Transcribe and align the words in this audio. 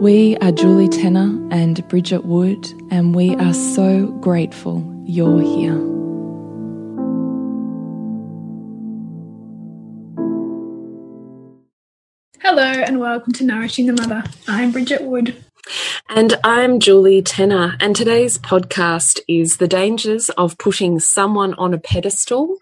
We 0.00 0.36
are 0.42 0.52
Julie 0.52 0.90
Tenner 0.90 1.40
and 1.50 1.88
Bridget 1.88 2.26
Wood, 2.26 2.70
and 2.90 3.14
we 3.14 3.34
are 3.36 3.54
so 3.54 4.08
grateful 4.20 4.84
you're 5.06 5.40
here. 5.40 5.72
Hello, 12.42 12.62
and 12.62 13.00
welcome 13.00 13.32
to 13.32 13.44
Nourishing 13.44 13.86
the 13.86 13.94
Mother. 13.94 14.22
I'm 14.46 14.70
Bridget 14.70 15.02
Wood. 15.02 15.42
And 16.10 16.34
I'm 16.44 16.78
Julie 16.78 17.22
Tenner, 17.22 17.78
and 17.80 17.96
today's 17.96 18.36
podcast 18.36 19.20
is 19.26 19.56
the 19.56 19.66
dangers 19.66 20.28
of 20.28 20.58
putting 20.58 21.00
someone 21.00 21.54
on 21.54 21.72
a 21.72 21.78
pedestal 21.78 22.58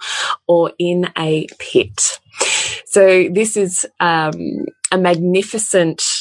or 0.46 0.70
in 0.78 1.10
a 1.18 1.48
pit. 1.58 2.20
So, 2.86 3.28
this 3.28 3.56
is 3.56 3.84
um, 3.98 4.66
a 4.92 4.98
magnificent 4.98 6.13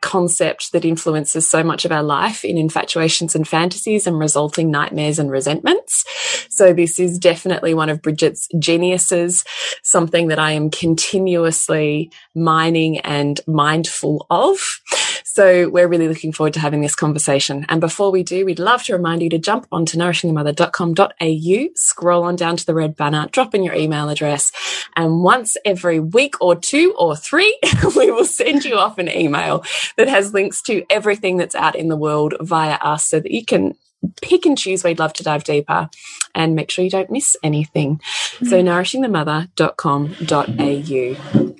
concept 0.00 0.72
that 0.72 0.84
influences 0.84 1.48
so 1.48 1.62
much 1.62 1.84
of 1.84 1.92
our 1.92 2.02
life 2.02 2.44
in 2.44 2.56
infatuations 2.56 3.34
and 3.34 3.46
fantasies 3.46 4.06
and 4.06 4.18
resulting 4.18 4.70
nightmares 4.70 5.18
and 5.18 5.30
resentments. 5.30 6.04
So 6.48 6.72
this 6.72 6.98
is 6.98 7.18
definitely 7.18 7.74
one 7.74 7.88
of 7.88 8.02
Bridget's 8.02 8.48
geniuses, 8.58 9.44
something 9.82 10.28
that 10.28 10.38
I 10.38 10.52
am 10.52 10.70
continuously 10.70 12.10
mining 12.34 12.98
and 12.98 13.40
mindful 13.46 14.26
of. 14.30 14.80
So 15.38 15.68
we're 15.68 15.86
really 15.86 16.08
looking 16.08 16.32
forward 16.32 16.54
to 16.54 16.58
having 16.58 16.80
this 16.80 16.96
conversation. 16.96 17.64
And 17.68 17.80
before 17.80 18.10
we 18.10 18.24
do, 18.24 18.44
we'd 18.44 18.58
love 18.58 18.82
to 18.82 18.94
remind 18.94 19.22
you 19.22 19.30
to 19.30 19.38
jump 19.38 19.68
onto 19.70 19.96
nourishingthemother.com.au, 19.96 21.68
scroll 21.76 22.24
on 22.24 22.34
down 22.34 22.56
to 22.56 22.66
the 22.66 22.74
red 22.74 22.96
banner, 22.96 23.28
drop 23.30 23.54
in 23.54 23.62
your 23.62 23.74
email 23.74 24.08
address, 24.08 24.50
and 24.96 25.22
once 25.22 25.56
every 25.64 26.00
week 26.00 26.34
or 26.40 26.56
two 26.56 26.92
or 26.98 27.14
three, 27.14 27.56
we 27.96 28.10
will 28.10 28.24
send 28.24 28.64
you 28.64 28.78
off 28.78 28.98
an 28.98 29.08
email 29.08 29.64
that 29.96 30.08
has 30.08 30.34
links 30.34 30.60
to 30.62 30.84
everything 30.90 31.36
that's 31.36 31.54
out 31.54 31.76
in 31.76 31.86
the 31.86 31.96
world 31.96 32.34
via 32.40 32.74
us 32.74 33.08
so 33.08 33.20
that 33.20 33.30
you 33.30 33.44
can 33.44 33.76
pick 34.20 34.44
and 34.44 34.58
choose 34.58 34.82
where 34.82 34.90
you'd 34.90 34.98
love 34.98 35.12
to 35.12 35.22
dive 35.22 35.44
deeper 35.44 35.88
and 36.34 36.56
make 36.56 36.68
sure 36.68 36.82
you 36.82 36.90
don't 36.90 37.12
miss 37.12 37.36
anything. 37.44 38.00
So 38.40 38.60
mm-hmm. 38.60 38.66
nourishingthemother.com.au. 38.66 41.54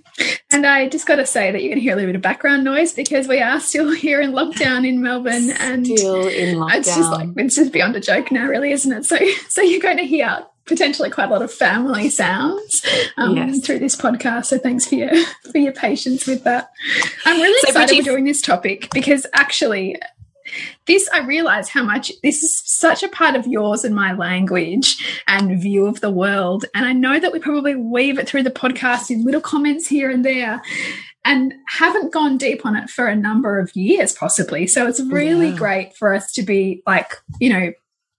And 0.50 0.66
I 0.66 0.88
just 0.88 1.06
got 1.06 1.16
to 1.16 1.26
say 1.26 1.50
that 1.50 1.62
you're 1.62 1.70
going 1.70 1.78
to 1.78 1.82
hear 1.82 1.92
a 1.92 1.96
little 1.96 2.08
bit 2.08 2.16
of 2.16 2.22
background 2.22 2.64
noise 2.64 2.92
because 2.92 3.28
we 3.28 3.40
are 3.40 3.60
still 3.60 3.90
here 3.94 4.20
in 4.20 4.32
lockdown 4.32 4.86
in 4.86 5.02
Melbourne, 5.02 5.50
and 5.50 5.86
still 5.86 6.26
in 6.26 6.56
lockdown. 6.56 6.74
It's 6.76 6.96
just 6.96 7.12
like 7.12 7.28
it's 7.36 7.54
just 7.54 7.72
beyond 7.72 7.96
a 7.96 8.00
joke 8.00 8.32
now, 8.32 8.46
really, 8.46 8.72
isn't 8.72 8.92
it? 8.92 9.04
So, 9.04 9.18
so 9.48 9.62
you're 9.62 9.80
going 9.80 9.98
to 9.98 10.04
hear 10.04 10.44
potentially 10.68 11.10
quite 11.10 11.28
a 11.28 11.32
lot 11.32 11.42
of 11.42 11.52
family 11.52 12.10
sounds 12.10 12.84
um, 13.16 13.36
yes. 13.36 13.60
through 13.60 13.78
this 13.78 13.96
podcast. 13.96 14.46
So 14.46 14.58
thanks 14.58 14.86
for 14.86 14.94
your 14.94 15.10
for 15.50 15.58
your 15.58 15.72
patience 15.72 16.26
with 16.26 16.44
that. 16.44 16.70
I'm 17.24 17.40
really 17.40 17.58
so 17.60 17.68
excited 17.68 17.98
we're 17.98 18.12
doing 18.12 18.24
this 18.24 18.42
topic 18.42 18.88
because 18.92 19.26
actually 19.32 19.96
this 20.86 21.08
I 21.12 21.20
realize 21.20 21.68
how 21.68 21.82
much 21.82 22.12
this 22.22 22.42
is 22.42 22.62
such 22.64 23.02
a 23.02 23.08
part 23.08 23.34
of 23.34 23.46
yours 23.46 23.84
and 23.84 23.94
my 23.94 24.12
language 24.14 25.22
and 25.26 25.60
view 25.60 25.86
of 25.86 26.00
the 26.00 26.10
world. 26.10 26.64
And 26.74 26.84
I 26.84 26.92
know 26.92 27.18
that 27.18 27.32
we 27.32 27.38
probably 27.38 27.74
weave 27.74 28.18
it 28.18 28.28
through 28.28 28.44
the 28.44 28.50
podcast 28.50 29.10
in 29.10 29.24
little 29.24 29.40
comments 29.40 29.88
here 29.88 30.10
and 30.10 30.24
there 30.24 30.62
and 31.24 31.52
haven't 31.68 32.12
gone 32.12 32.38
deep 32.38 32.64
on 32.64 32.76
it 32.76 32.88
for 32.88 33.06
a 33.06 33.16
number 33.16 33.58
of 33.58 33.74
years, 33.76 34.14
possibly. 34.14 34.66
So 34.66 34.86
it's 34.86 35.00
really 35.00 35.50
yeah. 35.50 35.56
great 35.56 35.96
for 35.96 36.14
us 36.14 36.32
to 36.32 36.42
be 36.42 36.82
like, 36.86 37.12
you 37.38 37.50
know, 37.50 37.72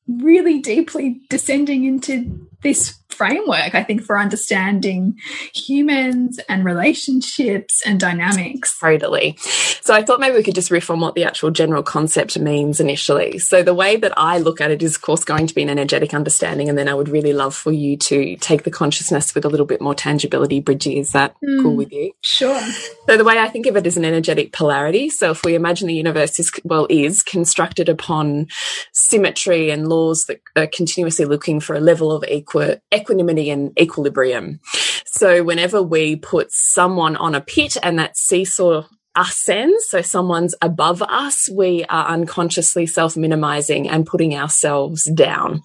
really 0.07 0.59
deeply 0.59 1.21
descending 1.29 1.85
into 1.85 2.47
this 2.61 2.98
framework, 3.19 3.75
I 3.75 3.83
think, 3.83 4.01
for 4.01 4.17
understanding 4.17 5.19
humans 5.53 6.39
and 6.47 6.63
relationships 6.63 7.81
and 7.85 7.99
dynamics. 7.99 8.79
Totally. 8.79 9.35
So 9.81 9.93
I 9.93 10.03
thought 10.03 10.21
maybe 10.21 10.37
we 10.37 10.43
could 10.43 10.55
just 10.55 10.71
riff 10.71 10.89
on 10.89 11.01
what 11.01 11.15
the 11.15 11.25
actual 11.25 11.51
general 11.51 11.83
concept 11.83 12.39
means 12.39 12.79
initially. 12.79 13.37
So 13.37 13.61
the 13.61 13.73
way 13.73 13.97
that 13.97 14.13
I 14.15 14.37
look 14.37 14.61
at 14.61 14.71
it 14.71 14.81
is, 14.81 14.95
of 14.95 15.01
course, 15.01 15.25
going 15.25 15.47
to 15.47 15.53
be 15.53 15.63
an 15.63 15.69
energetic 15.69 16.13
understanding. 16.13 16.69
And 16.69 16.77
then 16.77 16.87
I 16.87 16.93
would 16.93 17.09
really 17.09 17.33
love 17.33 17.53
for 17.53 17.73
you 17.73 17.97
to 17.97 18.37
take 18.37 18.63
the 18.63 18.71
consciousness 18.71 19.35
with 19.35 19.43
a 19.43 19.49
little 19.49 19.65
bit 19.65 19.81
more 19.81 19.93
tangibility. 19.93 20.61
Bridgie, 20.61 20.97
is 20.97 21.11
that 21.11 21.35
mm, 21.43 21.61
cool 21.61 21.75
with 21.75 21.91
you? 21.91 22.13
Sure. 22.21 22.61
So 23.05 23.17
the 23.17 23.25
way 23.25 23.37
I 23.37 23.49
think 23.49 23.65
of 23.65 23.75
it 23.75 23.85
is 23.85 23.97
an 23.97 24.05
energetic 24.05 24.53
polarity. 24.53 25.09
So 25.09 25.31
if 25.31 25.43
we 25.43 25.55
imagine 25.55 25.89
the 25.89 25.93
universe 25.93 26.39
is, 26.39 26.53
well, 26.63 26.87
is 26.89 27.21
constructed 27.21 27.89
upon 27.89 28.47
symmetry 28.93 29.71
and 29.71 29.89
laws 29.89 30.23
that 30.27 30.39
are 30.55 30.67
continuously 30.67 31.25
looking 31.25 31.59
for 31.59 31.75
a 31.75 31.81
level 31.81 32.13
of 32.13 32.23
equi 32.29 32.77
equanimity 33.09 33.49
and 33.49 33.77
equilibrium. 33.79 34.59
So 35.05 35.43
whenever 35.43 35.81
we 35.81 36.15
put 36.15 36.51
someone 36.51 37.15
on 37.15 37.33
a 37.33 37.41
pit 37.41 37.75
and 37.81 37.97
that 37.97 38.15
seesaw 38.15 38.83
ascends, 39.15 39.85
so 39.87 40.01
someone's 40.01 40.55
above 40.61 41.01
us, 41.01 41.49
we 41.49 41.83
are 41.85 42.07
unconsciously 42.07 42.85
self-minimizing 42.85 43.89
and 43.89 44.05
putting 44.05 44.35
ourselves 44.35 45.05
down. 45.13 45.61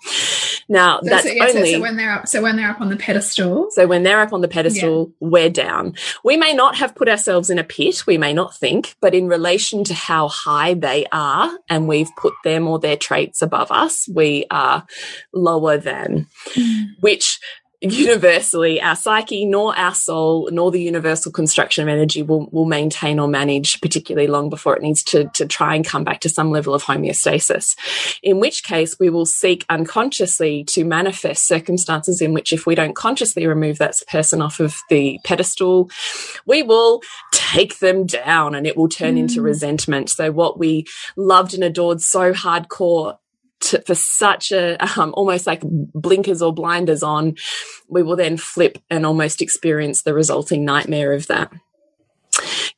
Now 0.69 1.01
so, 1.03 1.11
that's 1.11 1.25
so, 1.25 1.31
yeah, 1.31 1.45
only 1.45 1.73
so, 1.73 1.77
so, 1.77 1.81
when 1.81 1.97
they're 1.97 2.13
up. 2.13 2.29
So 2.29 2.43
when 2.43 2.57
they're 2.57 2.71
up 2.71 2.81
on 2.81 2.89
the 2.89 2.97
pedestal. 2.97 3.69
So 3.71 3.87
when 3.87 4.03
they're 4.03 4.21
up 4.21 4.33
on 4.33 4.41
the 4.41 4.49
pedestal, 4.49 5.13
yeah. 5.21 5.29
we're 5.29 5.51
down. 5.51 5.95
We 6.25 6.37
may 6.37 6.55
not 6.55 6.77
have 6.77 6.95
put 6.95 7.09
ourselves 7.09 7.51
in 7.51 7.59
a 7.59 7.65
pit. 7.65 8.07
We 8.07 8.19
may 8.19 8.33
not 8.33 8.57
think, 8.57 8.97
but 9.01 9.15
in 9.15 9.29
relation 9.29 9.85
to 9.85 9.95
how 9.95 10.29
high 10.29 10.75
they 10.75 11.07
are, 11.13 11.51
and 11.69 11.87
we've 11.87 12.11
put 12.17 12.35
them 12.45 12.67
or 12.67 12.79
their 12.79 12.97
traits 12.97 13.43
above 13.43 13.71
us, 13.71 14.09
we 14.09 14.47
are 14.51 14.87
lower 15.33 15.77
than. 15.77 16.27
Mm. 16.55 16.87
Which 17.01 17.39
universally 17.93 18.81
our 18.81 18.97
psyche 18.97 19.45
nor 19.45 19.77
our 19.77 19.95
soul 19.95 20.49
nor 20.53 20.71
the 20.71 20.83
universal 20.83 21.31
construction 21.31 21.83
of 21.83 21.89
energy 21.89 22.23
will, 22.23 22.49
will 22.51 22.65
maintain 22.65 23.19
or 23.19 23.29
manage 23.29 23.81
particularly 23.81 24.27
long 24.27 24.49
before 24.49 24.77
it 24.77 24.83
needs 24.83 25.03
to, 25.03 25.29
to 25.35 25.47
try 25.47 25.75
and 25.75 25.87
come 25.87 26.05
back 26.05 26.21
to 26.21 26.29
some 26.29 26.51
level 26.51 26.75
of 26.75 26.83
homeostasis 26.83 27.77
in 28.23 28.41
which 28.41 28.65
case 28.65 28.99
we 28.99 29.11
will 29.11 29.27
seek 29.27 29.65
unconsciously 29.69 30.65
to 30.65 30.85
manifest 30.85 31.47
circumstances 31.47 32.21
in 32.21 32.33
which 32.33 32.53
if 32.53 32.67
we 32.67 32.75
don't 32.75 32.97
consciously 32.97 33.47
remove 33.47 33.79
that 33.79 33.95
person 34.09 34.41
off 34.41 34.61
of 34.61 34.77
the 34.89 35.19
pedestal 35.25 35.91
we 36.47 36.63
will 36.63 37.03
take 37.33 37.79
them 37.79 38.07
down 38.07 38.55
and 38.55 38.67
it 38.67 38.77
will 38.77 38.89
turn 38.89 39.17
mm. 39.17 39.21
into 39.21 39.43
resentment 39.43 40.09
so 40.09 40.33
what 40.33 40.59
we 40.59 40.87
loved 41.17 41.55
and 41.55 41.65
adored 41.65 42.01
so 42.01 42.33
hardcore 42.33 43.19
to, 43.65 43.83
for 43.83 43.95
such 43.95 44.53
a 44.53 44.77
um, 45.01 45.13
almost 45.17 45.47
like 45.47 45.63
blinkers 45.65 46.43
or 46.43 46.53
blinders 46.53 47.03
on, 47.03 47.37
we 47.89 48.03
will 48.03 48.17
then 48.17 48.37
flip 48.37 48.79
and 48.91 49.05
almost 49.07 49.43
experience 49.43 50.03
the 50.03 50.15
resulting 50.15 50.65
nightmare 50.65 51.13
of 51.13 51.27
that. 51.29 51.53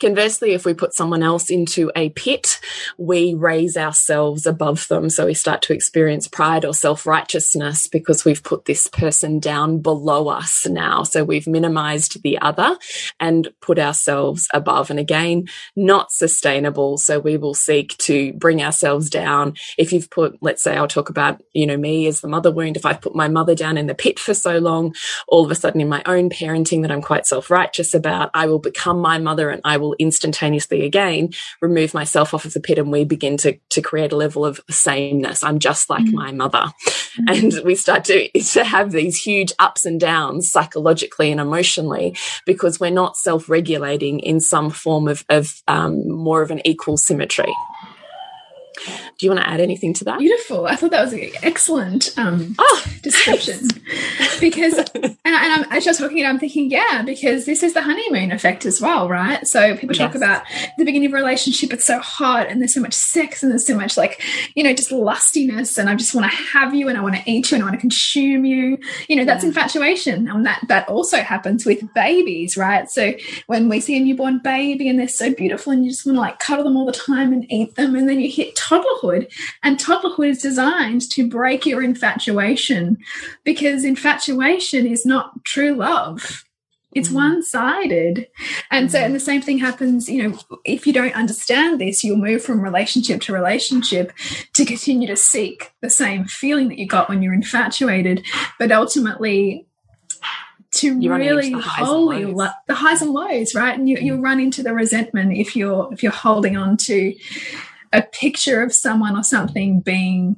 Conversely, 0.01 0.53
if 0.53 0.65
we 0.65 0.75
put 0.75 0.95
someone 0.95 1.23
else 1.23 1.51
into 1.51 1.91
a 1.97 2.11
pit, 2.11 2.61
we 2.99 3.35
raise 3.35 3.77
ourselves 3.77 4.47
above 4.47 4.87
them. 4.89 5.09
So 5.09 5.27
we 5.27 5.35
start 5.35 5.63
to 5.63 5.73
experience 5.73 6.29
pride 6.29 6.65
or 6.65 6.75
self 6.75 7.07
righteousness 7.07 7.87
because 7.87 8.25
we've 8.25 8.43
put 8.43 8.65
this 8.65 8.89
person 8.89 9.39
down 9.39 9.81
below 9.81 10.29
us 10.29 10.67
now. 10.67 11.03
So 11.03 11.25
we've 11.25 11.47
minimized 11.47 12.23
the 12.23 12.39
other 12.39 12.77
and 13.21 13.49
put 13.61 13.79
ourselves 13.79 14.49
above. 14.53 14.91
And 14.91 14.99
again, 14.99 15.47
not 15.75 16.13
sustainable. 16.13 16.99
So 16.99 17.19
we 17.19 17.37
will 17.37 17.55
seek 17.55 17.97
to 17.99 18.33
bring 18.35 18.63
ourselves 18.63 19.11
down. 19.11 19.55
If 19.79 19.93
you've 19.93 20.11
put, 20.11 20.39
let's 20.41 20.63
say, 20.63 20.77
I'll 20.77 20.89
talk 20.89 21.09
about, 21.09 21.43
you 21.53 21.67
know, 21.67 21.77
me 21.77 22.07
as 22.07 22.21
the 22.21 22.29
mother 22.29 22.51
wound. 22.51 22.77
If 22.77 22.87
I've 22.87 23.01
put 23.01 23.15
my 23.15 23.29
mother 23.29 23.55
down 23.55 23.79
in 23.79 23.87
the 23.87 23.95
pit 23.95 24.19
for 24.19 24.35
so 24.35 24.59
long, 24.59 24.95
all 25.29 25.45
of 25.45 25.51
a 25.51 25.55
sudden 25.55 25.81
in 25.81 25.89
my 25.89 26.03
own 26.07 26.31
parenting 26.31 26.83
that 26.83 26.91
I'm 26.91 27.03
quite 27.03 27.27
self 27.27 27.51
righteous 27.51 27.95
about, 27.95 28.31
I 28.35 28.47
will 28.47 28.59
become 28.59 29.01
my 29.01 29.19
mother 29.19 29.51
and 29.51 29.61
I 29.65 29.77
will 29.77 29.86
instantaneously 29.99 30.85
again 30.85 31.31
remove 31.61 31.95
myself 31.95 32.35
off 32.35 32.45
of 32.45 32.53
the 32.53 32.61
pit 32.61 32.79
and 32.79 32.93
we 32.93 33.05
begin 33.05 33.37
to, 33.39 33.59
to 33.71 33.81
create 33.81 34.13
a 34.13 34.17
level 34.17 34.45
of 34.45 34.61
sameness. 34.71 35.43
I'm 35.43 35.59
just 35.59 35.91
like 35.91 36.05
mm 36.05 36.15
-hmm. 36.15 36.25
my 36.25 36.33
mother. 36.33 36.65
Mm 36.65 37.25
-hmm. 37.25 37.33
And 37.33 37.65
we 37.65 37.75
start 37.75 38.05
to, 38.05 38.29
to 38.55 38.65
have 38.65 38.91
these 38.91 39.31
huge 39.31 39.53
ups 39.67 39.87
and 39.87 40.01
downs 40.01 40.51
psychologically 40.51 41.33
and 41.33 41.41
emotionally 41.41 42.17
because 42.47 42.79
we're 42.79 43.01
not 43.03 43.17
self 43.17 43.49
regulating 43.49 44.21
in 44.21 44.41
some 44.41 44.71
form 44.71 45.09
of, 45.09 45.25
of 45.29 45.63
um, 45.69 45.93
more 46.09 46.43
of 46.45 46.51
an 46.51 46.61
equal 46.65 46.97
symmetry. 46.97 47.53
Do 49.19 49.25
you 49.25 49.31
want 49.31 49.43
to 49.43 49.51
add 49.51 49.61
anything 49.61 49.95
to 49.95 50.05
that? 50.05 50.19
Beautiful. 50.19 50.67
I 50.67 50.77
thought 50.77 50.91
that 50.91 51.05
was 51.05 51.15
an 51.15 51.31
excellent 51.43 52.13
um, 52.19 52.55
oh, 52.59 52.85
description. 53.03 53.69
because, 54.41 54.79
and, 54.95 55.17
I, 55.25 55.47
am 55.47 55.65
as 55.71 55.85
you're 55.85 55.95
talking, 55.95 56.25
I'm 56.25 56.39
thinking, 56.39 56.71
yeah, 56.71 57.03
because 57.05 57.45
this 57.47 57.63
is 57.63 57.75
the 57.75 57.83
honeymoon 57.83 58.33
effect 58.33 58.65
as 58.65 58.81
well, 58.81 59.09
right? 59.09 59.47
So 59.47 59.77
people 59.77 59.95
talk 59.95 60.15
yes. 60.15 60.17
about 60.17 60.45
the 60.79 60.85
beginning 60.85 61.07
of 61.07 61.13
a 61.13 61.17
relationship, 61.17 61.73
it's 61.73 61.85
so 61.85 61.99
hot 61.99 62.49
and 62.49 62.61
there's 62.61 62.75
so 62.75 62.81
much 62.81 62.95
sex 62.95 63.43
and 63.43 63.51
there's 63.51 63.67
so 63.67 63.77
much 63.77 63.97
like, 63.97 64.23
you 64.55 64.63
know, 64.63 64.75
just 64.75 64.91
lustiness 64.91 65.79
and 65.79 65.89
I 65.89 65.95
just 65.95 66.15
want 66.15 66.31
to 66.31 66.37
have 66.37 66.75
you 66.75 66.89
and 66.89 66.97
I 66.97 67.03
want 67.03 67.17
to 67.17 67.23
eat 67.31 67.51
you 67.51 67.57
and 67.57 67.63
I 67.63 67.67
want 67.67 67.75
to 67.75 67.81
consume 67.81 68.45
you. 68.45 68.79
You 69.09 69.17
know, 69.17 69.25
that's 69.25 69.43
yeah. 69.43 69.49
infatuation. 69.49 70.29
And 70.29 70.47
that, 70.47 70.65
that 70.69 70.89
also 70.89 71.19
happens 71.19 71.67
with 71.67 71.83
babies, 71.95 72.57
right? 72.57 72.91
So 72.91 73.15
when 73.47 73.69
we 73.69 73.81
see 73.81 73.97
a 73.97 74.01
newborn 74.01 74.41
baby 74.43 74.89
and 74.89 74.99
they're 74.99 75.09
so 75.09 75.35
beautiful 75.35 75.73
and 75.73 75.85
you 75.85 75.91
just 75.91 76.07
want 76.07 76.17
to 76.17 76.21
like 76.21 76.39
cuddle 76.39 76.65
them 76.65 76.77
all 76.77 76.87
the 76.87 76.93
time 76.93 77.33
and 77.33 77.51
eat 77.51 77.75
them 77.77 77.95
and 77.95 78.09
then 78.09 78.21
you 78.21 78.31
hit 78.31 78.55
toddlerhood 78.55 78.87
toddlerhood. 78.87 79.33
And 79.63 79.79
toddlerhood 79.79 80.29
is 80.29 80.39
designed 80.39 81.11
to 81.11 81.29
break 81.29 81.67
your 81.67 81.83
infatuation 81.83 82.99
because 83.45 83.85
infatuation 83.85 84.26
is 84.87 85.07
not 85.07 85.45
true 85.45 85.75
love. 85.75 86.45
It's 86.97 87.11
mm. 87.11 87.15
one 87.15 87.43
sided. 87.43 88.27
And 88.71 88.91
so, 88.91 88.99
and 88.99 89.15
the 89.15 89.21
same 89.21 89.43
thing 89.43 89.59
happens, 89.59 90.09
you 90.09 90.23
know, 90.23 90.39
if 90.65 90.87
you 90.87 90.93
don't 90.93 91.15
understand 91.15 91.81
this, 91.81 92.03
you'll 92.03 92.17
move 92.17 92.43
from 92.43 92.63
relationship 92.63 93.21
to 93.23 93.35
relationship 93.35 94.13
to 94.55 94.65
continue 94.65 95.07
to 95.07 95.17
seek 95.17 95.73
the 95.83 95.91
same 95.91 96.25
feeling 96.25 96.69
that 96.69 96.79
you 96.79 96.87
got 96.87 97.09
when 97.09 97.23
you're 97.23 97.35
infatuated. 97.35 98.25
But 98.59 98.73
ultimately, 98.73 99.67
to 100.73 100.99
you 100.99 101.15
really 101.15 101.53
hold 101.53 102.13
the, 102.13 102.55
the 102.67 102.75
highs 102.75 103.03
and 103.03 103.13
lows, 103.13 103.55
right? 103.55 103.79
And 103.79 103.89
you, 103.89 103.99
you'll 103.99 104.21
run 104.21 104.41
into 104.41 104.63
the 104.63 104.73
resentment 104.73 105.37
if 105.37 105.55
you're 105.55 105.93
if 105.93 106.03
you're 106.03 106.13
holding 106.13 106.57
on 106.57 106.77
to 106.79 107.15
a 107.93 108.03
picture 108.03 108.63
of 108.63 108.75
someone 108.75 109.17
or 109.17 109.23
something 109.23 109.81
being 109.81 110.37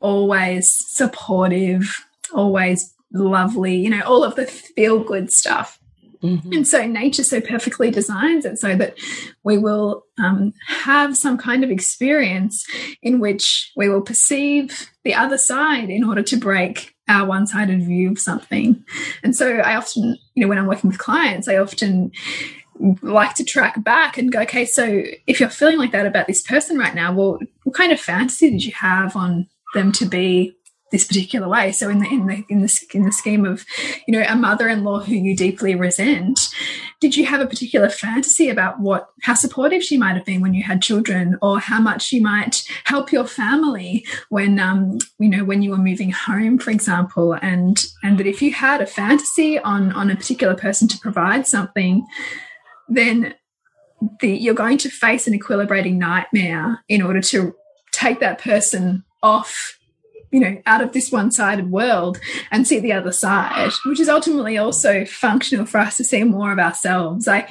always 0.00 0.76
supportive, 0.88 2.04
always 2.32 2.94
lovely, 3.12 3.76
you 3.76 3.90
know, 3.90 4.02
all 4.02 4.24
of 4.24 4.34
the 4.36 4.46
feel 4.46 5.02
good 5.02 5.32
stuff. 5.32 5.78
Mm 6.22 6.38
-hmm. 6.38 6.56
And 6.56 6.68
so 6.68 6.86
nature 6.86 7.24
so 7.24 7.40
perfectly 7.40 7.90
designs 7.90 8.44
it 8.44 8.58
so 8.58 8.76
that 8.76 8.92
we 9.42 9.58
will 9.58 10.04
um, 10.18 10.52
have 10.66 11.14
some 11.14 11.36
kind 11.38 11.64
of 11.64 11.70
experience 11.70 12.66
in 13.00 13.20
which 13.20 13.72
we 13.76 13.88
will 13.88 14.02
perceive 14.02 14.66
the 15.02 15.14
other 15.14 15.38
side 15.38 15.88
in 15.92 16.04
order 16.04 16.22
to 16.22 16.36
break 16.36 16.94
our 17.08 17.28
one 17.28 17.46
sided 17.46 17.82
view 17.86 18.10
of 18.10 18.18
something. 18.18 18.84
And 19.22 19.34
so 19.34 19.46
I 19.46 19.76
often, 19.76 20.18
you 20.34 20.40
know, 20.42 20.48
when 20.48 20.58
I'm 20.58 20.68
working 20.68 20.90
with 20.90 21.04
clients, 21.06 21.48
I 21.48 21.58
often 21.58 22.12
like 23.02 23.34
to 23.34 23.44
track 23.44 23.82
back 23.82 24.18
and 24.18 24.32
go, 24.32 24.40
okay, 24.40 24.64
so 24.64 25.02
if 25.26 25.40
you're 25.40 25.50
feeling 25.50 25.78
like 25.78 25.92
that 25.92 26.06
about 26.06 26.26
this 26.26 26.42
person 26.42 26.78
right 26.78 26.94
now, 26.94 27.12
well, 27.12 27.38
what 27.64 27.76
kind 27.76 27.92
of 27.92 28.00
fantasy 28.00 28.50
did 28.50 28.64
you 28.64 28.72
have 28.72 29.16
on 29.16 29.46
them 29.74 29.92
to 29.92 30.06
be 30.06 30.56
this 30.90 31.04
particular 31.04 31.48
way? 31.48 31.72
So 31.72 31.88
in 31.88 32.00
the 32.00 32.08
in 32.08 32.26
the 32.26 32.44
in 32.48 32.60
the 32.62 32.86
in 32.94 33.04
the 33.04 33.12
scheme 33.12 33.44
of, 33.44 33.64
you 34.06 34.12
know, 34.12 34.24
a 34.26 34.36
mother-in-law 34.36 35.00
who 35.00 35.14
you 35.14 35.36
deeply 35.36 35.74
resent, 35.74 36.40
did 37.00 37.16
you 37.16 37.26
have 37.26 37.40
a 37.40 37.46
particular 37.46 37.88
fantasy 37.88 38.48
about 38.48 38.80
what 38.80 39.10
how 39.22 39.34
supportive 39.34 39.82
she 39.82 39.96
might 39.96 40.16
have 40.16 40.24
been 40.24 40.40
when 40.40 40.54
you 40.54 40.62
had 40.62 40.82
children, 40.82 41.38
or 41.42 41.60
how 41.60 41.80
much 41.80 42.02
she 42.02 42.20
might 42.20 42.64
help 42.84 43.12
your 43.12 43.26
family 43.26 44.04
when 44.28 44.58
um 44.58 44.98
you 45.18 45.28
know 45.28 45.44
when 45.44 45.62
you 45.62 45.70
were 45.70 45.78
moving 45.78 46.10
home, 46.10 46.58
for 46.58 46.70
example, 46.70 47.34
and 47.40 47.86
and 48.02 48.18
that 48.18 48.26
if 48.26 48.42
you 48.42 48.52
had 48.52 48.80
a 48.80 48.86
fantasy 48.86 49.58
on 49.58 49.92
on 49.92 50.10
a 50.10 50.16
particular 50.16 50.54
person 50.54 50.88
to 50.88 50.98
provide 50.98 51.46
something 51.46 52.06
then 52.90 53.34
the, 54.20 54.28
you're 54.28 54.54
going 54.54 54.78
to 54.78 54.90
face 54.90 55.26
an 55.26 55.38
equilibrating 55.38 55.96
nightmare 55.96 56.82
in 56.88 57.02
order 57.02 57.20
to 57.20 57.54
take 57.92 58.20
that 58.20 58.38
person 58.38 59.04
off 59.22 59.78
you 60.30 60.40
know 60.40 60.60
out 60.66 60.82
of 60.82 60.92
this 60.92 61.10
one-sided 61.10 61.70
world 61.70 62.20
and 62.50 62.66
see 62.66 62.78
the 62.78 62.92
other 62.92 63.12
side 63.12 63.72
which 63.86 64.00
is 64.00 64.08
ultimately 64.08 64.56
also 64.56 65.04
functional 65.04 65.66
for 65.66 65.78
us 65.78 65.96
to 65.96 66.04
see 66.04 66.24
more 66.24 66.52
of 66.52 66.58
ourselves 66.58 67.26
i 67.28 67.48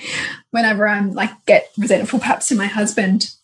whenever 0.52 0.88
i'm 0.88 1.12
like 1.12 1.31
get 1.46 1.72
resentful 1.78 2.20
perhaps 2.20 2.48
to 2.48 2.56
my 2.56 2.68
husband 2.68 3.36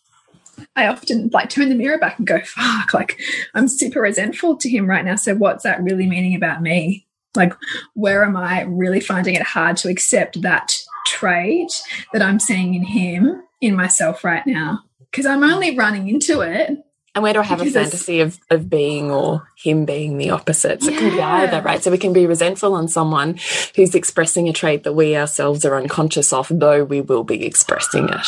I 0.76 0.88
often 0.88 1.30
like 1.34 1.50
turn 1.50 1.70
the 1.70 1.76
mirror 1.76 1.98
back 1.98 2.18
and 2.18 2.28
go, 2.28 2.40
fuck, 2.42 2.94
like 2.94 3.20
I'm 3.54 3.68
super 3.68 4.02
resentful 4.02 4.58
to 4.58 4.70
him 4.70 4.88
right 4.88 5.04
now. 5.04 5.16
So 5.16 5.36
what's 5.36 5.64
that 5.64 5.84
really 5.84 6.08
meaning 6.08 6.36
about 6.36 6.62
me? 6.62 7.06
Like, 7.36 7.54
where 7.94 8.24
am 8.24 8.38
I 8.38 8.62
really 8.62 9.00
finding 9.00 9.36
it 9.36 9.42
hard 9.42 9.78
to 9.78 9.90
accept 9.90 10.42
that 10.42 10.78
trait 11.06 11.82
that 12.14 12.22
I'm 12.22 12.40
seeing 12.40 12.74
in 12.74 12.84
him 12.84 13.44
in 13.62 13.76
myself 13.76 14.24
right 14.24 14.46
now 14.46 14.84
because 15.12 15.26
I'm 15.26 15.44
only 15.44 15.78
running 15.78 16.08
into 16.10 16.42
it. 16.42 16.78
And 17.16 17.24
where 17.24 17.32
do 17.32 17.40
I 17.40 17.44
have 17.44 17.62
a 17.62 17.72
fantasy 17.72 18.20
of, 18.20 18.38
of 18.50 18.70
being 18.70 19.10
or 19.10 19.48
him 19.58 19.86
being 19.86 20.18
the 20.18 20.32
opposite? 20.32 20.84
So 20.84 20.92
yeah. 20.92 20.98
it 20.98 21.00
can 21.00 21.12
be 21.12 21.22
either, 21.22 21.62
right? 21.62 21.82
So 21.82 21.90
we 21.90 21.98
can 21.98 22.12
be 22.12 22.28
resentful 22.28 22.74
on 22.74 22.90
someone 22.90 23.40
who's 23.76 23.96
expressing 23.96 24.50
a 24.50 24.54
trait 24.54 24.84
that 24.84 24.94
we 24.94 25.16
ourselves 25.16 25.64
are 25.64 25.78
unconscious 25.78 26.34
of, 26.34 26.52
though 26.52 26.84
we 26.84 27.00
will 27.00 27.24
be 27.24 27.46
expressing 27.46 28.10
it. 28.10 28.28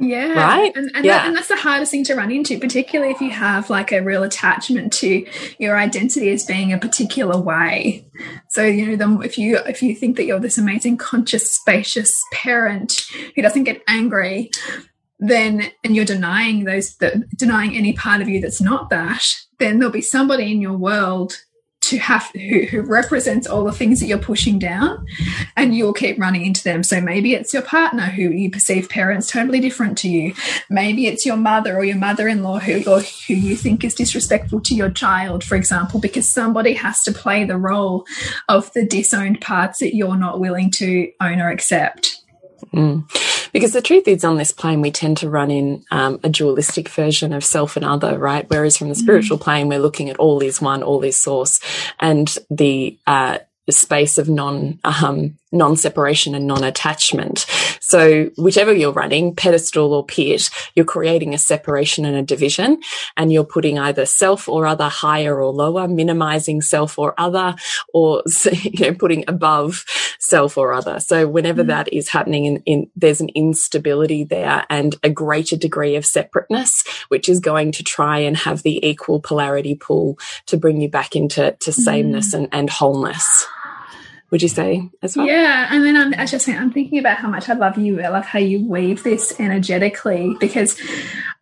Yeah. 0.00 0.32
Right. 0.34 0.72
And, 0.76 0.92
and, 0.94 1.04
yeah. 1.04 1.18
That, 1.18 1.26
and 1.26 1.36
that's 1.36 1.48
the 1.48 1.56
hardest 1.56 1.90
thing 1.90 2.04
to 2.04 2.14
run 2.14 2.30
into, 2.30 2.58
particularly 2.60 3.12
if 3.12 3.20
you 3.20 3.30
have 3.30 3.68
like 3.68 3.90
a 3.90 4.00
real 4.00 4.22
attachment 4.22 4.92
to 4.94 5.26
your 5.58 5.76
identity 5.76 6.30
as 6.30 6.44
being 6.44 6.72
a 6.72 6.78
particular 6.78 7.40
way. 7.40 8.06
So, 8.48 8.62
you 8.62 8.86
know, 8.86 8.96
the, 8.96 9.20
if 9.22 9.36
you 9.38 9.58
if 9.66 9.82
you 9.82 9.96
think 9.96 10.16
that 10.16 10.24
you're 10.24 10.38
this 10.38 10.58
amazing, 10.58 10.98
conscious, 10.98 11.50
spacious 11.50 12.22
parent 12.32 13.06
who 13.34 13.42
doesn't 13.42 13.64
get 13.64 13.82
angry, 13.88 14.52
then 15.18 15.70
and 15.84 15.96
you're 15.96 16.04
denying 16.04 16.64
those 16.64 16.96
the, 16.96 17.24
denying 17.36 17.74
any 17.74 17.92
part 17.92 18.20
of 18.20 18.28
you 18.28 18.40
that's 18.40 18.60
not 18.60 18.90
that, 18.90 19.24
then 19.58 19.78
there'll 19.78 19.92
be 19.92 20.00
somebody 20.00 20.52
in 20.52 20.60
your 20.60 20.76
world 20.76 21.38
to 21.80 21.98
have 21.98 22.28
who, 22.34 22.64
who, 22.66 22.82
represents 22.82 23.46
all 23.46 23.64
the 23.64 23.72
things 23.72 24.00
that 24.00 24.06
you're 24.06 24.18
pushing 24.18 24.58
down 24.58 25.06
and 25.56 25.76
you'll 25.76 25.92
keep 25.92 26.18
running 26.18 26.44
into 26.44 26.62
them. 26.62 26.82
So 26.82 27.00
maybe 27.00 27.34
it's 27.34 27.54
your 27.54 27.62
partner 27.62 28.02
who 28.02 28.30
you 28.30 28.50
perceive 28.50 28.88
parents 28.88 29.30
totally 29.30 29.60
different 29.60 29.96
to 29.98 30.08
you. 30.08 30.34
Maybe 30.68 31.06
it's 31.06 31.24
your 31.24 31.36
mother 31.36 31.76
or 31.76 31.84
your 31.84 31.96
mother-in-law 31.96 32.58
who 32.60 32.82
or 32.90 33.00
who 33.00 33.34
you 33.34 33.56
think 33.56 33.84
is 33.84 33.94
disrespectful 33.94 34.60
to 34.62 34.74
your 34.74 34.90
child 34.90 35.44
for 35.44 35.54
example 35.54 36.00
because 36.00 36.30
somebody 36.30 36.74
has 36.74 37.02
to 37.04 37.12
play 37.12 37.44
the 37.44 37.56
role 37.56 38.06
of 38.48 38.72
the 38.72 38.84
disowned 38.84 39.40
parts 39.40 39.78
that 39.78 39.94
you're 39.94 40.16
not 40.16 40.40
willing 40.40 40.70
to 40.72 41.10
own 41.20 41.40
or 41.40 41.48
accept. 41.48 42.16
Mm. 42.74 43.04
Because 43.58 43.72
the 43.72 43.82
truth 43.82 44.06
is, 44.06 44.22
on 44.22 44.36
this 44.36 44.52
plane, 44.52 44.80
we 44.80 44.92
tend 44.92 45.16
to 45.16 45.28
run 45.28 45.50
in 45.50 45.84
um, 45.90 46.20
a 46.22 46.28
dualistic 46.28 46.88
version 46.88 47.32
of 47.32 47.44
self 47.44 47.74
and 47.74 47.84
other, 47.84 48.16
right? 48.16 48.48
Whereas 48.48 48.76
from 48.76 48.88
the 48.88 48.94
spiritual 48.94 49.36
mm. 49.36 49.40
plane, 49.40 49.66
we're 49.66 49.80
looking 49.80 50.08
at 50.08 50.16
all 50.18 50.40
is 50.44 50.62
one, 50.62 50.84
all 50.84 51.02
is 51.02 51.20
source, 51.20 51.58
and 51.98 52.38
the 52.50 52.96
uh, 53.08 53.38
the 53.66 53.72
space 53.72 54.16
of 54.16 54.28
non 54.28 54.78
um, 54.84 55.36
non 55.52 55.76
separation 55.76 56.34
and 56.34 56.46
non 56.46 56.64
attachment. 56.64 57.46
So 57.80 58.30
whichever 58.36 58.72
you're 58.72 58.92
running, 58.92 59.34
pedestal 59.34 59.94
or 59.94 60.04
pit, 60.04 60.50
you're 60.74 60.84
creating 60.84 61.34
a 61.34 61.38
separation 61.38 62.04
and 62.04 62.16
a 62.16 62.22
division, 62.22 62.80
and 63.16 63.32
you're 63.32 63.44
putting 63.44 63.78
either 63.78 64.06
self 64.06 64.48
or 64.48 64.66
other 64.66 64.88
higher 64.88 65.40
or 65.40 65.52
lower, 65.52 65.88
minimizing 65.88 66.60
self 66.60 66.98
or 66.98 67.14
other, 67.18 67.54
or 67.92 68.22
you 68.62 68.86
know 68.86 68.94
putting 68.94 69.24
above 69.28 69.84
self 70.18 70.58
or 70.58 70.72
other. 70.72 71.00
So 71.00 71.26
whenever 71.26 71.64
mm. 71.64 71.68
that 71.68 71.92
is 71.92 72.08
happening, 72.08 72.44
in, 72.44 72.62
in 72.66 72.90
there's 72.96 73.20
an 73.20 73.30
instability 73.34 74.24
there 74.24 74.64
and 74.68 74.96
a 75.02 75.10
greater 75.10 75.56
degree 75.56 75.96
of 75.96 76.04
separateness, 76.04 76.84
which 77.08 77.28
is 77.28 77.40
going 77.40 77.72
to 77.72 77.82
try 77.82 78.18
and 78.18 78.36
have 78.36 78.62
the 78.62 78.86
equal 78.86 79.20
polarity 79.20 79.74
pull 79.74 80.18
to 80.46 80.56
bring 80.56 80.80
you 80.80 80.88
back 80.88 81.16
into 81.16 81.56
to 81.60 81.72
sameness 81.72 82.34
mm. 82.34 82.38
and, 82.38 82.48
and 82.52 82.70
wholeness. 82.70 83.46
Would 84.30 84.42
you 84.42 84.48
say 84.48 84.88
as 85.02 85.16
well? 85.16 85.26
Yeah, 85.26 85.68
and 85.70 85.84
then 85.84 85.96
I'm 85.96 86.12
as 86.14 86.30
just 86.30 86.44
saying, 86.44 86.58
I'm 86.58 86.72
thinking 86.72 86.98
about 86.98 87.18
how 87.18 87.28
much 87.28 87.48
I 87.48 87.54
love 87.54 87.78
you. 87.78 88.00
I 88.02 88.08
love 88.08 88.26
how 88.26 88.38
you 88.38 88.66
weave 88.66 89.02
this 89.02 89.38
energetically 89.40 90.36
because 90.38 90.78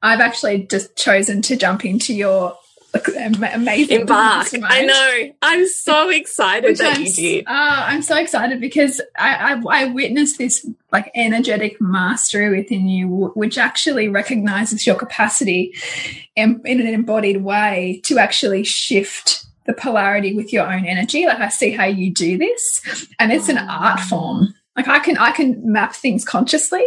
I've 0.02 0.20
actually 0.20 0.64
just 0.64 0.96
chosen 0.96 1.42
to 1.42 1.56
jump 1.56 1.84
into 1.84 2.14
your 2.14 2.56
amazing 3.52 4.00
embark. 4.00 4.48
I 4.62 4.84
know. 4.84 5.32
I'm 5.42 5.66
so 5.66 6.08
excited 6.10 6.76
that 6.78 6.96
I'm, 6.96 7.02
you 7.02 7.12
did. 7.12 7.44
Oh, 7.46 7.52
I'm 7.52 8.02
so 8.02 8.16
excited 8.16 8.60
because 8.60 9.00
I, 9.18 9.54
I, 9.54 9.62
I 9.68 9.84
witnessed 9.86 10.38
this 10.38 10.68
like 10.92 11.10
energetic 11.14 11.80
mastery 11.80 12.56
within 12.56 12.88
you, 12.88 13.32
which 13.34 13.58
actually 13.58 14.08
recognizes 14.08 14.86
your 14.86 14.96
capacity 14.96 15.74
in, 16.34 16.60
in 16.64 16.80
an 16.80 16.86
embodied 16.86 17.42
way 17.42 18.00
to 18.04 18.18
actually 18.18 18.64
shift 18.64 19.45
the 19.66 19.74
polarity 19.74 20.34
with 20.34 20.52
your 20.52 20.70
own 20.70 20.84
energy. 20.84 21.26
Like 21.26 21.40
I 21.40 21.48
see 21.48 21.70
how 21.70 21.84
you 21.84 22.12
do 22.12 22.36
this, 22.38 23.06
and 23.18 23.32
it's 23.32 23.48
an 23.48 23.58
art 23.58 24.00
form. 24.00 24.54
Like 24.76 24.88
I 24.88 24.98
can 24.98 25.16
I 25.16 25.30
can 25.32 25.72
map 25.72 25.94
things 25.94 26.24
consciously, 26.24 26.84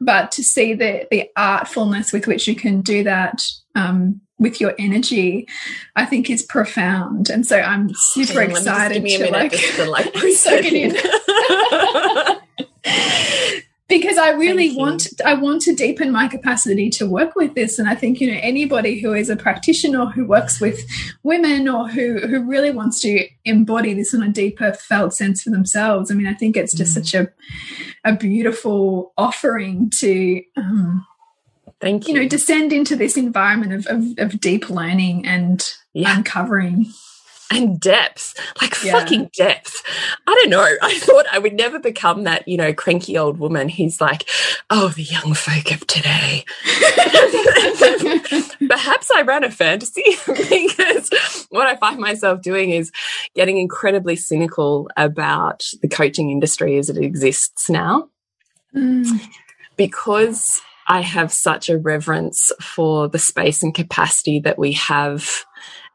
but 0.00 0.30
to 0.32 0.44
see 0.44 0.74
the 0.74 1.06
the 1.10 1.28
artfulness 1.36 2.12
with 2.12 2.26
which 2.26 2.46
you 2.46 2.54
can 2.54 2.82
do 2.82 3.02
that 3.04 3.42
um, 3.74 4.20
with 4.38 4.60
your 4.60 4.74
energy, 4.78 5.48
I 5.96 6.04
think 6.04 6.28
is 6.30 6.42
profound. 6.42 7.30
And 7.30 7.46
so 7.46 7.58
I'm 7.58 7.90
super 7.94 8.42
excited 8.42 9.04
to 9.04 9.30
like, 9.30 9.52
to 9.52 9.84
like 9.90 10.16
soak 10.16 10.64
it 10.64 10.72
in. 10.72 10.96
because 13.92 14.16
I 14.16 14.30
really 14.30 14.74
want 14.74 15.08
I 15.24 15.34
want 15.34 15.60
to 15.62 15.74
deepen 15.74 16.10
my 16.10 16.26
capacity 16.26 16.88
to 16.90 17.06
work 17.06 17.36
with 17.36 17.54
this 17.54 17.78
and 17.78 17.88
I 17.88 17.94
think 17.94 18.20
you 18.20 18.32
know 18.32 18.38
anybody 18.42 18.98
who 18.98 19.12
is 19.12 19.28
a 19.28 19.36
practitioner 19.36 20.06
who 20.06 20.24
works 20.24 20.60
with 20.60 20.80
women 21.22 21.68
or 21.68 21.88
who 21.88 22.18
who 22.20 22.42
really 22.42 22.70
wants 22.70 23.00
to 23.00 23.26
embody 23.44 23.92
this 23.92 24.14
on 24.14 24.22
a 24.22 24.30
deeper 24.30 24.72
felt 24.72 25.14
sense 25.14 25.42
for 25.42 25.50
themselves 25.50 26.10
I 26.10 26.14
mean 26.14 26.26
I 26.26 26.34
think 26.34 26.56
it's 26.56 26.72
just 26.72 26.96
mm. 26.96 27.04
such 27.04 27.14
a 27.14 27.28
a 28.04 28.16
beautiful 28.16 29.12
offering 29.18 29.90
to 29.90 30.42
um, 30.56 31.06
thank 31.80 32.08
you 32.08 32.14
you 32.14 32.20
know 32.20 32.28
descend 32.28 32.72
into 32.72 32.96
this 32.96 33.16
environment 33.16 33.74
of 33.74 33.86
of, 33.86 34.04
of 34.18 34.40
deep 34.40 34.70
learning 34.70 35.26
and 35.26 35.70
yeah. 35.92 36.16
uncovering 36.16 36.86
and 37.52 37.80
depth, 37.80 38.34
like 38.60 38.82
yeah. 38.82 38.92
fucking 38.92 39.30
depth. 39.36 39.82
I 40.26 40.34
don't 40.34 40.50
know. 40.50 40.66
I 40.82 40.98
thought 41.00 41.26
I 41.30 41.38
would 41.38 41.54
never 41.54 41.78
become 41.78 42.24
that, 42.24 42.46
you 42.48 42.56
know, 42.56 42.72
cranky 42.72 43.18
old 43.18 43.38
woman 43.38 43.68
who's 43.68 44.00
like, 44.00 44.28
oh, 44.70 44.88
the 44.88 45.02
young 45.02 45.34
folk 45.34 45.72
of 45.72 45.86
today. 45.86 46.44
Perhaps 48.68 49.10
I 49.14 49.22
ran 49.22 49.44
a 49.44 49.50
fantasy 49.50 50.02
because 50.26 51.46
what 51.50 51.66
I 51.66 51.76
find 51.76 51.98
myself 51.98 52.42
doing 52.42 52.70
is 52.70 52.90
getting 53.34 53.58
incredibly 53.58 54.16
cynical 54.16 54.88
about 54.96 55.64
the 55.82 55.88
coaching 55.88 56.30
industry 56.30 56.78
as 56.78 56.88
it 56.88 56.96
exists 56.96 57.68
now. 57.68 58.08
Mm. 58.74 59.20
Because 59.76 60.60
I 60.88 61.00
have 61.00 61.32
such 61.32 61.68
a 61.68 61.78
reverence 61.78 62.52
for 62.60 63.08
the 63.08 63.18
space 63.18 63.62
and 63.62 63.74
capacity 63.74 64.40
that 64.40 64.58
we 64.58 64.72
have 64.72 65.44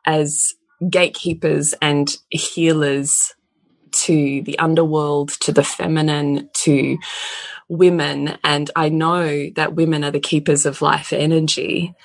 as 0.06 0.56
gatekeepers 0.90 1.74
and 1.82 2.18
healers 2.30 3.34
to 3.92 4.42
the 4.44 4.60
underworld, 4.60 5.30
to 5.30 5.52
the 5.52 5.64
feminine, 5.64 6.50
to 6.54 6.98
women. 7.70 8.38
And 8.44 8.70
I 8.76 8.90
know 8.90 9.50
that 9.56 9.76
women 9.76 10.04
are 10.04 10.12
the 10.12 10.20
keepers 10.20 10.66
of 10.66 10.82
life 10.82 11.12
energy. 11.14 11.96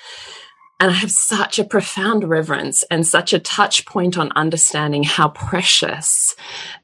And 0.79 0.91
I 0.91 0.95
have 0.95 1.11
such 1.11 1.59
a 1.59 1.63
profound 1.63 2.27
reverence 2.27 2.83
and 2.91 3.07
such 3.07 3.31
a 3.31 3.39
touch 3.39 3.85
point 3.85 4.17
on 4.17 4.33
understanding 4.35 5.03
how 5.03 5.29
precious 5.29 6.35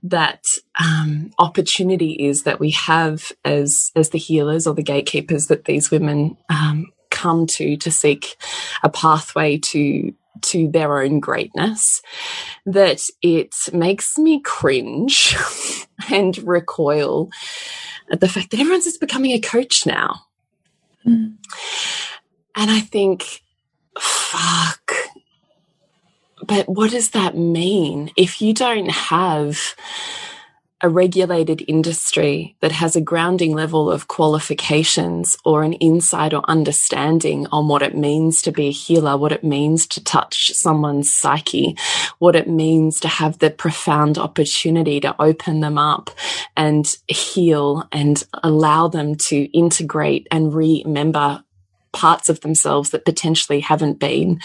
that 0.04 0.46
um, 0.82 1.32
opportunity 1.38 2.12
is 2.12 2.44
that 2.44 2.60
we 2.60 2.72
have 2.72 3.34
as 3.44 3.92
as 3.98 4.12
the 4.12 4.18
healers 4.18 4.68
or 4.68 4.74
the 4.74 4.84
gatekeepers 4.84 5.48
that 5.48 5.66
these 5.66 5.92
women 5.92 6.38
um, 6.50 6.86
come 7.10 7.46
to 7.48 7.76
to 7.76 7.92
seek 7.92 8.38
a 8.84 8.90
pathway 8.90 9.58
to 9.58 10.14
to 10.44 10.70
their 10.70 11.02
own 11.02 11.20
greatness 11.20 12.02
that 12.66 13.02
it 13.22 13.56
makes 13.74 14.18
me 14.18 14.42
cringe 14.42 15.36
and 16.10 16.38
recoil 16.40 17.30
at 18.12 18.20
the 18.20 18.28
fact 18.28 18.52
that 18.52 18.60
everyone's 18.60 18.86
just 18.86 19.00
becoming 19.00 19.32
a 19.32 19.40
coach 19.40 19.86
now. 19.86 20.22
Mm. 21.06 21.36
And 22.56 22.72
I 22.72 22.80
think, 22.80 23.42
fuck. 23.98 24.94
But 26.46 26.68
what 26.68 26.92
does 26.92 27.12
that 27.12 27.38
mean 27.38 28.12
if 28.18 28.42
you 28.42 28.54
don't 28.54 28.90
have 28.90 29.76
a 30.82 30.90
regulated 30.90 31.64
industry 31.68 32.56
that 32.62 32.72
has 32.72 32.96
a 32.96 33.02
grounding 33.02 33.54
level 33.54 33.92
of 33.92 34.08
qualifications 34.08 35.38
or 35.44 35.64
an 35.64 35.74
insight 35.74 36.34
or 36.34 36.42
understanding 36.48 37.48
on 37.52 37.68
what 37.68 37.82
it 37.82 37.96
means 37.96 38.42
to 38.42 38.52
be 38.52 38.68
a 38.68 38.72
healer, 38.72 39.18
what 39.18 39.32
it 39.32 39.44
means 39.44 39.86
to 39.88 40.04
touch 40.04 40.52
someone's 40.54 41.14
psyche, 41.14 41.78
what 42.20 42.36
it 42.36 42.48
means 42.48 43.00
to 43.00 43.08
have 43.08 43.40
the 43.40 43.50
profound 43.50 44.18
opportunity 44.18 45.00
to 45.00 45.16
open 45.22 45.60
them 45.60 45.78
up 45.78 46.10
and 46.56 46.98
heal 47.08 47.88
and 47.92 48.24
allow 48.44 48.88
them 48.88 49.16
to 49.16 49.44
integrate 49.58 50.28
and 50.32 50.54
remember 50.54 51.44
parts 51.92 52.30
of 52.30 52.42
themselves 52.42 52.92
that 52.92 53.06
potentially 53.06 53.60
haven't 53.60 54.00
been 54.00 54.40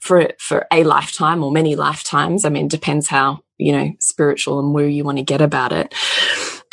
for 0.00 0.30
for 0.38 0.66
a 0.70 0.84
lifetime 0.84 1.42
or 1.42 1.50
many 1.50 1.74
lifetimes. 1.74 2.44
I 2.44 2.50
mean, 2.50 2.68
depends 2.68 3.08
how 3.08 3.40
you 3.60 3.72
know, 3.72 3.92
spiritual 4.00 4.58
and 4.58 4.74
where 4.74 4.88
you 4.88 5.04
want 5.04 5.18
to 5.18 5.24
get 5.24 5.40
about 5.40 5.72
it. 5.72 5.94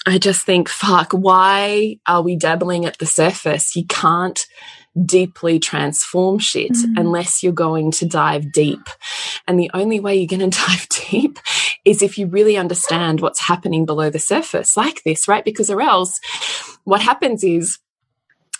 I 0.05 0.17
just 0.17 0.45
think, 0.45 0.69
fuck, 0.69 1.11
why 1.11 1.99
are 2.07 2.21
we 2.21 2.37
dabbling 2.37 2.85
at 2.85 2.97
the 2.97 3.05
surface? 3.05 3.75
You 3.75 3.85
can't 3.85 4.45
deeply 5.05 5.59
transform 5.59 6.39
shit 6.39 6.71
mm. 6.71 6.93
unless 6.97 7.43
you're 7.43 7.51
going 7.51 7.91
to 7.91 8.05
dive 8.05 8.51
deep. 8.51 8.89
And 9.47 9.59
the 9.59 9.69
only 9.73 9.99
way 9.99 10.15
you're 10.15 10.27
going 10.27 10.49
to 10.49 10.57
dive 10.57 10.87
deep 10.89 11.39
is 11.85 12.01
if 12.01 12.17
you 12.17 12.27
really 12.27 12.57
understand 12.57 13.21
what's 13.21 13.41
happening 13.41 13.85
below 13.85 14.09
the 14.09 14.19
surface, 14.19 14.77
like 14.77 15.03
this, 15.03 15.27
right? 15.27 15.43
Because 15.43 15.69
or 15.69 15.81
else 15.81 16.19
what 16.85 17.01
happens 17.01 17.43
is 17.43 17.79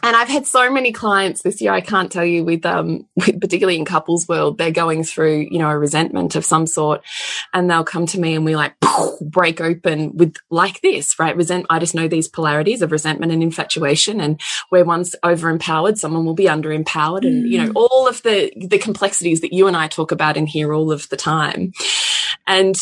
and 0.04 0.16
I've 0.16 0.28
had 0.28 0.46
so 0.46 0.72
many 0.72 0.92
clients 0.92 1.42
this 1.42 1.62
year. 1.62 1.72
I 1.72 1.82
can't 1.82 2.12
tell 2.12 2.26
you 2.26 2.44
with, 2.44 2.66
um, 2.66 3.08
with 3.16 3.40
particularly 3.42 3.78
in 3.78 3.86
couples 3.86 4.28
world, 4.28 4.58
they're 4.58 4.72
going 4.72 5.04
through, 5.04 5.48
you 5.50 5.60
know, 5.60 5.70
a 5.70 5.78
resentment 5.78 6.36
of 6.36 6.46
some 6.46 6.68
sort 6.68 7.04
and 7.54 7.70
they'll 7.70 7.84
come 7.84 8.06
to 8.08 8.20
me 8.20 8.36
and 8.36 8.46
we 8.46 8.56
like 8.56 8.76
break 9.22 9.60
open 9.60 10.16
with 10.16 10.36
like 10.50 10.82
this, 10.82 11.18
right? 11.20 11.36
Resent. 11.36 11.66
I 11.70 11.80
just 11.80 11.96
know 11.96 12.08
these 12.08 12.28
polarities 12.28 12.82
of 12.82 12.92
resentment 12.92 13.32
and 13.32 13.42
infatuation 13.42 14.22
and 14.22 14.40
where 14.70 14.86
one's 14.86 15.16
over 15.24 15.50
empowered, 15.50 15.98
someone 15.98 16.26
will 16.26 16.36
be 16.36 16.50
under 16.50 16.72
empowered 16.72 17.26
and, 17.26 17.46
mm. 17.46 17.50
you 17.50 17.58
know, 17.58 17.72
mm. 17.72 17.76
all 17.76 18.08
of 18.08 18.22
the, 18.24 18.52
the 18.56 18.78
complexities 18.78 19.42
that 19.42 19.54
you 19.54 19.68
and 19.68 19.76
I 19.76 19.88
talk 19.88 20.12
about 20.12 20.38
in 20.38 20.46
here 20.46 20.74
all 20.74 20.92
of 20.92 21.10
the 21.10 21.18
time. 21.18 21.72
And 22.46 22.76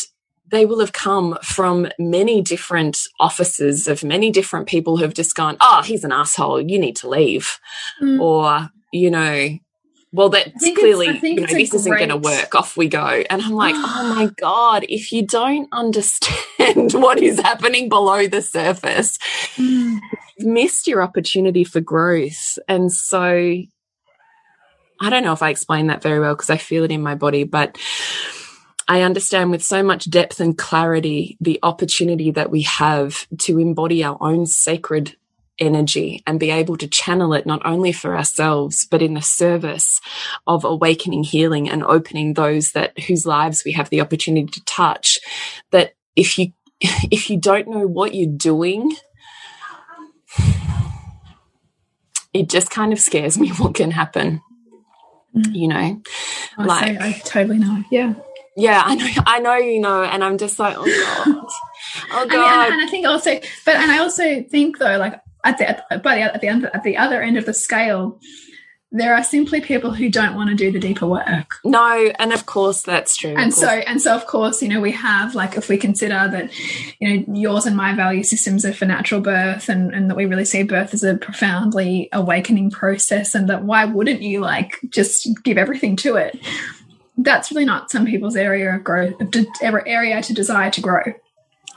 they 0.50 0.66
will 0.66 0.80
have 0.80 0.92
come 0.92 1.38
from 1.42 1.88
many 1.98 2.40
different 2.40 2.98
offices 3.18 3.88
of 3.88 4.04
many 4.04 4.30
different 4.30 4.68
people 4.68 4.96
who've 4.96 5.14
just 5.14 5.34
gone, 5.34 5.56
Oh, 5.60 5.82
he's 5.82 6.04
an 6.04 6.12
asshole. 6.12 6.60
You 6.60 6.78
need 6.78 6.96
to 6.96 7.08
leave. 7.08 7.58
Mm. 8.00 8.20
Or, 8.20 8.70
you 8.92 9.10
know, 9.10 9.58
well, 10.12 10.30
that's 10.30 10.70
clearly, 10.72 11.18
you 11.22 11.40
know, 11.40 11.46
this 11.46 11.74
isn't 11.74 11.96
going 11.96 12.08
to 12.08 12.16
work. 12.16 12.54
Off 12.54 12.76
we 12.76 12.88
go. 12.88 13.22
And 13.28 13.42
I'm 13.42 13.52
like, 13.52 13.74
oh 13.76 14.14
my 14.16 14.30
God, 14.40 14.86
if 14.88 15.12
you 15.12 15.26
don't 15.26 15.68
understand 15.72 16.92
what 16.94 17.20
is 17.20 17.38
happening 17.40 17.88
below 17.88 18.26
the 18.26 18.40
surface, 18.40 19.18
mm. 19.56 19.98
you've 20.38 20.48
missed 20.48 20.86
your 20.86 21.02
opportunity 21.02 21.64
for 21.64 21.80
growth. 21.80 22.58
And 22.68 22.90
so 22.92 23.18
I 23.28 25.10
don't 25.10 25.24
know 25.24 25.32
if 25.32 25.42
I 25.42 25.50
explained 25.50 25.90
that 25.90 26.02
very 26.02 26.20
well 26.20 26.34
because 26.34 26.50
I 26.50 26.56
feel 26.56 26.84
it 26.84 26.92
in 26.92 27.02
my 27.02 27.14
body, 27.14 27.44
but 27.44 27.76
I 28.88 29.02
understand 29.02 29.50
with 29.50 29.64
so 29.64 29.82
much 29.82 30.08
depth 30.08 30.40
and 30.40 30.56
clarity 30.56 31.36
the 31.40 31.58
opportunity 31.62 32.30
that 32.30 32.50
we 32.50 32.62
have 32.62 33.26
to 33.40 33.58
embody 33.58 34.04
our 34.04 34.16
own 34.20 34.46
sacred 34.46 35.16
energy 35.58 36.22
and 36.26 36.38
be 36.38 36.50
able 36.50 36.76
to 36.76 36.86
channel 36.86 37.32
it 37.32 37.46
not 37.46 37.62
only 37.64 37.90
for 37.90 38.14
ourselves 38.14 38.86
but 38.90 39.00
in 39.00 39.14
the 39.14 39.22
service 39.22 40.00
of 40.46 40.64
awakening 40.64 41.24
healing 41.24 41.68
and 41.68 41.82
opening 41.82 42.34
those 42.34 42.72
that 42.72 42.98
whose 43.00 43.26
lives 43.26 43.64
we 43.64 43.72
have 43.72 43.88
the 43.90 44.00
opportunity 44.00 44.46
to 44.46 44.64
touch. 44.64 45.18
That 45.70 45.94
if 46.14 46.38
you 46.38 46.52
if 46.80 47.30
you 47.30 47.40
don't 47.40 47.68
know 47.68 47.86
what 47.86 48.14
you're 48.14 48.36
doing 48.36 48.94
it 52.34 52.50
just 52.50 52.70
kind 52.70 52.92
of 52.92 53.00
scares 53.00 53.38
me 53.38 53.48
what 53.58 53.74
can 53.74 53.90
happen. 53.90 54.42
Mm. 55.34 55.54
you 55.54 55.68
know? 55.68 56.02
Like 56.58 57.00
I 57.00 57.12
totally 57.24 57.58
know. 57.58 57.82
Yeah 57.90 58.14
yeah, 58.56 58.82
I 58.84 58.94
know, 58.94 59.06
I 59.26 59.38
know, 59.38 59.56
you 59.56 59.80
know, 59.80 60.02
and 60.02 60.24
I'm 60.24 60.38
just 60.38 60.58
like, 60.58 60.76
oh 60.78 60.84
god, 60.84 61.46
oh 62.12 62.26
god. 62.26 62.30
I 62.30 62.64
mean, 62.64 62.72
and, 62.72 62.88
I 62.88 62.90
think 62.90 63.06
also, 63.06 63.38
but 63.64 63.76
and 63.76 63.92
I 63.92 63.98
also 63.98 64.42
think 64.44 64.78
though, 64.78 64.96
like 64.96 65.20
at 65.44 65.58
the 65.58 65.92
at, 65.92 66.02
by 66.02 66.16
the 66.16 66.22
at 66.22 66.40
the 66.40 66.48
end 66.48 66.64
at 66.64 66.82
the 66.82 66.96
other 66.96 67.22
end 67.22 67.36
of 67.36 67.44
the 67.44 67.54
scale, 67.54 68.18
there 68.92 69.14
are 69.14 69.22
simply 69.22 69.60
people 69.60 69.92
who 69.92 70.08
don't 70.08 70.36
want 70.36 70.48
to 70.48 70.56
do 70.56 70.72
the 70.72 70.78
deeper 70.78 71.06
work. 71.06 71.56
No, 71.64 72.10
and 72.18 72.32
of 72.32 72.46
course 72.46 72.80
that's 72.82 73.16
true. 73.16 73.34
And 73.36 73.52
so 73.52 73.68
and 73.68 74.00
so 74.00 74.14
of 74.14 74.26
course, 74.26 74.62
you 74.62 74.68
know, 74.68 74.80
we 74.80 74.92
have 74.92 75.34
like 75.34 75.56
if 75.56 75.68
we 75.68 75.76
consider 75.76 76.28
that, 76.30 76.50
you 76.98 77.08
know, 77.08 77.34
yours 77.34 77.66
and 77.66 77.76
my 77.76 77.94
value 77.94 78.22
systems 78.22 78.64
are 78.64 78.72
for 78.72 78.86
natural 78.86 79.20
birth 79.20 79.68
and, 79.68 79.92
and 79.92 80.08
that 80.08 80.16
we 80.16 80.24
really 80.24 80.46
see 80.46 80.62
birth 80.62 80.94
as 80.94 81.02
a 81.02 81.16
profoundly 81.16 82.08
awakening 82.12 82.70
process 82.70 83.34
and 83.34 83.50
that 83.50 83.64
why 83.64 83.84
wouldn't 83.84 84.22
you 84.22 84.40
like 84.40 84.78
just 84.88 85.28
give 85.42 85.58
everything 85.58 85.96
to 85.96 86.16
it? 86.16 86.38
That's 87.16 87.50
really 87.50 87.64
not 87.64 87.90
some 87.90 88.06
people's 88.06 88.36
area 88.36 88.74
of 88.74 88.84
growth, 88.84 89.14
area 89.62 90.22
to 90.22 90.34
desire 90.34 90.70
to 90.70 90.80
grow. 90.80 91.02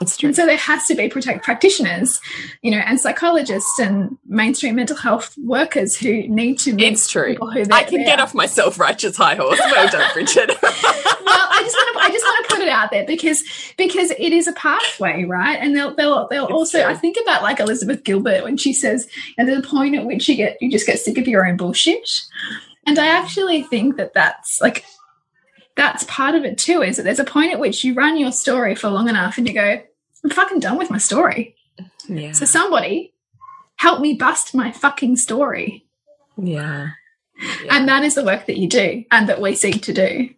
That's 0.00 0.16
true. 0.16 0.28
And 0.28 0.36
so 0.36 0.46
there 0.46 0.56
has 0.56 0.86
to 0.86 0.94
be 0.94 1.10
protect 1.10 1.44
practitioners, 1.44 2.20
you 2.62 2.70
know, 2.70 2.78
and 2.78 2.98
psychologists 2.98 3.78
and 3.78 4.16
mainstream 4.26 4.76
mental 4.76 4.96
health 4.96 5.36
workers 5.36 5.94
who 5.94 6.26
need 6.26 6.58
to 6.60 6.72
meet 6.72 6.92
It's 6.92 7.10
true. 7.10 7.36
I 7.70 7.84
can 7.84 8.02
get 8.04 8.18
off 8.18 8.34
my 8.34 8.46
self-righteous 8.46 9.18
high 9.18 9.34
horse. 9.34 9.58
Well 9.58 9.88
done, 9.88 10.10
Bridget. 10.14 10.48
well, 10.62 10.68
I 10.72 11.60
just 11.62 11.76
want 11.76 11.94
to 11.94 12.00
I 12.00 12.08
just 12.10 12.24
want 12.24 12.48
to 12.48 12.56
put 12.56 12.62
it 12.62 12.70
out 12.70 12.90
there 12.90 13.04
because 13.04 13.44
because 13.76 14.10
it 14.12 14.32
is 14.32 14.48
a 14.48 14.54
pathway, 14.54 15.24
right? 15.24 15.58
And 15.60 15.76
they'll 15.76 15.94
they'll 15.94 16.26
they'll 16.28 16.44
it's 16.44 16.52
also 16.52 16.80
true. 16.80 16.90
I 16.90 16.94
think 16.94 17.18
about 17.22 17.42
like 17.42 17.60
Elizabeth 17.60 18.02
Gilbert 18.02 18.42
when 18.42 18.56
she 18.56 18.72
says, 18.72 19.06
and 19.36 19.46
there's 19.46 19.58
a 19.58 19.68
point 19.68 19.96
at 19.96 20.06
which 20.06 20.30
you 20.30 20.34
get 20.34 20.56
you 20.62 20.70
just 20.70 20.86
get 20.86 20.98
sick 20.98 21.18
of 21.18 21.28
your 21.28 21.46
own 21.46 21.58
bullshit. 21.58 22.22
And 22.86 22.98
I 22.98 23.08
actually 23.08 23.64
think 23.64 23.98
that 23.98 24.14
that's 24.14 24.62
like 24.62 24.86
that's 25.80 26.04
part 26.04 26.34
of 26.34 26.44
it 26.44 26.58
too 26.58 26.82
is 26.82 26.98
that 26.98 27.04
there's 27.04 27.18
a 27.18 27.24
point 27.24 27.54
at 27.54 27.58
which 27.58 27.84
you 27.84 27.94
run 27.94 28.18
your 28.18 28.32
story 28.32 28.74
for 28.74 28.90
long 28.90 29.08
enough 29.08 29.38
and 29.38 29.48
you 29.48 29.54
go 29.54 29.80
I'm 30.22 30.30
fucking 30.30 30.60
done 30.60 30.76
with 30.76 30.90
my 30.90 30.98
story. 30.98 31.56
Yeah. 32.06 32.32
So 32.32 32.44
somebody 32.44 33.14
help 33.76 34.02
me 34.02 34.12
bust 34.12 34.54
my 34.54 34.72
fucking 34.72 35.16
story. 35.16 35.86
Yeah. 36.36 36.90
yeah. 37.64 37.76
And 37.76 37.88
that 37.88 38.04
is 38.04 38.14
the 38.16 38.24
work 38.24 38.44
that 38.44 38.58
you 38.58 38.68
do 38.68 39.04
and 39.10 39.30
that 39.30 39.40
we 39.40 39.54
seek 39.54 39.80
to 39.84 39.94
do. 39.94 40.28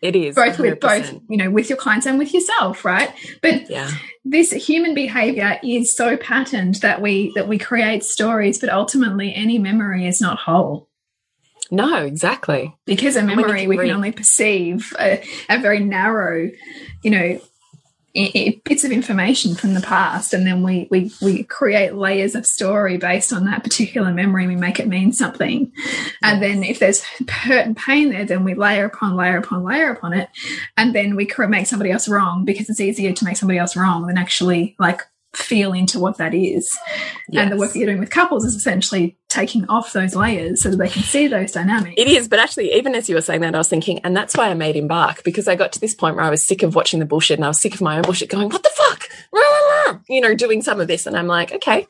It 0.00 0.16
is 0.16 0.34
both 0.34 0.56
100%. 0.56 0.58
with 0.60 0.80
both, 0.80 1.12
you 1.28 1.36
know, 1.36 1.50
with 1.50 1.68
your 1.68 1.76
clients 1.76 2.06
and 2.06 2.18
with 2.18 2.32
yourself, 2.32 2.82
right? 2.86 3.12
But 3.42 3.68
yeah. 3.68 3.90
this 4.24 4.52
human 4.52 4.94
behavior 4.94 5.58
is 5.62 5.94
so 5.94 6.16
patterned 6.16 6.76
that 6.76 7.02
we 7.02 7.32
that 7.34 7.48
we 7.48 7.58
create 7.58 8.04
stories, 8.04 8.58
but 8.58 8.70
ultimately 8.70 9.34
any 9.34 9.58
memory 9.58 10.06
is 10.06 10.22
not 10.22 10.38
whole. 10.38 10.88
No, 11.70 12.04
exactly. 12.04 12.74
Because 12.84 13.16
a 13.16 13.22
memory 13.22 13.66
we 13.66 13.76
can 13.76 13.90
only 13.90 14.12
perceive 14.12 14.92
a, 14.98 15.22
a 15.48 15.60
very 15.60 15.80
narrow, 15.80 16.50
you 17.02 17.10
know, 17.10 17.40
bits 18.64 18.82
of 18.82 18.90
information 18.90 19.54
from 19.54 19.74
the 19.74 19.80
past 19.80 20.32
and 20.32 20.46
then 20.46 20.62
we, 20.62 20.88
we 20.90 21.12
we 21.20 21.42
create 21.42 21.94
layers 21.94 22.34
of 22.34 22.46
story 22.46 22.96
based 22.96 23.30
on 23.30 23.44
that 23.44 23.62
particular 23.62 24.10
memory 24.10 24.46
we 24.46 24.56
make 24.56 24.80
it 24.80 24.88
mean 24.88 25.12
something. 25.12 25.70
And 26.22 26.42
then 26.42 26.64
if 26.64 26.78
there's 26.78 27.02
hurt 27.28 27.66
and 27.66 27.76
pain 27.76 28.10
there 28.10 28.24
then 28.24 28.42
we 28.42 28.54
layer 28.54 28.86
upon 28.86 29.16
layer 29.16 29.36
upon 29.36 29.64
layer 29.64 29.90
upon 29.90 30.14
it 30.14 30.30
and 30.78 30.94
then 30.94 31.14
we 31.14 31.28
make 31.48 31.66
somebody 31.66 31.90
else 31.90 32.08
wrong 32.08 32.46
because 32.46 32.70
it's 32.70 32.80
easier 32.80 33.12
to 33.12 33.24
make 33.24 33.36
somebody 33.36 33.58
else 33.58 33.76
wrong 33.76 34.06
than 34.06 34.16
actually 34.16 34.76
like 34.78 35.02
feel 35.36 35.72
into 35.72 35.98
what 35.98 36.18
that 36.18 36.34
is. 36.34 36.76
Yes. 37.28 37.42
And 37.42 37.52
the 37.52 37.56
work 37.56 37.72
that 37.72 37.78
you're 37.78 37.86
doing 37.86 38.00
with 38.00 38.10
couples 38.10 38.44
is 38.44 38.54
essentially 38.54 39.16
taking 39.28 39.66
off 39.68 39.92
those 39.92 40.14
layers 40.14 40.62
so 40.62 40.70
that 40.70 40.76
they 40.76 40.88
can 40.88 41.02
see 41.02 41.26
those 41.26 41.52
dynamics. 41.52 41.94
It 41.96 42.08
is, 42.08 42.28
but 42.28 42.38
actually, 42.38 42.72
even 42.74 42.94
as 42.94 43.08
you 43.08 43.14
were 43.14 43.20
saying 43.20 43.40
that, 43.42 43.54
I 43.54 43.58
was 43.58 43.68
thinking, 43.68 44.00
and 44.00 44.16
that's 44.16 44.36
why 44.36 44.48
I 44.48 44.54
made 44.54 44.76
Embark 44.76 45.24
because 45.24 45.48
I 45.48 45.56
got 45.56 45.72
to 45.72 45.80
this 45.80 45.94
point 45.94 46.16
where 46.16 46.24
I 46.24 46.30
was 46.30 46.44
sick 46.44 46.62
of 46.62 46.74
watching 46.74 47.00
the 47.00 47.06
bullshit 47.06 47.38
and 47.38 47.44
I 47.44 47.48
was 47.48 47.60
sick 47.60 47.74
of 47.74 47.80
my 47.80 47.96
own 47.96 48.02
bullshit 48.02 48.30
going, 48.30 48.48
what 48.48 48.62
the 48.62 48.70
fuck? 48.74 49.08
You 50.08 50.20
know, 50.20 50.34
doing 50.34 50.62
some 50.62 50.80
of 50.80 50.88
this. 50.88 51.06
And 51.06 51.16
I'm 51.16 51.26
like, 51.26 51.52
okay, 51.52 51.86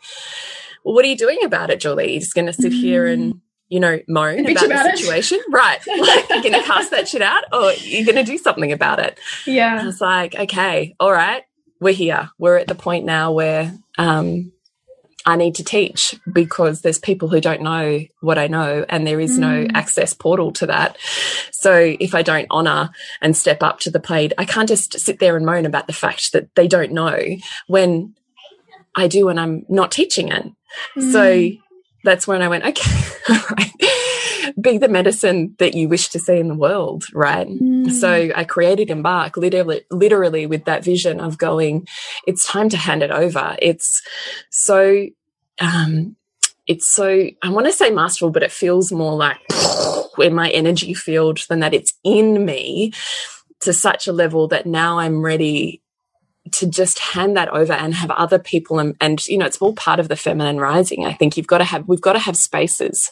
well, 0.84 0.94
what 0.94 1.04
are 1.04 1.08
you 1.08 1.16
doing 1.16 1.44
about 1.44 1.70
it, 1.70 1.80
Julie? 1.80 2.12
You're 2.12 2.20
just 2.20 2.34
going 2.34 2.46
to 2.46 2.52
sit 2.52 2.72
mm. 2.72 2.80
here 2.80 3.06
and 3.06 3.40
you 3.68 3.80
know, 3.80 3.98
moan 4.06 4.46
about, 4.46 4.66
about, 4.66 4.90
the 4.92 4.96
situation. 4.96 5.38
It. 5.40 5.52
Right. 5.52 5.80
Like, 5.86 6.28
you're 6.28 6.42
going 6.42 6.52
to 6.52 6.62
cast 6.62 6.92
that 6.92 7.08
shit 7.08 7.20
out 7.20 7.42
or 7.52 7.72
you're 7.72 8.04
going 8.04 8.16
to 8.16 8.22
do 8.22 8.38
something 8.38 8.70
about 8.70 9.00
it. 9.00 9.18
Yeah. 9.44 9.80
I 9.82 9.84
was 9.84 10.00
like, 10.00 10.36
okay, 10.36 10.94
all 11.00 11.10
right 11.10 11.42
we're 11.80 11.94
here. 11.94 12.30
We're 12.38 12.56
at 12.56 12.68
the 12.68 12.74
point 12.74 13.04
now 13.04 13.32
where 13.32 13.74
um, 13.98 14.52
I 15.24 15.36
need 15.36 15.56
to 15.56 15.64
teach 15.64 16.14
because 16.32 16.82
there's 16.82 16.98
people 16.98 17.28
who 17.28 17.40
don't 17.40 17.62
know 17.62 18.00
what 18.20 18.38
I 18.38 18.46
know 18.46 18.86
and 18.88 19.06
there 19.06 19.20
is 19.20 19.36
mm. 19.36 19.40
no 19.40 19.66
access 19.74 20.14
portal 20.14 20.52
to 20.52 20.66
that. 20.66 20.96
So 21.50 21.96
if 21.98 22.14
I 22.14 22.22
don't 22.22 22.46
honor 22.50 22.90
and 23.20 23.36
step 23.36 23.62
up 23.62 23.80
to 23.80 23.90
the 23.90 24.00
plate, 24.00 24.32
I 24.38 24.44
can't 24.44 24.68
just 24.68 24.98
sit 24.98 25.18
there 25.18 25.36
and 25.36 25.44
moan 25.44 25.66
about 25.66 25.88
the 25.88 25.92
fact 25.92 26.32
that 26.32 26.54
they 26.54 26.68
don't 26.68 26.92
know 26.92 27.18
when 27.66 28.14
I 28.94 29.08
do 29.08 29.28
and 29.28 29.40
I'm 29.40 29.66
not 29.68 29.90
teaching 29.90 30.28
it. 30.28 30.46
Mm. 30.96 31.12
So 31.12 31.50
that's 32.04 32.26
when 32.28 32.40
I 32.40 32.48
went, 32.48 32.64
okay, 32.64 32.90
be 34.60 34.78
the 34.78 34.88
medicine 34.88 35.54
that 35.58 35.74
you 35.74 35.88
wish 35.88 36.08
to 36.10 36.18
see 36.18 36.38
in 36.38 36.48
the 36.48 36.54
world, 36.54 37.04
right? 37.12 37.46
Mm. 37.46 37.90
So 37.90 38.30
I 38.34 38.44
created 38.44 38.90
Embark 38.90 39.36
literally, 39.36 39.82
literally 39.90 40.46
with 40.46 40.64
that 40.64 40.84
vision 40.84 41.20
of 41.20 41.38
going, 41.38 41.86
it's 42.26 42.46
time 42.46 42.68
to 42.70 42.76
hand 42.76 43.02
it 43.02 43.10
over. 43.10 43.56
It's 43.60 44.02
so, 44.50 45.06
um, 45.60 46.16
it's 46.66 46.88
so, 46.88 47.28
I 47.42 47.50
want 47.50 47.66
to 47.66 47.72
say 47.72 47.90
masterful, 47.90 48.30
but 48.30 48.42
it 48.42 48.52
feels 48.52 48.90
more 48.92 49.14
like 49.14 49.38
in 50.18 50.34
my 50.34 50.50
energy 50.50 50.94
field 50.94 51.40
than 51.48 51.60
that 51.60 51.74
it's 51.74 51.92
in 52.04 52.44
me 52.44 52.92
to 53.60 53.72
such 53.72 54.06
a 54.06 54.12
level 54.12 54.48
that 54.48 54.66
now 54.66 54.98
I'm 54.98 55.22
ready 55.22 55.82
to 56.52 56.66
just 56.66 56.98
hand 56.98 57.36
that 57.36 57.48
over 57.48 57.72
and 57.72 57.94
have 57.94 58.10
other 58.12 58.38
people 58.38 58.78
and, 58.78 58.94
and 59.00 59.26
you 59.26 59.38
know 59.38 59.46
it's 59.46 59.58
all 59.58 59.74
part 59.74 59.98
of 59.98 60.08
the 60.08 60.16
feminine 60.16 60.58
rising 60.58 61.04
i 61.04 61.12
think 61.12 61.36
you've 61.36 61.46
got 61.46 61.58
to 61.58 61.64
have 61.64 61.88
we've 61.88 62.00
got 62.00 62.12
to 62.12 62.18
have 62.18 62.36
spaces 62.36 63.10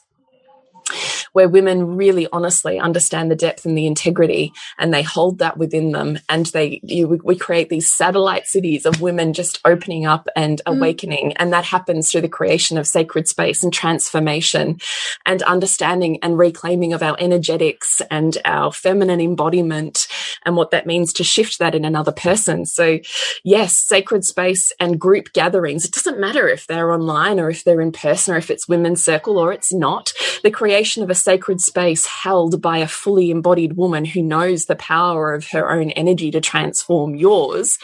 where 1.32 1.48
women 1.48 1.96
really 1.96 2.28
honestly 2.32 2.78
understand 2.78 3.30
the 3.30 3.36
depth 3.36 3.64
and 3.64 3.76
the 3.76 3.86
integrity 3.86 4.52
and 4.78 4.92
they 4.92 5.02
hold 5.02 5.38
that 5.38 5.56
within 5.56 5.92
them 5.92 6.18
and 6.28 6.46
they 6.46 6.80
you, 6.82 7.08
we 7.08 7.36
create 7.36 7.68
these 7.68 7.92
satellite 7.92 8.46
cities 8.46 8.86
of 8.86 9.00
women 9.00 9.32
just 9.32 9.60
opening 9.64 10.06
up 10.06 10.28
and 10.36 10.60
mm. 10.66 10.76
awakening 10.76 11.32
and 11.36 11.52
that 11.52 11.64
happens 11.64 12.10
through 12.10 12.20
the 12.20 12.28
creation 12.28 12.78
of 12.78 12.86
sacred 12.86 13.26
space 13.26 13.62
and 13.62 13.72
transformation 13.72 14.78
and 15.26 15.42
understanding 15.42 16.18
and 16.22 16.38
reclaiming 16.38 16.92
of 16.92 17.02
our 17.02 17.16
energetics 17.18 18.00
and 18.10 18.38
our 18.44 18.70
feminine 18.72 19.20
embodiment 19.20 20.06
and 20.44 20.56
what 20.56 20.70
that 20.70 20.86
means 20.86 21.12
to 21.12 21.24
shift 21.24 21.58
that 21.58 21.74
in 21.74 21.84
another 21.84 22.12
person 22.12 22.66
so 22.66 22.98
yes 23.42 23.74
sacred 23.74 24.24
space 24.24 24.72
and 24.78 25.00
group 25.00 25.32
gatherings 25.32 25.84
it 25.84 25.92
doesn't 25.92 26.20
matter 26.20 26.48
if 26.48 26.66
they're 26.66 26.92
online 26.92 27.40
or 27.40 27.50
if 27.50 27.64
they're 27.64 27.80
in 27.80 27.92
person 27.92 28.34
or 28.34 28.36
if 28.36 28.50
it's 28.50 28.68
women's 28.68 29.02
circle 29.02 29.38
or 29.38 29.52
it's 29.52 29.72
not 29.72 30.12
the 30.42 30.50
creation 30.50 30.73
of 30.74 31.10
a 31.10 31.14
sacred 31.14 31.60
space 31.60 32.06
held 32.06 32.60
by 32.60 32.78
a 32.78 32.88
fully 32.88 33.30
embodied 33.30 33.76
woman 33.76 34.04
who 34.04 34.22
knows 34.22 34.64
the 34.64 34.76
power 34.76 35.34
of 35.34 35.48
her 35.48 35.70
own 35.70 35.90
energy 35.92 36.30
to 36.30 36.40
transform 36.40 37.14
yours 37.14 37.78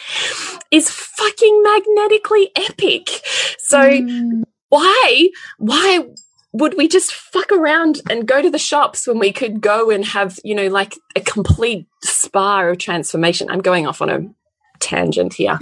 is 0.71 0.89
fucking 0.89 1.63
magnetically 1.63 2.51
epic. 2.55 3.09
So 3.59 3.79
mm. 3.79 4.43
why, 4.69 5.29
why 5.57 6.07
would 6.53 6.75
we 6.77 6.87
just 6.87 7.13
fuck 7.13 7.51
around 7.51 8.01
and 8.09 8.27
go 8.27 8.41
to 8.41 8.49
the 8.49 8.59
shops 8.59 9.07
when 9.07 9.19
we 9.19 9.31
could 9.31 9.61
go 9.61 9.89
and 9.89 10.05
have, 10.05 10.39
you 10.43 10.53
know, 10.53 10.67
like 10.67 10.95
a 11.15 11.21
complete 11.21 11.87
spa 12.03 12.61
of 12.63 12.77
transformation? 12.77 13.49
I'm 13.49 13.61
going 13.61 13.87
off 13.87 14.01
on 14.01 14.09
a 14.09 14.29
tangent 14.79 15.33
here. 15.33 15.57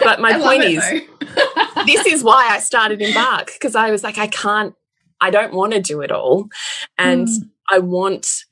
But 0.00 0.20
my 0.20 0.38
point 0.40 0.64
is, 0.64 0.82
this 1.86 2.06
is 2.06 2.24
why 2.24 2.48
I 2.48 2.60
started 2.60 3.02
Embark 3.02 3.52
because 3.52 3.74
I 3.76 3.90
was 3.90 4.02
like, 4.02 4.18
I 4.18 4.28
can't 4.28 4.74
I 5.20 5.30
don't 5.30 5.54
want 5.54 5.72
to 5.72 5.80
do 5.80 6.00
it 6.00 6.10
all. 6.10 6.48
And 6.98 7.28
mm. 7.28 7.48
I 7.70 7.78
want, 7.78 8.44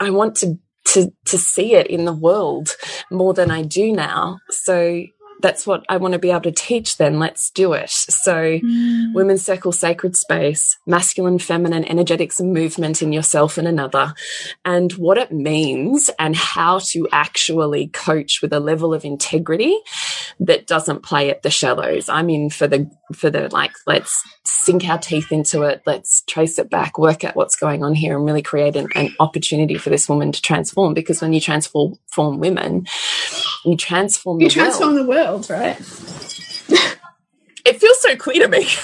I 0.00 0.10
want 0.10 0.36
to, 0.36 0.58
to, 0.86 1.12
to 1.26 1.38
see 1.38 1.74
it 1.74 1.86
in 1.86 2.04
the 2.04 2.12
world 2.12 2.76
more 3.10 3.34
than 3.34 3.50
I 3.50 3.62
do 3.62 3.92
now. 3.92 4.38
So 4.50 5.04
that's 5.40 5.66
what 5.66 5.84
I 5.88 5.96
want 5.98 6.12
to 6.12 6.18
be 6.18 6.30
able 6.30 6.42
to 6.42 6.52
teach 6.52 6.96
then. 6.96 7.18
Let's 7.18 7.50
do 7.50 7.72
it. 7.72 7.90
So, 7.90 8.34
mm. 8.34 9.14
women's 9.14 9.42
circle, 9.42 9.72
sacred 9.72 10.16
space, 10.16 10.78
masculine, 10.86 11.38
feminine, 11.38 11.84
energetics 11.84 12.40
and 12.40 12.52
movement 12.52 13.02
in 13.02 13.12
yourself 13.12 13.58
and 13.58 13.68
another, 13.68 14.14
and 14.64 14.92
what 14.92 15.18
it 15.18 15.32
means 15.32 16.10
and 16.18 16.34
how 16.34 16.78
to 16.78 17.08
actually 17.12 17.88
coach 17.88 18.40
with 18.42 18.52
a 18.52 18.60
level 18.60 18.94
of 18.94 19.04
integrity 19.04 19.78
that 20.40 20.66
doesn't 20.66 21.02
play 21.02 21.30
at 21.30 21.42
the 21.42 21.50
shallows. 21.50 22.08
I'm 22.08 22.30
in 22.30 22.50
for 22.50 22.66
the, 22.66 22.90
for 23.14 23.30
the 23.30 23.48
like, 23.52 23.72
let's 23.86 24.22
sink 24.44 24.88
our 24.88 24.98
teeth 24.98 25.32
into 25.32 25.62
it. 25.62 25.82
Let's 25.86 26.22
trace 26.22 26.58
it 26.58 26.70
back, 26.70 26.98
work 26.98 27.24
out 27.24 27.36
what's 27.36 27.56
going 27.56 27.84
on 27.84 27.94
here 27.94 28.16
and 28.16 28.24
really 28.24 28.42
create 28.42 28.76
an, 28.76 28.88
an 28.94 29.14
opportunity 29.20 29.76
for 29.76 29.90
this 29.90 30.08
woman 30.08 30.32
to 30.32 30.42
transform. 30.42 30.94
Because 30.94 31.20
when 31.20 31.32
you 31.32 31.40
transform 31.40 31.98
women, 32.16 32.86
you 33.66 33.76
transform 33.76 34.40
you 34.40 34.48
the 34.48 34.54
transform 34.54 34.94
world. 34.94 35.06
the 35.06 35.10
world, 35.10 35.50
right? 35.50 35.76
it 37.64 37.80
feels 37.80 38.00
so 38.00 38.16
clear 38.16 38.42
to 38.42 38.48
me. 38.48 38.66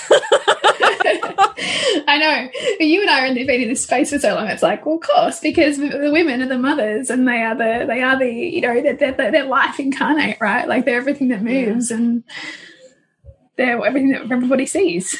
I 2.08 2.18
know. 2.18 2.48
but 2.78 2.86
You 2.86 3.00
and 3.00 3.10
I 3.10 3.20
have 3.20 3.34
been 3.34 3.62
in 3.62 3.68
this 3.68 3.84
space 3.84 4.10
for 4.10 4.18
so 4.18 4.34
long. 4.34 4.48
It's 4.48 4.62
like, 4.62 4.84
well, 4.84 4.96
of 4.96 5.02
course, 5.02 5.40
because 5.40 5.78
the 5.78 6.10
women 6.12 6.42
are 6.42 6.48
the 6.48 6.58
mothers, 6.58 7.10
and 7.10 7.26
they 7.26 7.42
are 7.42 7.54
the 7.54 7.86
they 7.86 8.02
are 8.02 8.18
the 8.18 8.28
you 8.28 8.60
know 8.60 8.80
they're, 8.80 9.12
they're, 9.12 9.30
they're 9.30 9.44
life 9.44 9.78
incarnate, 9.78 10.38
right? 10.40 10.66
Like 10.66 10.84
they're 10.84 10.98
everything 10.98 11.28
that 11.28 11.42
moves, 11.42 11.90
yeah. 11.90 11.96
and 11.96 12.24
they're 13.56 13.84
everything 13.84 14.10
that 14.10 14.30
everybody 14.30 14.66
sees. 14.66 15.16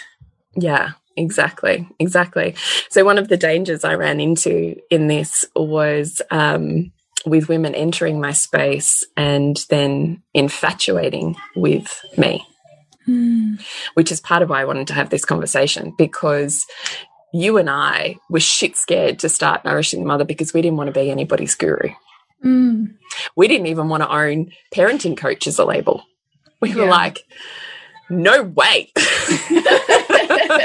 Yeah, 0.57 0.93
exactly, 1.17 1.89
exactly. 1.99 2.55
So 2.91 3.05
one 3.05 3.19
of 3.19 3.29
the 3.29 3.37
dangers 3.37 3.85
I 3.85 3.95
ran 3.95 4.21
into 4.21 4.77
in 4.91 5.07
this 5.07 5.45
was 5.55 6.21
um, 6.31 6.93
with 7.25 7.49
women 7.49 7.75
entering 7.75 8.21
my 8.21 8.33
space 8.33 9.05
and 9.17 9.65
then 9.69 10.23
infatuating 10.35 11.37
with 11.55 12.01
me. 12.17 12.47
Mm. 13.07 13.61
Which 13.95 14.13
is 14.13 14.21
part 14.21 14.43
of 14.43 14.51
why 14.51 14.61
I 14.61 14.65
wanted 14.65 14.87
to 14.89 14.95
have 14.95 15.11
this 15.11 15.25
conversation 15.25 15.93
because 15.99 16.65
you 17.33 17.57
and 17.57 17.69
I 17.69 18.17
were 18.31 18.41
shit 18.41 18.77
scared 18.77 19.19
to 19.21 19.29
start 19.29 19.65
nourishing 19.65 20.01
the 20.01 20.07
mother 20.07 20.25
because 20.25 20.53
we 20.53 20.63
didn't 20.63 20.77
want 20.77 20.89
to 20.89 21.01
be 21.01 21.11
anybody's 21.11 21.55
guru. 21.55 21.91
Mm. 22.45 22.95
We 23.37 23.49
didn't 23.49 23.67
even 23.67 23.89
want 23.89 24.03
to 24.03 24.13
own 24.13 24.53
parenting 24.73 25.17
coach 25.17 25.47
as 25.47 25.59
a 25.59 25.65
label. 25.65 26.05
We 26.61 26.71
yeah. 26.71 26.77
were 26.77 26.87
like, 26.87 27.25
no 28.11 28.43
way. 28.43 28.93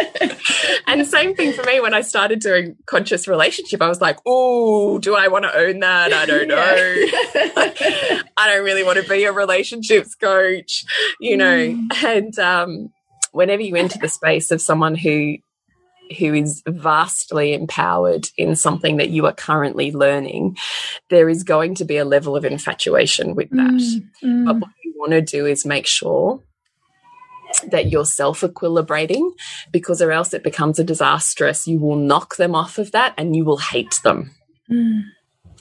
and 0.88 1.06
same 1.06 1.36
thing 1.36 1.54
for 1.54 1.64
me 1.64 1.80
when 1.80 1.94
I 1.94 2.02
started 2.02 2.40
doing 2.40 2.76
conscious 2.86 3.28
relationship. 3.28 3.82
I 3.82 3.88
was 3.88 4.02
like, 4.02 4.18
oh, 4.26 5.00
do 5.00 5.16
I 5.16 5.28
want 5.28 5.46
to 5.46 5.56
own 5.56 5.80
that? 5.80 6.14
I 6.14 6.26
don't 6.26 6.48
know. 6.48 6.56
I 8.38 8.48
don't 8.48 8.64
really 8.64 8.84
want 8.84 9.02
to 9.02 9.10
be 9.10 9.26
a 9.26 9.32
relationships 9.32 10.16
coach, 10.16 10.86
you 11.20 11.38
know. 11.38 11.58
Mm. 11.58 12.04
And 12.04 12.40
um, 12.40 12.94
whenever 13.32 13.62
you 13.62 13.76
enter 13.76 14.00
the 14.00 14.10
space 14.10 14.52
of 14.52 14.62
someone 14.62 14.96
who 14.96 15.38
who 16.18 16.34
is 16.34 16.64
vastly 16.66 17.54
empowered 17.54 18.30
in 18.38 18.56
something 18.56 18.96
that 18.96 19.10
you 19.10 19.26
are 19.26 19.34
currently 19.34 19.92
learning, 19.92 20.58
there 21.10 21.28
is 21.28 21.44
going 21.44 21.76
to 21.76 21.86
be 21.86 21.98
a 21.98 22.06
level 22.06 22.36
of 22.36 22.46
infatuation 22.46 23.36
with 23.36 23.50
that. 23.50 23.74
Mm, 23.74 24.10
mm. 24.24 24.46
But 24.46 24.56
what 24.60 24.72
you 24.84 24.94
want 24.96 25.12
to 25.12 25.22
do 25.22 25.46
is 25.46 25.66
make 25.66 25.86
sure 25.86 26.42
that 27.68 27.90
you're 27.90 28.06
self 28.06 28.42
equilibrating 28.42 29.32
because 29.72 30.02
or 30.02 30.12
else 30.12 30.34
it 30.34 30.44
becomes 30.44 30.80
a 30.80 30.84
disastrous. 30.84 31.68
You 31.68 31.80
will 31.80 31.96
knock 31.96 32.38
them 32.38 32.56
off 32.56 32.78
of 32.78 32.92
that 32.92 33.14
and 33.18 33.36
you 33.36 33.46
will 33.46 33.58
hate 33.58 34.00
them 34.04 34.32
mm. 34.70 35.04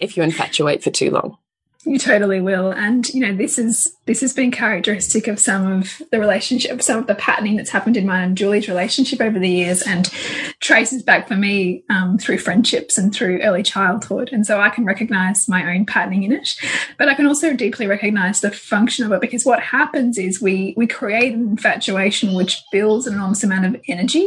if 0.00 0.16
you 0.16 0.22
infatuate 0.22 0.82
for 0.82 0.90
too 0.90 1.10
long. 1.10 1.38
You 1.86 2.00
totally 2.00 2.40
will. 2.40 2.72
And, 2.72 3.08
you 3.10 3.20
know, 3.20 3.32
this 3.32 3.60
is 3.60 3.96
this 4.06 4.20
has 4.20 4.32
been 4.32 4.50
characteristic 4.50 5.28
of 5.28 5.38
some 5.38 5.70
of 5.70 6.02
the 6.10 6.18
relationship, 6.18 6.82
some 6.82 6.98
of 6.98 7.06
the 7.06 7.14
patterning 7.14 7.56
that's 7.56 7.70
happened 7.70 7.96
in 7.96 8.06
mine 8.06 8.24
and 8.24 8.36
Julie's 8.36 8.68
relationship 8.68 9.20
over 9.20 9.38
the 9.38 9.48
years 9.48 9.82
and 9.82 10.08
traces 10.60 11.04
back 11.04 11.28
for 11.28 11.36
me 11.36 11.84
um, 11.88 12.18
through 12.18 12.38
friendships 12.38 12.98
and 12.98 13.14
through 13.14 13.40
early 13.40 13.62
childhood. 13.62 14.30
And 14.32 14.44
so 14.44 14.60
I 14.60 14.68
can 14.68 14.84
recognize 14.84 15.48
my 15.48 15.74
own 15.74 15.86
patterning 15.86 16.24
in 16.24 16.32
it, 16.32 16.56
but 16.98 17.08
I 17.08 17.14
can 17.14 17.26
also 17.26 17.54
deeply 17.54 17.86
recognize 17.86 18.40
the 18.40 18.50
function 18.50 19.06
of 19.06 19.12
it 19.12 19.20
because 19.20 19.44
what 19.44 19.60
happens 19.60 20.18
is 20.18 20.42
we, 20.42 20.74
we 20.76 20.88
create 20.88 21.34
an 21.34 21.48
infatuation 21.48 22.34
which 22.34 22.62
builds 22.72 23.06
an 23.06 23.14
enormous 23.14 23.44
amount 23.44 23.64
of 23.66 23.80
energy 23.86 24.26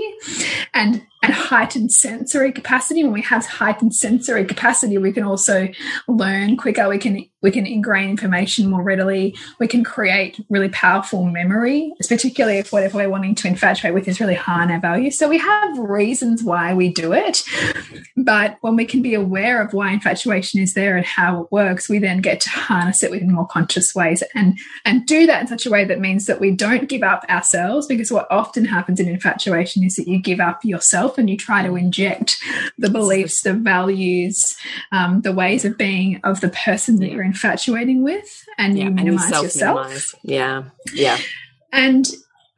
and 0.73 1.05
and 1.21 1.33
heightened 1.33 1.91
sensory 1.91 2.51
capacity. 2.51 3.03
When 3.03 3.13
we 3.13 3.21
have 3.23 3.45
heightened 3.45 3.93
sensory 3.93 4.45
capacity, 4.45 4.97
we 4.97 5.11
can 5.11 5.23
also 5.23 5.67
learn 6.07 6.55
quicker. 6.55 6.87
We 6.87 6.97
can 6.97 7.25
we 7.41 7.51
can 7.51 7.65
ingrain 7.65 8.09
information 8.09 8.69
more 8.69 8.83
readily. 8.83 9.35
We 9.59 9.67
can 9.67 9.83
create 9.83 10.39
really 10.49 10.69
powerful 10.69 11.25
memory, 11.25 11.93
particularly 12.07 12.57
if 12.57 12.73
whatever 12.73 12.97
we're 12.97 13.09
wanting 13.09 13.35
to 13.35 13.47
infatuate 13.47 13.93
with 13.93 14.09
is 14.09 14.19
really 14.19 14.35
high 14.35 14.63
in 14.63 14.71
our 14.71 14.79
value. 14.79 15.09
So 15.09 15.29
we 15.29 15.37
have 15.37 15.77
reasons 15.77 16.43
why 16.43 16.73
we 16.73 16.89
do 16.89 17.13
it. 17.13 17.43
But 18.17 18.57
when 18.59 18.75
we 18.75 18.83
can 18.83 19.01
be 19.01 19.13
aware 19.13 19.61
of 19.61 19.73
why 19.73 19.91
infatuation 19.91 20.61
is 20.61 20.73
there 20.73 20.97
and 20.97 21.05
how 21.05 21.43
it 21.43 21.51
works, 21.51 21.87
we 21.87 21.97
then 21.99 22.19
get 22.19 22.41
to 22.41 22.49
harness 22.49 23.03
it 23.03 23.13
in 23.13 23.31
more 23.31 23.47
conscious 23.47 23.95
ways 23.95 24.21
and, 24.35 24.59
and 24.83 25.05
do 25.05 25.25
that 25.25 25.41
in 25.41 25.47
such 25.47 25.65
a 25.65 25.69
way 25.69 25.85
that 25.85 25.99
means 25.99 26.25
that 26.25 26.41
we 26.41 26.51
don't 26.51 26.89
give 26.89 27.03
up 27.03 27.25
ourselves 27.29 27.87
because 27.87 28.11
what 28.11 28.29
often 28.29 28.65
happens 28.65 28.99
in 28.99 29.07
infatuation 29.07 29.83
is 29.85 29.95
that 29.95 30.09
you 30.09 30.19
give 30.19 30.41
up 30.41 30.65
yourself 30.65 31.08
and 31.17 31.29
you 31.29 31.37
try 31.37 31.65
to 31.65 31.75
inject 31.75 32.41
the 32.77 32.89
beliefs, 32.89 33.41
the 33.41 33.53
values, 33.53 34.57
um, 34.91 35.21
the 35.21 35.33
ways 35.33 35.65
of 35.65 35.77
being 35.77 36.19
of 36.23 36.41
the 36.41 36.49
person 36.49 36.97
that 36.97 37.11
you're 37.11 37.23
infatuating 37.23 38.03
with 38.03 38.45
and 38.57 38.77
you 38.77 38.89
minimize 38.89 39.25
and 39.25 39.35
you 39.35 39.41
yourself. 39.43 40.15
Yeah. 40.23 40.63
Yeah. 40.93 41.17
And 41.71 42.07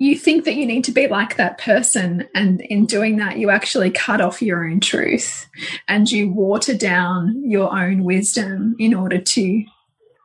you 0.02 0.18
think 0.18 0.46
that 0.46 0.56
you 0.56 0.66
need 0.66 0.84
to 0.86 0.92
be 0.92 1.08
like 1.08 1.36
that 1.36 1.60
person. 1.60 2.28
And 2.34 2.62
in 2.62 2.88
doing 2.88 3.18
that, 3.18 3.38
you 3.38 3.52
actually 3.52 3.92
cut 3.92 4.20
off 4.20 4.42
your 4.42 4.68
own 4.68 4.80
truth 4.80 5.48
and 5.88 6.12
you 6.12 6.32
water 6.32 6.76
down 6.76 7.48
your 7.48 7.72
own 7.72 8.04
wisdom 8.04 8.76
in 8.80 8.96
order 8.96 9.20
to 9.20 9.64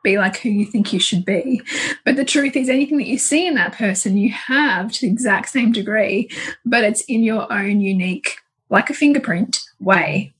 be 0.07 0.17
like 0.17 0.37
who 0.37 0.49
you 0.49 0.65
think 0.65 0.93
you 0.93 0.99
should 0.99 1.25
be. 1.25 1.61
But 2.05 2.15
the 2.15 2.25
truth 2.25 2.55
is, 2.55 2.69
anything 2.69 2.97
that 2.97 3.07
you 3.07 3.17
see 3.17 3.45
in 3.45 3.55
that 3.55 3.73
person, 3.73 4.17
you 4.17 4.31
have 4.31 4.91
to 4.93 5.01
the 5.01 5.11
exact 5.11 5.49
same 5.49 5.71
degree, 5.71 6.29
but 6.65 6.83
it's 6.83 7.01
in 7.01 7.23
your 7.23 7.51
own 7.51 7.81
unique, 7.81 8.37
like 8.69 8.89
a 8.89 8.93
fingerprint 8.93 9.59
way 9.79 10.33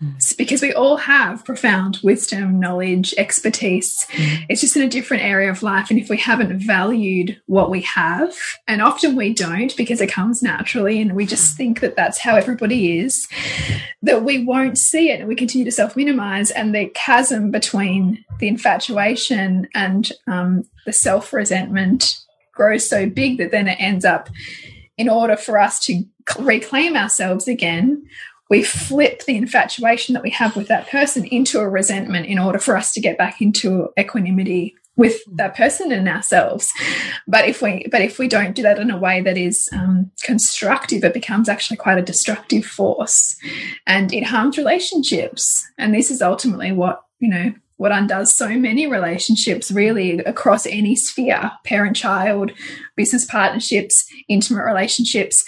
it's 0.00 0.32
because 0.32 0.62
we 0.62 0.72
all 0.72 0.96
have 0.96 1.44
profound 1.44 1.98
wisdom, 2.04 2.60
knowledge, 2.60 3.14
expertise. 3.18 4.06
Mm. 4.10 4.46
It's 4.48 4.60
just 4.60 4.76
in 4.76 4.82
a 4.82 4.88
different 4.88 5.24
area 5.24 5.50
of 5.50 5.62
life. 5.62 5.90
And 5.90 5.98
if 5.98 6.08
we 6.08 6.16
haven't 6.16 6.60
valued 6.60 7.40
what 7.46 7.68
we 7.68 7.80
have, 7.82 8.32
and 8.68 8.80
often 8.80 9.16
we 9.16 9.34
don't 9.34 9.76
because 9.76 10.00
it 10.00 10.10
comes 10.10 10.40
naturally 10.40 11.00
and 11.00 11.16
we 11.16 11.26
just 11.26 11.56
think 11.56 11.80
that 11.80 11.96
that's 11.96 12.18
how 12.18 12.36
everybody 12.36 12.98
is, 12.98 13.26
that 14.02 14.22
we 14.22 14.44
won't 14.44 14.78
see 14.78 15.10
it 15.10 15.18
and 15.18 15.28
we 15.28 15.34
continue 15.34 15.64
to 15.64 15.72
self 15.72 15.96
minimize. 15.96 16.52
And 16.52 16.72
the 16.72 16.86
chasm 16.94 17.50
between 17.50 18.24
the 18.38 18.46
infatuation 18.46 19.68
and 19.74 20.12
um, 20.28 20.64
the 20.86 20.92
self 20.92 21.32
resentment 21.32 22.20
grows 22.52 22.88
so 22.88 23.08
big 23.08 23.38
that 23.38 23.50
then 23.50 23.66
it 23.66 23.80
ends 23.80 24.04
up, 24.04 24.30
in 24.96 25.08
order 25.08 25.36
for 25.36 25.58
us 25.58 25.80
to 25.86 26.04
reclaim 26.38 26.96
ourselves 26.96 27.48
again, 27.48 28.04
we 28.48 28.62
flip 28.62 29.24
the 29.24 29.36
infatuation 29.36 30.14
that 30.14 30.22
we 30.22 30.30
have 30.30 30.56
with 30.56 30.68
that 30.68 30.88
person 30.88 31.24
into 31.26 31.60
a 31.60 31.68
resentment 31.68 32.26
in 32.26 32.38
order 32.38 32.58
for 32.58 32.76
us 32.76 32.92
to 32.94 33.00
get 33.00 33.18
back 33.18 33.42
into 33.42 33.88
equanimity 33.98 34.74
with 34.96 35.20
that 35.32 35.56
person 35.56 35.92
and 35.92 36.08
ourselves. 36.08 36.70
But 37.26 37.48
if 37.48 37.62
we 37.62 37.86
but 37.90 38.02
if 38.02 38.18
we 38.18 38.26
don't 38.26 38.54
do 38.54 38.62
that 38.62 38.78
in 38.78 38.90
a 38.90 38.98
way 38.98 39.22
that 39.22 39.38
is 39.38 39.68
um, 39.72 40.10
constructive 40.22 41.04
it 41.04 41.14
becomes 41.14 41.48
actually 41.48 41.76
quite 41.76 41.98
a 41.98 42.02
destructive 42.02 42.66
force 42.66 43.36
and 43.86 44.12
it 44.12 44.24
harms 44.24 44.58
relationships. 44.58 45.64
And 45.78 45.94
this 45.94 46.10
is 46.10 46.20
ultimately 46.20 46.72
what 46.72 47.02
you 47.20 47.28
know 47.28 47.52
what 47.76 47.92
undoes 47.92 48.34
so 48.34 48.48
many 48.48 48.88
relationships 48.88 49.70
really 49.70 50.18
across 50.18 50.66
any 50.66 50.96
sphere 50.96 51.52
parent 51.64 51.94
child 51.94 52.50
business 52.96 53.24
partnerships 53.24 54.04
intimate 54.28 54.64
relationships 54.64 55.44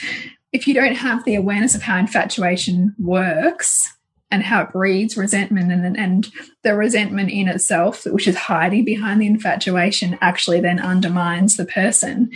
if 0.52 0.66
you 0.66 0.74
don't 0.74 0.96
have 0.96 1.24
the 1.24 1.36
awareness 1.36 1.74
of 1.74 1.82
how 1.82 1.98
infatuation 1.98 2.94
works 2.98 3.94
and 4.30 4.42
how 4.42 4.62
it 4.62 4.72
breeds 4.72 5.16
resentment 5.16 5.72
and, 5.72 5.96
and 5.96 6.28
the 6.62 6.74
resentment 6.74 7.30
in 7.30 7.48
itself, 7.48 8.04
which 8.06 8.28
is 8.28 8.36
hiding 8.36 8.84
behind 8.84 9.20
the 9.20 9.26
infatuation, 9.26 10.18
actually 10.20 10.60
then 10.60 10.78
undermines 10.78 11.56
the 11.56 11.64
person, 11.64 12.30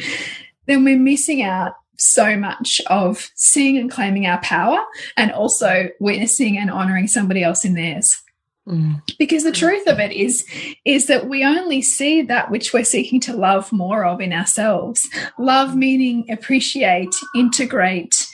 then 0.66 0.84
we're 0.84 0.98
missing 0.98 1.42
out 1.42 1.74
so 1.98 2.36
much 2.36 2.80
of 2.88 3.30
seeing 3.36 3.76
and 3.76 3.90
claiming 3.90 4.26
our 4.26 4.40
power 4.40 4.82
and 5.16 5.30
also 5.30 5.88
witnessing 6.00 6.58
and 6.58 6.70
honoring 6.70 7.06
somebody 7.06 7.42
else 7.42 7.64
in 7.64 7.74
theirs. 7.74 8.23
Mm. 8.66 9.02
Because 9.18 9.44
the 9.44 9.52
truth 9.52 9.86
of 9.86 9.98
it 10.00 10.12
is, 10.12 10.44
is 10.84 11.06
that 11.06 11.28
we 11.28 11.44
only 11.44 11.82
see 11.82 12.22
that 12.22 12.50
which 12.50 12.72
we're 12.72 12.84
seeking 12.84 13.20
to 13.20 13.36
love 13.36 13.70
more 13.72 14.04
of 14.04 14.20
in 14.20 14.32
ourselves. 14.32 15.06
Love 15.38 15.76
meaning 15.76 16.30
appreciate, 16.30 17.14
integrate, 17.34 18.26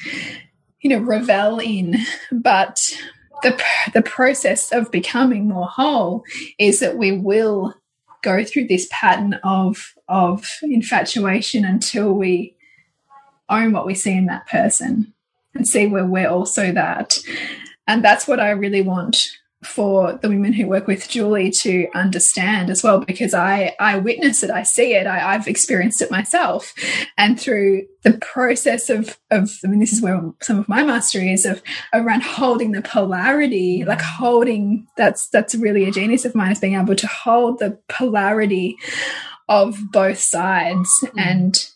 you 0.80 0.90
know, 0.90 1.00
revel 1.00 1.58
in. 1.58 1.96
But 2.30 2.78
the 3.42 3.60
the 3.92 4.02
process 4.02 4.70
of 4.72 4.92
becoming 4.92 5.48
more 5.48 5.66
whole 5.66 6.24
is 6.58 6.78
that 6.80 6.96
we 6.96 7.12
will 7.12 7.74
go 8.22 8.44
through 8.44 8.68
this 8.68 8.86
pattern 8.90 9.34
of 9.42 9.94
of 10.08 10.46
infatuation 10.62 11.64
until 11.64 12.12
we 12.12 12.54
own 13.48 13.72
what 13.72 13.86
we 13.86 13.94
see 13.94 14.12
in 14.16 14.26
that 14.26 14.46
person 14.46 15.12
and 15.54 15.66
see 15.66 15.86
where 15.86 16.06
we're 16.06 16.28
also 16.28 16.70
that. 16.72 17.18
And 17.88 18.04
that's 18.04 18.28
what 18.28 18.38
I 18.38 18.50
really 18.50 18.82
want 18.82 19.39
for 19.62 20.14
the 20.14 20.28
women 20.28 20.54
who 20.54 20.66
work 20.66 20.86
with 20.86 21.08
Julie 21.08 21.50
to 21.50 21.86
understand 21.94 22.70
as 22.70 22.82
well, 22.82 23.00
because 23.00 23.34
I 23.34 23.74
I 23.78 23.98
witness 23.98 24.42
it, 24.42 24.50
I 24.50 24.62
see 24.62 24.94
it, 24.94 25.06
I, 25.06 25.32
have 25.32 25.46
experienced 25.46 26.00
it 26.00 26.10
myself, 26.10 26.72
and 27.18 27.38
through 27.38 27.86
the 28.02 28.14
process 28.14 28.88
of 28.88 29.18
of 29.30 29.50
I 29.62 29.68
mean, 29.68 29.80
this 29.80 29.92
is 29.92 30.00
where 30.00 30.32
some 30.40 30.58
of 30.58 30.68
my 30.68 30.82
mastery 30.82 31.32
is 31.32 31.44
of 31.44 31.62
around 31.92 32.22
holding 32.22 32.72
the 32.72 32.80
polarity, 32.80 33.84
like 33.84 34.00
holding 34.00 34.86
that's 34.96 35.28
that's 35.28 35.54
really 35.54 35.84
a 35.84 35.92
genius 35.92 36.24
of 36.24 36.34
mine 36.34 36.52
is 36.52 36.60
being 36.60 36.76
able 36.76 36.96
to 36.96 37.06
hold 37.06 37.58
the 37.58 37.78
polarity 37.88 38.76
of 39.48 39.78
both 39.92 40.18
sides 40.18 40.88
mm. 41.04 41.10
and 41.18 41.66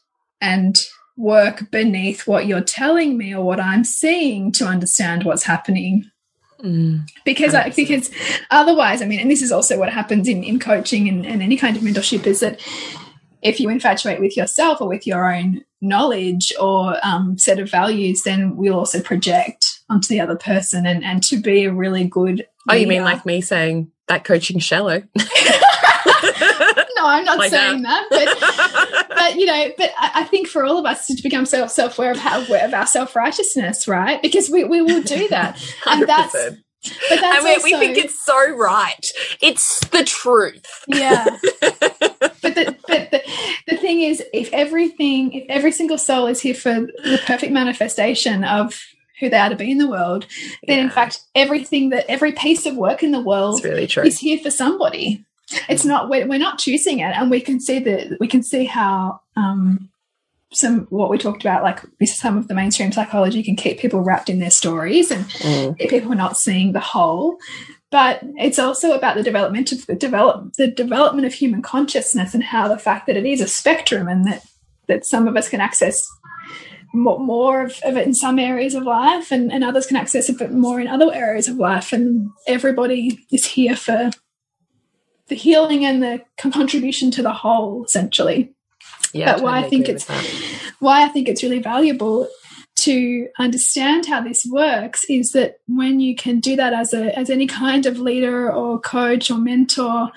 and 0.40 0.76
work 1.16 1.70
beneath 1.70 2.26
what 2.26 2.46
you're 2.46 2.60
telling 2.60 3.16
me 3.18 3.34
or 3.34 3.44
what 3.44 3.60
I'm 3.60 3.84
seeing 3.84 4.50
to 4.52 4.66
understand 4.66 5.24
what's 5.24 5.44
happening 5.44 6.10
Mm, 6.64 7.06
because 7.24 7.54
I, 7.54 7.68
because 7.70 8.10
otherwise, 8.50 9.02
I 9.02 9.06
mean, 9.06 9.20
and 9.20 9.30
this 9.30 9.42
is 9.42 9.52
also 9.52 9.78
what 9.78 9.92
happens 9.92 10.26
in, 10.28 10.42
in 10.42 10.58
coaching 10.58 11.08
and, 11.08 11.26
and 11.26 11.42
any 11.42 11.56
kind 11.56 11.76
of 11.76 11.82
mentorship 11.82 12.26
is 12.26 12.40
that 12.40 12.58
if 13.42 13.60
you 13.60 13.68
infatuate 13.68 14.18
with 14.18 14.36
yourself 14.36 14.80
or 14.80 14.88
with 14.88 15.06
your 15.06 15.32
own 15.32 15.62
knowledge 15.82 16.52
or 16.58 16.96
um, 17.06 17.36
set 17.36 17.58
of 17.58 17.70
values, 17.70 18.22
then 18.22 18.56
we'll 18.56 18.78
also 18.78 19.02
project 19.02 19.80
onto 19.90 20.08
the 20.08 20.20
other 20.20 20.36
person 20.36 20.86
and, 20.86 21.04
and 21.04 21.22
to 21.24 21.36
be 21.36 21.64
a 21.64 21.72
really 21.72 22.04
good. 22.04 22.46
Oh, 22.68 22.74
you 22.74 22.86
mean 22.86 23.04
like 23.04 23.26
me 23.26 23.42
saying 23.42 23.92
that 24.08 24.24
coaching 24.24 24.58
shallow? 24.58 25.02
I'm 27.04 27.24
not 27.24 27.38
like 27.38 27.50
saying 27.50 27.82
that, 27.82 28.06
that 28.10 29.06
but, 29.08 29.08
but 29.16 29.36
you 29.36 29.46
know, 29.46 29.70
but 29.76 29.90
I, 29.98 30.10
I, 30.16 30.24
think 30.24 30.48
for 30.48 30.64
all 30.64 30.78
of 30.78 30.86
us 30.86 31.06
to 31.06 31.22
become 31.22 31.46
self 31.46 31.70
self 31.70 31.98
aware 31.98 32.12
of 32.12 32.18
how 32.18 32.40
of 32.40 32.74
our 32.74 32.86
self 32.86 33.14
righteousness, 33.16 33.86
right? 33.88 34.20
Because 34.22 34.50
we, 34.50 34.64
we 34.64 34.82
will 34.82 35.02
do 35.02 35.28
that, 35.28 35.62
and 35.86 36.06
that's 36.08 36.32
but 37.08 37.20
that's 37.20 37.40
I 37.40 37.44
mean, 37.44 37.54
also, 37.54 37.64
we 37.64 37.72
think 37.78 37.96
it's 37.96 38.24
so 38.24 38.50
right. 38.56 39.06
It's 39.40 39.80
the 39.88 40.04
truth. 40.04 40.66
Yeah. 40.86 41.24
but 41.60 42.54
the, 42.54 42.76
but 42.86 43.10
the, 43.10 43.22
the 43.68 43.76
thing 43.76 44.02
is, 44.02 44.22
if 44.34 44.52
everything, 44.52 45.32
if 45.32 45.46
every 45.48 45.72
single 45.72 45.98
soul 45.98 46.26
is 46.26 46.40
here 46.40 46.54
for 46.54 46.72
the 46.74 47.20
perfect 47.24 47.52
manifestation 47.52 48.44
of 48.44 48.78
who 49.20 49.30
they 49.30 49.38
are 49.38 49.48
to 49.48 49.56
be 49.56 49.70
in 49.70 49.78
the 49.78 49.88
world, 49.88 50.26
then 50.66 50.78
yeah. 50.78 50.84
in 50.84 50.90
fact, 50.90 51.20
everything 51.34 51.90
that 51.90 52.04
every 52.08 52.32
piece 52.32 52.66
of 52.66 52.76
work 52.76 53.02
in 53.02 53.12
the 53.12 53.20
world 53.20 53.64
really 53.64 53.84
is 53.84 54.18
here 54.18 54.38
for 54.38 54.50
somebody. 54.50 55.24
It's 55.68 55.84
not 55.84 56.08
we're, 56.08 56.26
we're 56.26 56.38
not 56.38 56.58
choosing 56.58 57.00
it, 57.00 57.14
and 57.16 57.30
we 57.30 57.40
can 57.40 57.60
see 57.60 57.78
that 57.80 58.18
we 58.20 58.28
can 58.28 58.42
see 58.42 58.64
how 58.64 59.20
um, 59.36 59.90
some 60.52 60.86
what 60.90 61.10
we 61.10 61.18
talked 61.18 61.42
about, 61.42 61.62
like 61.62 61.80
some 62.06 62.36
of 62.36 62.48
the 62.48 62.54
mainstream 62.54 62.92
psychology 62.92 63.42
can 63.42 63.56
keep 63.56 63.78
people 63.78 64.00
wrapped 64.00 64.28
in 64.28 64.38
their 64.38 64.50
stories 64.50 65.10
and 65.10 65.24
mm. 65.24 65.78
people 65.88 66.14
not 66.14 66.36
seeing 66.36 66.72
the 66.72 66.80
whole. 66.80 67.38
But 67.90 68.20
it's 68.36 68.58
also 68.58 68.92
about 68.92 69.16
the 69.16 69.22
development 69.22 69.72
of 69.72 69.86
the 69.86 69.94
develop 69.94 70.54
the 70.54 70.68
development 70.68 71.26
of 71.26 71.34
human 71.34 71.62
consciousness 71.62 72.34
and 72.34 72.42
how 72.42 72.68
the 72.68 72.78
fact 72.78 73.06
that 73.06 73.16
it 73.16 73.26
is 73.26 73.40
a 73.40 73.48
spectrum 73.48 74.08
and 74.08 74.26
that 74.26 74.44
that 74.88 75.06
some 75.06 75.28
of 75.28 75.36
us 75.36 75.48
can 75.48 75.60
access 75.60 76.06
more, 76.92 77.18
more 77.18 77.64
of, 77.64 77.80
of, 77.82 77.96
it 77.96 78.06
in 78.06 78.14
some 78.14 78.38
areas 78.38 78.74
of 78.74 78.84
life 78.84 79.32
and, 79.32 79.52
and 79.52 79.64
others 79.64 79.86
can 79.86 79.96
access 79.96 80.28
it 80.28 80.38
but 80.38 80.52
more 80.52 80.78
in 80.78 80.86
other 80.86 81.12
areas 81.12 81.48
of 81.48 81.56
life 81.56 81.92
and 81.92 82.30
everybody 82.46 83.18
is 83.32 83.44
here 83.44 83.74
for 83.74 84.10
the 85.28 85.34
healing 85.34 85.84
and 85.84 86.02
the 86.02 86.22
contribution 86.38 87.10
to 87.10 87.22
the 87.22 87.32
whole 87.32 87.84
essentially 87.84 88.54
yeah, 89.14 89.34
but 89.34 89.42
why 89.42 89.58
I 89.58 89.68
think 89.68 89.88
it's 89.88 90.08
why 90.80 91.04
I 91.04 91.08
think 91.08 91.28
it's 91.28 91.42
really 91.42 91.60
valuable 91.60 92.28
to 92.76 93.28
understand 93.38 94.06
how 94.06 94.20
this 94.20 94.44
works 94.44 95.04
is 95.08 95.32
that 95.32 95.58
when 95.68 96.00
you 96.00 96.16
can 96.16 96.40
do 96.40 96.56
that 96.56 96.72
as 96.72 96.92
a 96.92 97.16
as 97.16 97.30
any 97.30 97.46
kind 97.46 97.86
of 97.86 98.00
leader 98.00 98.52
or 98.52 98.80
coach 98.80 99.30
or 99.30 99.38
mentor 99.38 100.10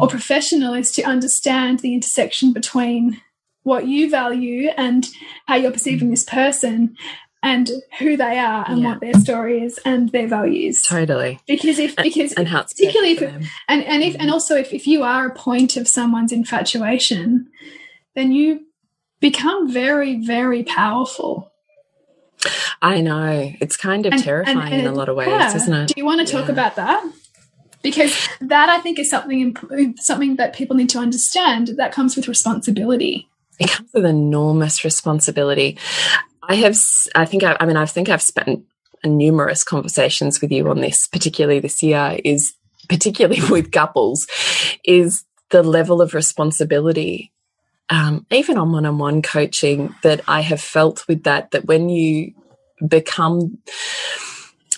or 0.00 0.06
mm. 0.06 0.10
professional 0.10 0.72
is 0.72 0.90
to 0.92 1.02
understand 1.02 1.80
the 1.80 1.92
intersection 1.92 2.52
between 2.52 3.20
what 3.64 3.86
you 3.86 4.08
value 4.08 4.70
and 4.78 5.08
how 5.46 5.56
you're 5.56 5.70
perceiving 5.70 6.08
mm. 6.08 6.12
this 6.12 6.24
person 6.24 6.96
and 7.42 7.70
who 7.98 8.16
they 8.16 8.38
are 8.38 8.64
and 8.68 8.80
yeah. 8.80 8.88
what 8.88 9.00
their 9.00 9.14
story 9.14 9.62
is 9.62 9.78
and 9.84 10.10
their 10.10 10.26
values 10.26 10.82
totally 10.82 11.38
because 11.46 11.78
if 11.78 11.94
because 11.96 12.32
and, 12.32 12.48
and 12.48 12.66
particularly 12.66 13.12
if 13.12 13.22
and 13.68 13.84
and 13.84 14.02
if 14.02 14.16
and 14.18 14.30
also 14.30 14.56
if, 14.56 14.72
if 14.72 14.86
you 14.86 15.02
are 15.02 15.26
a 15.26 15.34
point 15.34 15.76
of 15.76 15.86
someone's 15.86 16.32
infatuation 16.32 17.48
then 18.14 18.32
you 18.32 18.66
become 19.20 19.70
very, 19.70 20.16
very 20.24 20.62
powerful. 20.62 21.50
I 22.80 23.00
know. 23.00 23.52
It's 23.60 23.76
kind 23.76 24.06
of 24.06 24.12
and, 24.12 24.22
terrifying 24.22 24.58
and, 24.58 24.74
and, 24.74 24.82
in 24.82 24.86
a 24.86 24.92
lot 24.92 25.08
of 25.08 25.16
ways, 25.16 25.28
yeah. 25.28 25.54
isn't 25.54 25.74
it? 25.74 25.88
Do 25.88 25.94
you 25.96 26.04
want 26.04 26.26
to 26.26 26.32
talk 26.32 26.46
yeah. 26.46 26.52
about 26.52 26.76
that? 26.76 27.12
Because 27.82 28.28
that 28.40 28.68
I 28.68 28.80
think 28.80 28.98
is 28.98 29.08
something 29.08 29.56
something 29.98 30.36
that 30.36 30.54
people 30.54 30.76
need 30.76 30.90
to 30.90 30.98
understand. 30.98 31.68
That 31.76 31.92
comes 31.92 32.16
with 32.16 32.28
responsibility. 32.28 33.28
It 33.58 33.70
comes 33.70 33.90
with 33.92 34.04
enormous 34.04 34.84
responsibility. 34.84 35.78
I 36.48 36.54
have, 36.56 36.76
I 37.14 37.24
think, 37.24 37.44
I, 37.44 37.56
I 37.60 37.66
mean, 37.66 37.76
I 37.76 37.86
think 37.86 38.08
I've 38.08 38.22
spent 38.22 38.64
numerous 39.04 39.62
conversations 39.62 40.40
with 40.40 40.50
you 40.50 40.68
on 40.68 40.80
this, 40.80 41.06
particularly 41.06 41.60
this 41.60 41.82
year. 41.82 42.18
Is 42.24 42.54
particularly 42.88 43.40
with 43.50 43.70
couples, 43.70 44.26
is 44.84 45.24
the 45.50 45.62
level 45.62 46.02
of 46.02 46.14
responsibility 46.14 47.32
um, 47.90 48.26
even 48.30 48.58
on 48.58 48.72
one-on-one 48.72 49.22
coaching 49.22 49.94
that 50.02 50.20
I 50.28 50.42
have 50.42 50.60
felt 50.60 51.06
with 51.08 51.24
that, 51.24 51.52
that 51.52 51.66
when 51.66 51.88
you 51.88 52.34
become 52.86 53.58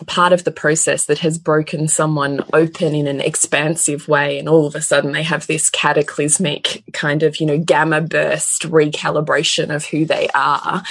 part 0.07 0.33
of 0.33 0.45
the 0.45 0.51
process 0.51 1.05
that 1.07 1.19
has 1.19 1.39
broken 1.39 1.89
someone 1.89 2.41
open 2.53 2.95
in 2.95 3.07
an 3.07 3.21
expansive 3.21 4.09
way 4.09 4.39
and 4.39 4.49
all 4.49 4.67
of 4.67 4.75
a 4.75 4.81
sudden 4.81 5.13
they 5.13 5.23
have 5.23 5.47
this 5.47 5.69
cataclysmic 5.71 6.83
kind 6.93 7.23
of 7.23 7.39
you 7.41 7.47
know 7.47 7.59
gamma 7.59 8.01
burst 8.01 8.63
recalibration 8.63 9.75
of 9.75 9.85
who 9.87 10.05
they 10.05 10.29
are 10.35 10.83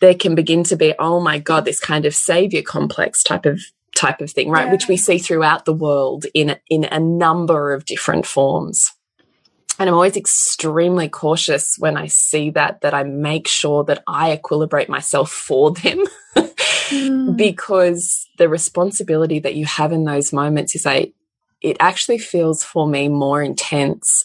there 0.00 0.14
can 0.14 0.34
begin 0.34 0.62
to 0.64 0.76
be 0.76 0.94
oh 0.98 1.20
my 1.20 1.38
god 1.38 1.64
this 1.64 1.80
kind 1.80 2.04
of 2.04 2.14
savior 2.14 2.62
complex 2.62 3.22
type 3.22 3.46
of 3.46 3.60
type 3.96 4.20
of 4.20 4.30
thing 4.30 4.50
right 4.50 4.66
yeah. 4.66 4.72
which 4.72 4.88
we 4.88 4.96
see 4.96 5.18
throughout 5.18 5.64
the 5.64 5.72
world 5.72 6.26
in 6.34 6.56
in 6.68 6.84
a 6.84 7.00
number 7.00 7.72
of 7.72 7.84
different 7.84 8.26
forms 8.26 8.92
and 9.78 9.88
I'm 9.88 9.94
always 9.94 10.16
extremely 10.16 11.08
cautious 11.08 11.76
when 11.78 11.96
I 11.96 12.06
see 12.06 12.50
that, 12.50 12.82
that 12.82 12.94
I 12.94 13.04
make 13.04 13.48
sure 13.48 13.82
that 13.84 14.02
I 14.06 14.36
equilibrate 14.36 14.88
myself 14.88 15.30
for 15.30 15.72
them. 15.72 16.04
mm. 17.32 17.36
Because 17.36 18.28
the 18.38 18.48
responsibility 18.48 19.38
that 19.40 19.54
you 19.54 19.66
have 19.66 19.92
in 19.92 20.04
those 20.04 20.32
moments 20.32 20.74
is 20.74 20.86
a, 20.86 21.12
it 21.60 21.76
actually 21.80 22.18
feels 22.18 22.62
for 22.62 22.86
me 22.86 23.08
more 23.08 23.42
intense 23.42 24.24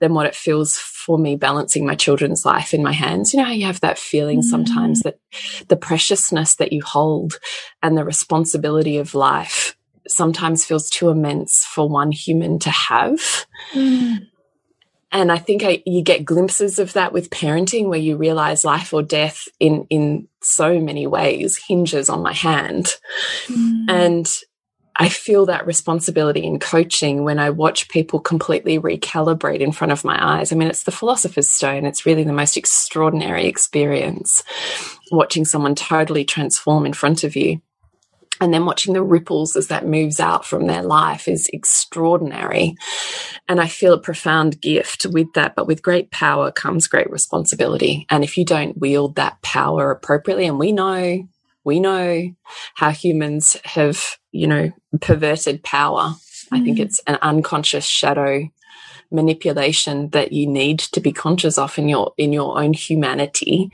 than 0.00 0.14
what 0.14 0.26
it 0.26 0.34
feels 0.34 0.76
for 0.76 1.18
me 1.18 1.36
balancing 1.36 1.86
my 1.86 1.94
children's 1.94 2.44
life 2.44 2.74
in 2.74 2.82
my 2.82 2.92
hands. 2.92 3.32
You 3.32 3.40
know 3.40 3.46
how 3.46 3.52
you 3.52 3.66
have 3.66 3.80
that 3.80 3.98
feeling 3.98 4.40
mm. 4.40 4.44
sometimes 4.44 5.02
that 5.02 5.18
the 5.68 5.76
preciousness 5.76 6.56
that 6.56 6.72
you 6.72 6.82
hold 6.82 7.34
and 7.82 7.96
the 7.96 8.04
responsibility 8.04 8.98
of 8.98 9.14
life 9.14 9.76
sometimes 10.06 10.64
feels 10.64 10.88
too 10.88 11.10
immense 11.10 11.64
for 11.64 11.88
one 11.88 12.12
human 12.12 12.58
to 12.60 12.70
have. 12.70 13.46
Mm. 13.72 14.26
And 15.10 15.32
I 15.32 15.38
think 15.38 15.62
I, 15.64 15.82
you 15.86 16.02
get 16.02 16.24
glimpses 16.24 16.78
of 16.78 16.92
that 16.92 17.12
with 17.12 17.30
parenting 17.30 17.88
where 17.88 17.98
you 17.98 18.16
realize 18.16 18.64
life 18.64 18.92
or 18.92 19.02
death 19.02 19.48
in, 19.58 19.86
in 19.88 20.28
so 20.42 20.78
many 20.80 21.06
ways 21.06 21.56
hinges 21.56 22.10
on 22.10 22.22
my 22.22 22.34
hand. 22.34 22.94
Mm. 23.46 23.84
And 23.88 24.38
I 25.00 25.08
feel 25.08 25.46
that 25.46 25.66
responsibility 25.66 26.44
in 26.44 26.58
coaching 26.58 27.24
when 27.24 27.38
I 27.38 27.50
watch 27.50 27.88
people 27.88 28.18
completely 28.18 28.80
recalibrate 28.80 29.60
in 29.60 29.70
front 29.70 29.92
of 29.92 30.04
my 30.04 30.18
eyes. 30.20 30.52
I 30.52 30.56
mean, 30.56 30.68
it's 30.68 30.82
the 30.82 30.90
philosopher's 30.90 31.48
stone. 31.48 31.86
It's 31.86 32.04
really 32.04 32.24
the 32.24 32.32
most 32.32 32.56
extraordinary 32.56 33.46
experience 33.46 34.42
watching 35.12 35.44
someone 35.44 35.76
totally 35.76 36.24
transform 36.24 36.84
in 36.84 36.92
front 36.92 37.22
of 37.22 37.36
you 37.36 37.62
and 38.40 38.52
then 38.52 38.64
watching 38.66 38.94
the 38.94 39.02
ripples 39.02 39.56
as 39.56 39.68
that 39.68 39.86
moves 39.86 40.20
out 40.20 40.46
from 40.46 40.66
their 40.66 40.82
life 40.82 41.28
is 41.28 41.48
extraordinary. 41.52 42.76
And 43.48 43.60
I 43.60 43.68
feel 43.68 43.94
a 43.94 44.00
profound 44.00 44.60
gift 44.60 45.06
with 45.06 45.32
that. 45.34 45.54
But 45.56 45.66
with 45.66 45.82
great 45.82 46.10
power 46.10 46.52
comes 46.52 46.86
great 46.86 47.10
responsibility. 47.10 48.06
And 48.10 48.22
if 48.22 48.36
you 48.36 48.44
don't 48.44 48.78
wield 48.78 49.16
that 49.16 49.40
power 49.42 49.90
appropriately, 49.90 50.46
and 50.46 50.58
we 50.58 50.72
know, 50.72 51.28
we 51.64 51.80
know 51.80 52.30
how 52.74 52.90
humans 52.90 53.56
have, 53.64 54.16
you 54.30 54.46
know, 54.46 54.70
perverted 55.00 55.62
power. 55.62 56.10
Mm. 56.10 56.16
I 56.52 56.64
think 56.64 56.78
mm. 56.78 56.82
it's 56.82 57.00
an 57.06 57.18
unconscious 57.22 57.84
shadow 57.84 58.48
manipulation 59.10 60.10
that 60.10 60.32
you 60.32 60.46
need 60.46 60.78
to 60.78 61.00
be 61.00 61.12
conscious 61.12 61.56
of 61.56 61.78
in 61.78 61.88
your 61.88 62.12
in 62.18 62.32
your 62.32 62.60
own 62.60 62.74
humanity. 62.74 63.70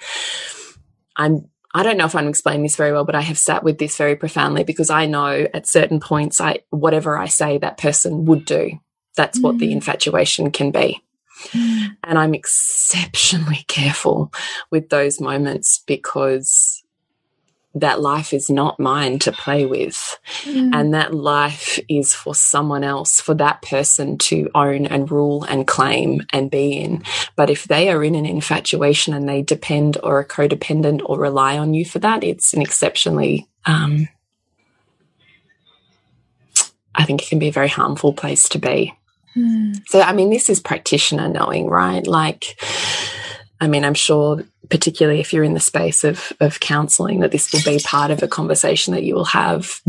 I'm 1.16 1.48
I 1.76 1.82
don't 1.82 1.96
know 1.96 2.06
if 2.06 2.14
I'm 2.14 2.28
explaining 2.28 2.62
this 2.62 2.76
very 2.76 2.92
well, 2.92 3.04
but 3.04 3.16
I 3.16 3.20
have 3.20 3.38
sat 3.38 3.64
with 3.64 3.78
this 3.78 3.96
very 3.96 4.14
profoundly 4.14 4.62
because 4.62 4.90
I 4.90 5.06
know 5.06 5.48
at 5.52 5.66
certain 5.66 5.98
points, 5.98 6.40
I 6.40 6.60
whatever 6.70 7.18
I 7.18 7.26
say 7.26 7.58
that 7.58 7.78
person 7.78 8.24
would 8.26 8.44
do. 8.44 8.78
That's 9.16 9.40
mm. 9.40 9.42
what 9.42 9.58
the 9.58 9.68
mm. 9.68 9.72
infatuation 9.72 10.52
can 10.52 10.70
be. 10.70 11.02
Mm. 11.48 11.96
And 12.04 12.18
I'm 12.18 12.32
exceptionally 12.32 13.64
careful 13.66 14.32
with 14.70 14.88
those 14.88 15.20
moments 15.20 15.82
because 15.84 16.63
that 17.74 18.00
life 18.00 18.32
is 18.32 18.48
not 18.48 18.78
mine 18.78 19.18
to 19.20 19.32
play 19.32 19.66
with. 19.66 20.18
Mm. 20.42 20.74
And 20.74 20.94
that 20.94 21.12
life 21.12 21.78
is 21.88 22.14
for 22.14 22.34
someone 22.34 22.84
else, 22.84 23.20
for 23.20 23.34
that 23.34 23.62
person 23.62 24.16
to 24.18 24.48
own 24.54 24.86
and 24.86 25.10
rule 25.10 25.44
and 25.44 25.66
claim 25.66 26.22
and 26.30 26.50
be 26.50 26.78
in. 26.78 27.02
But 27.36 27.50
if 27.50 27.64
they 27.64 27.90
are 27.90 28.04
in 28.04 28.14
an 28.14 28.26
infatuation 28.26 29.12
and 29.12 29.28
they 29.28 29.42
depend 29.42 29.96
or 30.02 30.20
are 30.20 30.24
codependent 30.24 31.02
or 31.04 31.18
rely 31.18 31.58
on 31.58 31.74
you 31.74 31.84
for 31.84 31.98
that, 31.98 32.22
it's 32.22 32.54
an 32.54 32.62
exceptionally, 32.62 33.48
um, 33.66 34.08
I 36.94 37.04
think 37.04 37.22
it 37.22 37.28
can 37.28 37.40
be 37.40 37.48
a 37.48 37.52
very 37.52 37.68
harmful 37.68 38.12
place 38.12 38.48
to 38.50 38.58
be. 38.58 38.94
Mm. 39.36 39.82
So, 39.88 40.00
I 40.00 40.12
mean, 40.12 40.30
this 40.30 40.48
is 40.48 40.60
practitioner 40.60 41.28
knowing, 41.28 41.66
right? 41.66 42.06
Like, 42.06 42.56
I 43.64 43.68
mean, 43.68 43.84
I'm 43.84 43.94
sure 43.94 44.44
particularly 44.70 45.20
if 45.20 45.32
you're 45.32 45.44
in 45.44 45.54
the 45.54 45.60
space 45.60 46.04
of, 46.04 46.32
of 46.40 46.60
counseling, 46.60 47.20
that 47.20 47.32
this 47.32 47.52
will 47.52 47.62
be 47.64 47.82
part 47.82 48.10
of 48.10 48.22
a 48.22 48.28
conversation 48.28 48.94
that 48.94 49.02
you 49.02 49.14
will 49.14 49.24
have. 49.26 49.80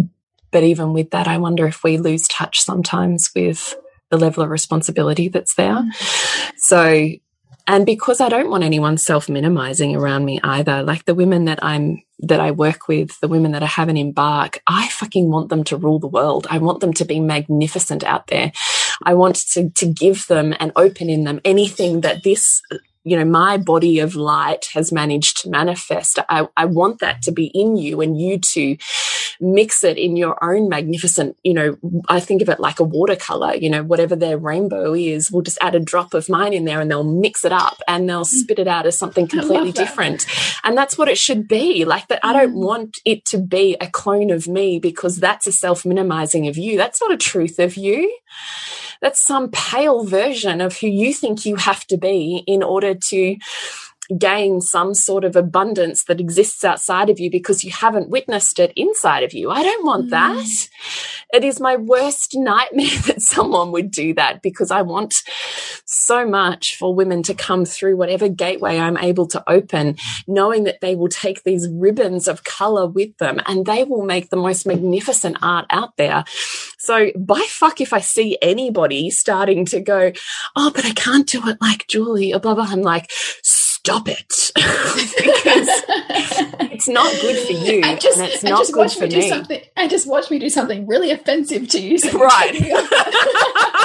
But 0.51 0.63
even 0.63 0.93
with 0.93 1.11
that, 1.11 1.27
I 1.27 1.37
wonder 1.37 1.67
if 1.67 1.83
we 1.83 1.97
lose 1.97 2.27
touch 2.27 2.61
sometimes 2.61 3.31
with 3.35 3.75
the 4.09 4.17
level 4.17 4.43
of 4.43 4.49
responsibility 4.49 5.27
that's 5.27 5.55
there. 5.55 5.83
So 6.57 7.09
and 7.67 7.85
because 7.85 8.21
I 8.21 8.29
don't 8.29 8.49
want 8.49 8.63
anyone 8.63 8.97
self 8.97 9.27
minimizing 9.27 9.95
around 9.95 10.23
me 10.23 10.39
either, 10.43 10.83
like 10.83 11.05
the 11.05 11.15
women 11.15 11.45
that 11.45 11.63
I'm, 11.63 12.03
that 12.19 12.39
I 12.39 12.51
work 12.51 12.87
with, 12.87 13.19
the 13.21 13.27
women 13.27 13.53
that 13.53 13.63
I 13.63 13.67
have 13.67 13.89
in 13.89 13.97
Embark, 13.97 14.61
I 14.67 14.87
fucking 14.89 15.31
want 15.31 15.49
them 15.49 15.63
to 15.65 15.77
rule 15.77 15.99
the 15.99 16.07
world. 16.07 16.45
I 16.49 16.59
want 16.59 16.79
them 16.79 16.93
to 16.93 17.05
be 17.05 17.19
magnificent 17.19 18.03
out 18.03 18.27
there. 18.27 18.51
I 19.03 19.15
want 19.15 19.37
to, 19.53 19.71
to 19.71 19.85
give 19.87 20.27
them 20.27 20.53
and 20.59 20.71
open 20.75 21.09
in 21.09 21.23
them 21.23 21.41
anything 21.43 22.01
that 22.01 22.23
this 22.23 22.61
you 23.05 23.15
know, 23.15 23.23
my 23.23 23.55
body 23.57 23.99
of 23.99 24.15
light 24.15 24.67
has 24.73 24.91
managed 24.91 25.41
to 25.41 25.49
manifest. 25.49 26.17
I, 26.27 26.47
I 26.57 26.65
want 26.65 26.99
that 26.99 27.21
to 27.23 27.31
be 27.31 27.45
in 27.53 27.77
you 27.77 28.01
and 28.01 28.19
you 28.19 28.39
to 28.39 28.77
mix 29.39 29.83
it 29.83 29.97
in 29.97 30.17
your 30.17 30.43
own 30.43 30.69
magnificent, 30.69 31.37
you 31.43 31.53
know, 31.53 31.77
I 32.09 32.19
think 32.19 32.41
of 32.41 32.49
it 32.49 32.59
like 32.59 32.79
a 32.79 32.83
watercolor, 32.83 33.53
you 33.55 33.69
know, 33.69 33.83
whatever 33.83 34.15
their 34.15 34.39
rainbow 34.39 34.95
is, 34.95 35.31
we'll 35.31 35.43
just 35.43 35.59
add 35.61 35.75
a 35.75 35.79
drop 35.79 36.15
of 36.15 36.29
mine 36.29 36.53
in 36.53 36.65
there 36.65 36.81
and 36.81 36.89
they'll 36.89 37.03
mix 37.03 37.45
it 37.45 37.51
up 37.51 37.77
and 37.87 38.09
they'll 38.09 38.21
mm. 38.21 38.25
spit 38.25 38.57
it 38.57 38.67
out 38.67 38.87
as 38.87 38.97
something 38.97 39.27
completely 39.27 39.71
different. 39.71 40.25
And 40.63 40.75
that's 40.75 40.97
what 40.97 41.07
it 41.07 41.17
should 41.19 41.47
be. 41.47 41.85
Like 41.85 42.07
that, 42.07 42.19
I 42.23 42.33
don't 42.33 42.55
mm. 42.55 42.65
want 42.65 42.97
it 43.05 43.23
to 43.25 43.37
be 43.37 43.77
a 43.79 43.87
clone 43.87 44.31
of 44.31 44.47
me 44.47 44.79
because 44.79 45.17
that's 45.17 45.45
a 45.45 45.51
self 45.51 45.85
minimizing 45.85 46.47
of 46.47 46.57
you. 46.57 46.75
That's 46.75 47.01
not 47.01 47.11
a 47.11 47.17
truth 47.17 47.59
of 47.59 47.77
you 47.77 48.11
that's 49.01 49.25
some 49.25 49.49
pale 49.51 50.03
version 50.03 50.61
of 50.61 50.77
who 50.77 50.87
you 50.87 51.13
think 51.13 51.45
you 51.45 51.55
have 51.55 51.85
to 51.87 51.97
be 51.97 52.43
in 52.47 52.63
order 52.63 52.95
to 52.95 53.37
gain 54.17 54.61
some 54.61 54.93
sort 54.93 55.23
of 55.23 55.35
abundance 55.35 56.03
that 56.05 56.19
exists 56.19 56.63
outside 56.63 57.09
of 57.09 57.19
you 57.19 57.29
because 57.29 57.63
you 57.63 57.71
haven't 57.71 58.09
witnessed 58.09 58.59
it 58.59 58.71
inside 58.75 59.23
of 59.23 59.33
you. 59.33 59.49
I 59.49 59.63
don't 59.63 59.85
want 59.85 60.07
mm. 60.07 60.09
that. 60.11 60.69
It 61.33 61.43
is 61.43 61.59
my 61.59 61.75
worst 61.75 62.35
nightmare 62.35 62.99
that 63.07 63.21
someone 63.21 63.71
would 63.71 63.91
do 63.91 64.13
that 64.13 64.41
because 64.41 64.71
I 64.71 64.81
want 64.83 65.15
so 65.85 66.25
much 66.27 66.75
for 66.77 66.93
women 66.93 67.23
to 67.23 67.33
come 67.33 67.65
through 67.65 67.97
whatever 67.97 68.29
gateway 68.29 68.77
I'm 68.77 68.97
able 68.97 69.27
to 69.27 69.43
open, 69.49 69.97
knowing 70.27 70.65
that 70.65 70.81
they 70.81 70.95
will 70.95 71.09
take 71.09 71.43
these 71.43 71.67
ribbons 71.69 72.27
of 72.27 72.43
color 72.43 72.87
with 72.87 73.17
them 73.17 73.39
and 73.45 73.65
they 73.65 73.83
will 73.83 74.05
make 74.05 74.29
the 74.29 74.37
most 74.37 74.65
magnificent 74.65 75.37
art 75.41 75.65
out 75.69 75.97
there. 75.97 76.23
So 76.77 77.11
by 77.17 77.41
fuck, 77.49 77.81
if 77.81 77.93
I 77.93 77.99
see 77.99 78.37
anybody 78.41 79.09
starting 79.09 79.65
to 79.65 79.79
go, 79.79 80.11
oh, 80.55 80.71
but 80.73 80.85
I 80.85 80.91
can't 80.91 81.27
do 81.27 81.47
it 81.47 81.57
like 81.61 81.87
Julie 81.87 82.33
or 82.33 82.39
blah, 82.39 82.55
blah, 82.55 82.67
I'm 82.69 82.81
like, 82.81 83.09
stop 83.85 84.07
it 84.07 84.17
because 84.55 85.69
it's 86.71 86.87
not 86.87 87.05
good 87.21 87.45
for 87.45 87.53
you 87.53 87.81
and, 87.83 88.01
just, 88.01 88.17
and 88.17 88.27
it's 88.27 88.43
not 88.43 88.65
good 88.71 88.91
for 88.91 89.05
me. 89.05 89.17
me. 89.17 89.29
Something, 89.29 89.61
and 89.75 89.91
just 89.91 90.07
watch 90.07 90.31
me 90.31 90.39
do 90.39 90.49
something 90.49 90.87
really 90.87 91.11
offensive 91.11 91.67
to 91.69 91.79
you. 91.79 91.99
So 91.99 92.17
right. 92.17 92.51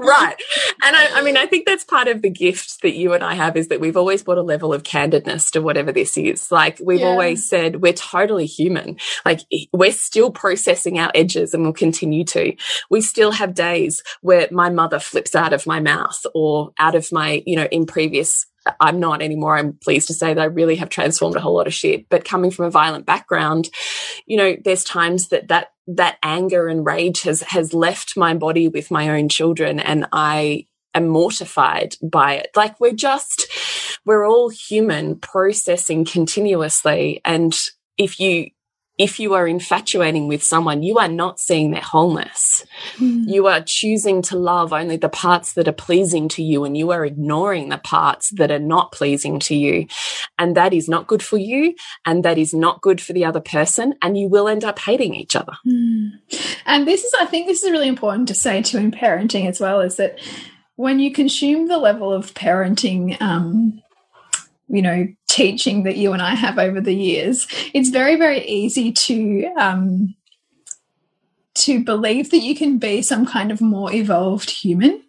right. 0.00 0.36
And 0.82 0.96
I, 0.96 1.18
I, 1.18 1.22
mean, 1.22 1.36
I 1.36 1.46
think 1.46 1.66
that's 1.66 1.84
part 1.84 2.08
of 2.08 2.22
the 2.22 2.30
gift 2.30 2.82
that 2.82 2.94
you 2.94 3.12
and 3.12 3.22
I 3.22 3.34
have 3.34 3.56
is 3.56 3.68
that 3.68 3.80
we've 3.80 3.96
always 3.96 4.22
brought 4.22 4.38
a 4.38 4.42
level 4.42 4.72
of 4.72 4.82
candidness 4.82 5.50
to 5.52 5.60
whatever 5.60 5.92
this 5.92 6.16
is. 6.16 6.50
Like 6.50 6.78
we've 6.82 7.00
yeah. 7.00 7.06
always 7.06 7.48
said, 7.48 7.82
we're 7.82 7.92
totally 7.92 8.46
human. 8.46 8.96
Like 9.24 9.40
we're 9.72 9.92
still 9.92 10.30
processing 10.30 10.98
our 10.98 11.10
edges 11.14 11.54
and 11.54 11.62
we'll 11.62 11.72
continue 11.72 12.24
to. 12.24 12.54
We 12.90 13.00
still 13.00 13.32
have 13.32 13.54
days 13.54 14.02
where 14.20 14.48
my 14.50 14.70
mother 14.70 14.98
flips 14.98 15.34
out 15.34 15.52
of 15.52 15.66
my 15.66 15.80
mouth 15.80 16.24
or 16.34 16.72
out 16.78 16.94
of 16.94 17.10
my, 17.12 17.42
you 17.46 17.56
know, 17.56 17.68
in 17.70 17.86
previous 17.86 18.46
I'm 18.78 19.00
not 19.00 19.22
anymore. 19.22 19.56
I'm 19.56 19.72
pleased 19.72 20.08
to 20.08 20.14
say 20.14 20.34
that 20.34 20.40
I 20.40 20.44
really 20.44 20.76
have 20.76 20.90
transformed 20.90 21.36
a 21.36 21.40
whole 21.40 21.54
lot 21.54 21.66
of 21.66 21.74
shit. 21.74 22.08
But 22.08 22.24
coming 22.24 22.50
from 22.50 22.66
a 22.66 22.70
violent 22.70 23.06
background, 23.06 23.70
you 24.26 24.36
know, 24.36 24.56
there's 24.62 24.84
times 24.84 25.28
that 25.28 25.48
that 25.48 25.68
that 25.96 26.18
anger 26.22 26.68
and 26.68 26.84
rage 26.84 27.22
has 27.22 27.42
has 27.42 27.74
left 27.74 28.16
my 28.16 28.34
body 28.34 28.68
with 28.68 28.90
my 28.90 29.10
own 29.10 29.28
children, 29.28 29.80
and 29.80 30.06
I 30.12 30.66
am 30.94 31.08
mortified 31.08 31.96
by 32.02 32.34
it. 32.34 32.50
Like 32.56 32.80
we're 32.80 32.92
just 32.92 33.48
we're 34.04 34.26
all 34.26 34.48
human 34.48 35.16
processing 35.16 36.04
continuously, 36.04 37.20
and 37.24 37.58
if 37.98 38.20
you 38.20 38.50
if 39.00 39.18
you 39.18 39.32
are 39.32 39.48
infatuating 39.48 40.28
with 40.28 40.42
someone, 40.42 40.82
you 40.82 40.98
are 40.98 41.08
not 41.08 41.40
seeing 41.40 41.70
their 41.70 41.80
wholeness. 41.80 42.66
Mm. 42.96 43.24
You 43.26 43.46
are 43.46 43.62
choosing 43.62 44.20
to 44.22 44.36
love 44.36 44.74
only 44.74 44.98
the 44.98 45.08
parts 45.08 45.54
that 45.54 45.66
are 45.66 45.72
pleasing 45.72 46.28
to 46.28 46.42
you 46.42 46.64
and 46.64 46.76
you 46.76 46.90
are 46.90 47.06
ignoring 47.06 47.70
the 47.70 47.78
parts 47.78 48.28
that 48.32 48.50
are 48.50 48.58
not 48.58 48.92
pleasing 48.92 49.38
to 49.40 49.54
you. 49.54 49.86
And 50.38 50.54
that 50.54 50.74
is 50.74 50.86
not 50.86 51.06
good 51.06 51.22
for 51.22 51.38
you. 51.38 51.74
And 52.04 52.22
that 52.26 52.36
is 52.36 52.52
not 52.52 52.82
good 52.82 53.00
for 53.00 53.14
the 53.14 53.24
other 53.24 53.40
person. 53.40 53.94
And 54.02 54.18
you 54.18 54.28
will 54.28 54.48
end 54.48 54.64
up 54.64 54.78
hating 54.78 55.14
each 55.14 55.34
other. 55.34 55.54
Mm. 55.66 56.10
And 56.66 56.86
this 56.86 57.02
is, 57.02 57.14
I 57.18 57.24
think 57.24 57.46
this 57.46 57.64
is 57.64 57.70
really 57.70 57.88
important 57.88 58.28
to 58.28 58.34
say 58.34 58.60
to 58.60 58.76
in 58.76 58.90
parenting 58.90 59.48
as 59.48 59.60
well, 59.60 59.80
is 59.80 59.96
that 59.96 60.18
when 60.76 61.00
you 61.00 61.10
consume 61.10 61.68
the 61.68 61.78
level 61.78 62.12
of 62.12 62.34
parenting, 62.34 63.18
um, 63.22 63.80
you 64.70 64.82
know, 64.82 65.08
teaching 65.28 65.82
that 65.84 65.96
you 65.96 66.12
and 66.12 66.22
I 66.22 66.34
have 66.34 66.58
over 66.58 66.80
the 66.80 66.94
years, 66.94 67.46
it's 67.74 67.90
very, 67.90 68.16
very 68.16 68.46
easy 68.46 68.92
to 68.92 69.52
um, 69.58 70.14
to 71.54 71.82
believe 71.84 72.30
that 72.30 72.38
you 72.38 72.54
can 72.54 72.78
be 72.78 73.02
some 73.02 73.26
kind 73.26 73.50
of 73.50 73.60
more 73.60 73.92
evolved 73.92 74.50
human 74.50 75.02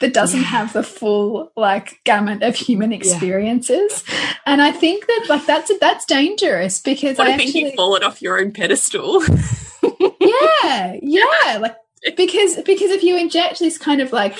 that 0.00 0.12
doesn't 0.12 0.40
yeah. 0.40 0.46
have 0.46 0.72
the 0.72 0.82
full 0.82 1.50
like 1.56 2.00
gamut 2.04 2.42
of 2.42 2.54
human 2.54 2.92
experiences 2.92 4.04
yeah. 4.06 4.34
and 4.44 4.60
i 4.60 4.70
think 4.70 5.06
that 5.06 5.26
like 5.28 5.46
that's 5.46 5.70
that's 5.78 6.04
dangerous 6.04 6.80
because 6.80 7.18
i, 7.18 7.32
I 7.32 7.36
think 7.38 7.54
you've 7.54 7.74
fallen 7.74 8.02
off 8.02 8.20
your 8.20 8.38
own 8.38 8.52
pedestal 8.52 9.24
yeah 10.20 10.96
yeah 11.00 11.58
like 11.58 11.76
because 12.16 12.56
because 12.62 12.90
if 12.90 13.02
you 13.02 13.16
inject 13.16 13.58
this 13.58 13.78
kind 13.78 14.00
of 14.00 14.12
like 14.12 14.36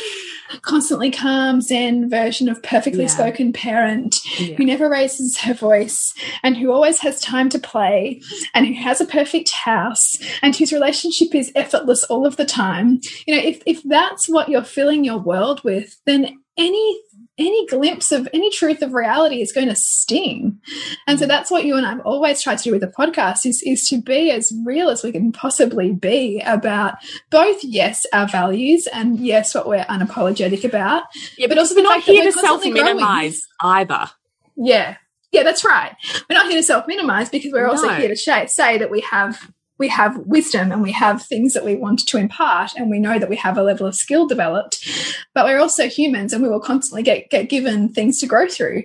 constantly 0.63 1.11
calm 1.11 1.61
zen 1.61 2.09
version 2.09 2.49
of 2.49 2.63
perfectly 2.63 3.03
yeah. 3.03 3.09
spoken 3.09 3.53
parent 3.53 4.21
yeah. 4.39 4.55
who 4.55 4.65
never 4.65 4.89
raises 4.89 5.39
her 5.39 5.55
voice 5.55 6.15
and 6.43 6.57
who 6.57 6.71
always 6.71 7.01
has 7.01 7.21
time 7.21 7.49
to 7.49 7.59
play 7.59 8.21
and 8.53 8.67
who 8.67 8.75
has 8.75 9.01
a 9.01 9.07
perfect 9.07 9.51
house 9.51 10.19
and 10.43 10.55
whose 10.55 10.73
relationship 10.73 11.35
is 11.35 11.51
effortless 11.55 12.05
all 12.05 12.27
of 12.27 12.37
the 12.37 12.45
time 12.45 13.01
you 13.27 13.35
know 13.35 13.43
if 13.43 13.63
if 13.67 13.83
that's 13.85 14.29
what 14.29 14.49
you're 14.49 14.63
filling 14.63 15.05
your 15.05 15.19
world 15.19 15.63
with 15.65 15.99
then 16.05 16.39
any 16.57 17.01
any 17.39 17.67
glimpse 17.67 18.13
of 18.13 18.29
any 18.33 18.51
truth 18.51 18.83
of 18.83 18.95
reality 18.95 19.43
is 19.43 19.53
going 19.53 19.69
to 19.69 19.75
sting. 19.75 20.61
And 21.07 21.19
so 21.19 21.27
that's 21.27 21.51
what 21.51 21.65
you 21.65 21.77
and 21.77 21.87
I've 21.87 22.01
always 22.01 22.41
tried 22.41 22.59
to 22.59 22.65
do 22.65 22.73
with 22.73 22.81
the 22.81 22.87
podcast 22.87 23.45
is, 23.45 23.63
is 23.67 23.89
to 23.89 24.01
be 24.01 24.31
as 24.31 24.53
real 24.65 24.89
as 24.89 25.03
we 25.03 25.11
can 25.11 25.33
possibly 25.33 25.93
be 25.93 26.41
about 26.47 26.95
both, 27.31 27.63
yes, 27.65 28.07
our 28.13 28.29
values 28.29 28.87
and 28.87 29.19
yes, 29.19 29.55
what 29.55 29.69
we're 29.69 29.85
unapologetic 29.85 30.65
about. 30.65 31.05
Yeah, 31.37 31.49
but 31.49 31.59
also 31.59 31.75
we're 31.75 31.83
not 31.83 32.03
here 32.03 32.25
to 32.25 32.33
self 32.33 32.65
minimize 32.65 33.47
either. 33.61 34.11
Yeah. 34.57 34.97
Yeah, 35.33 35.43
that's 35.43 35.65
right. 35.65 35.97
We're 36.31 36.37
not 36.37 36.47
here 36.47 36.59
to 36.59 36.63
self 36.63 36.87
minimize 36.87 37.29
because 37.29 37.53
we're 37.53 37.67
also 37.67 37.89
here 37.95 38.09
to 38.09 38.17
say 38.17 38.79
that 38.79 38.91
we 38.91 39.01
have 39.01 39.51
we 39.79 39.89
have 39.89 40.19
wisdom 40.19 40.71
and 40.71 40.83
we 40.83 40.93
have 40.93 41.23
things 41.23 41.53
that 41.53 41.65
we 41.65 41.75
want 41.75 42.07
to 42.07 42.17
impart 42.17 42.75
and 42.77 42.91
we 42.91 42.99
know 42.99 43.19
that 43.19 43.29
we 43.29 43.37
have 43.37 43.59
a 43.59 43.63
level 43.63 43.87
of 43.87 43.95
skill 43.95 44.27
developed 44.27 44.89
but 45.35 45.45
we're 45.45 45.61
also 45.61 45.89
humans 45.89 46.33
and 46.33 46.43
we 46.43 46.49
will 46.49 46.61
constantly 46.61 47.03
get, 47.03 47.29
get 47.29 47.49
given 47.49 47.89
things 47.89 48.21
to 48.21 48.27
grow 48.27 48.49
through. 48.49 48.85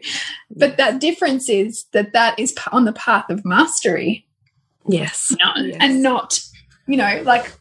But 0.50 0.78
that 0.78 1.00
difference 1.00 1.48
is 1.48 1.86
that 1.94 2.14
that 2.14 2.38
is 2.40 2.56
on 2.72 2.86
the 2.86 2.94
path 2.94 3.30
of 3.30 3.46
mastery. 3.46 4.26
Yes, 4.88 5.36
yes. 5.38 5.78
and 5.80 6.02
not 6.02 6.40
you 6.88 6.98
know 6.98 7.22
like 7.24 7.54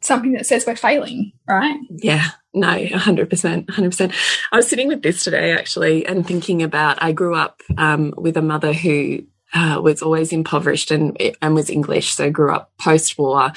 something 0.00 0.32
that 0.32 0.46
says 0.46 0.64
we're 0.66 0.76
failing 0.76 1.32
right? 1.48 1.78
Yeah. 1.90 2.28
No 2.52 2.66
100% 2.66 3.66
100% 3.66 4.14
i 4.50 4.56
was 4.56 4.68
sitting 4.68 4.88
with 4.88 5.02
this 5.02 5.22
today 5.22 5.52
actually 5.52 6.04
and 6.04 6.26
thinking 6.26 6.64
about 6.64 7.00
i 7.00 7.12
grew 7.12 7.36
up 7.36 7.60
um, 7.78 8.12
with 8.16 8.36
a 8.36 8.42
mother 8.42 8.72
who 8.72 9.22
uh, 9.54 9.80
was 9.82 10.02
always 10.02 10.32
impoverished 10.32 10.90
and 10.90 11.16
and 11.42 11.54
was 11.54 11.70
English, 11.70 12.14
so 12.14 12.30
grew 12.30 12.52
up 12.52 12.70
post 12.78 13.18
war. 13.18 13.52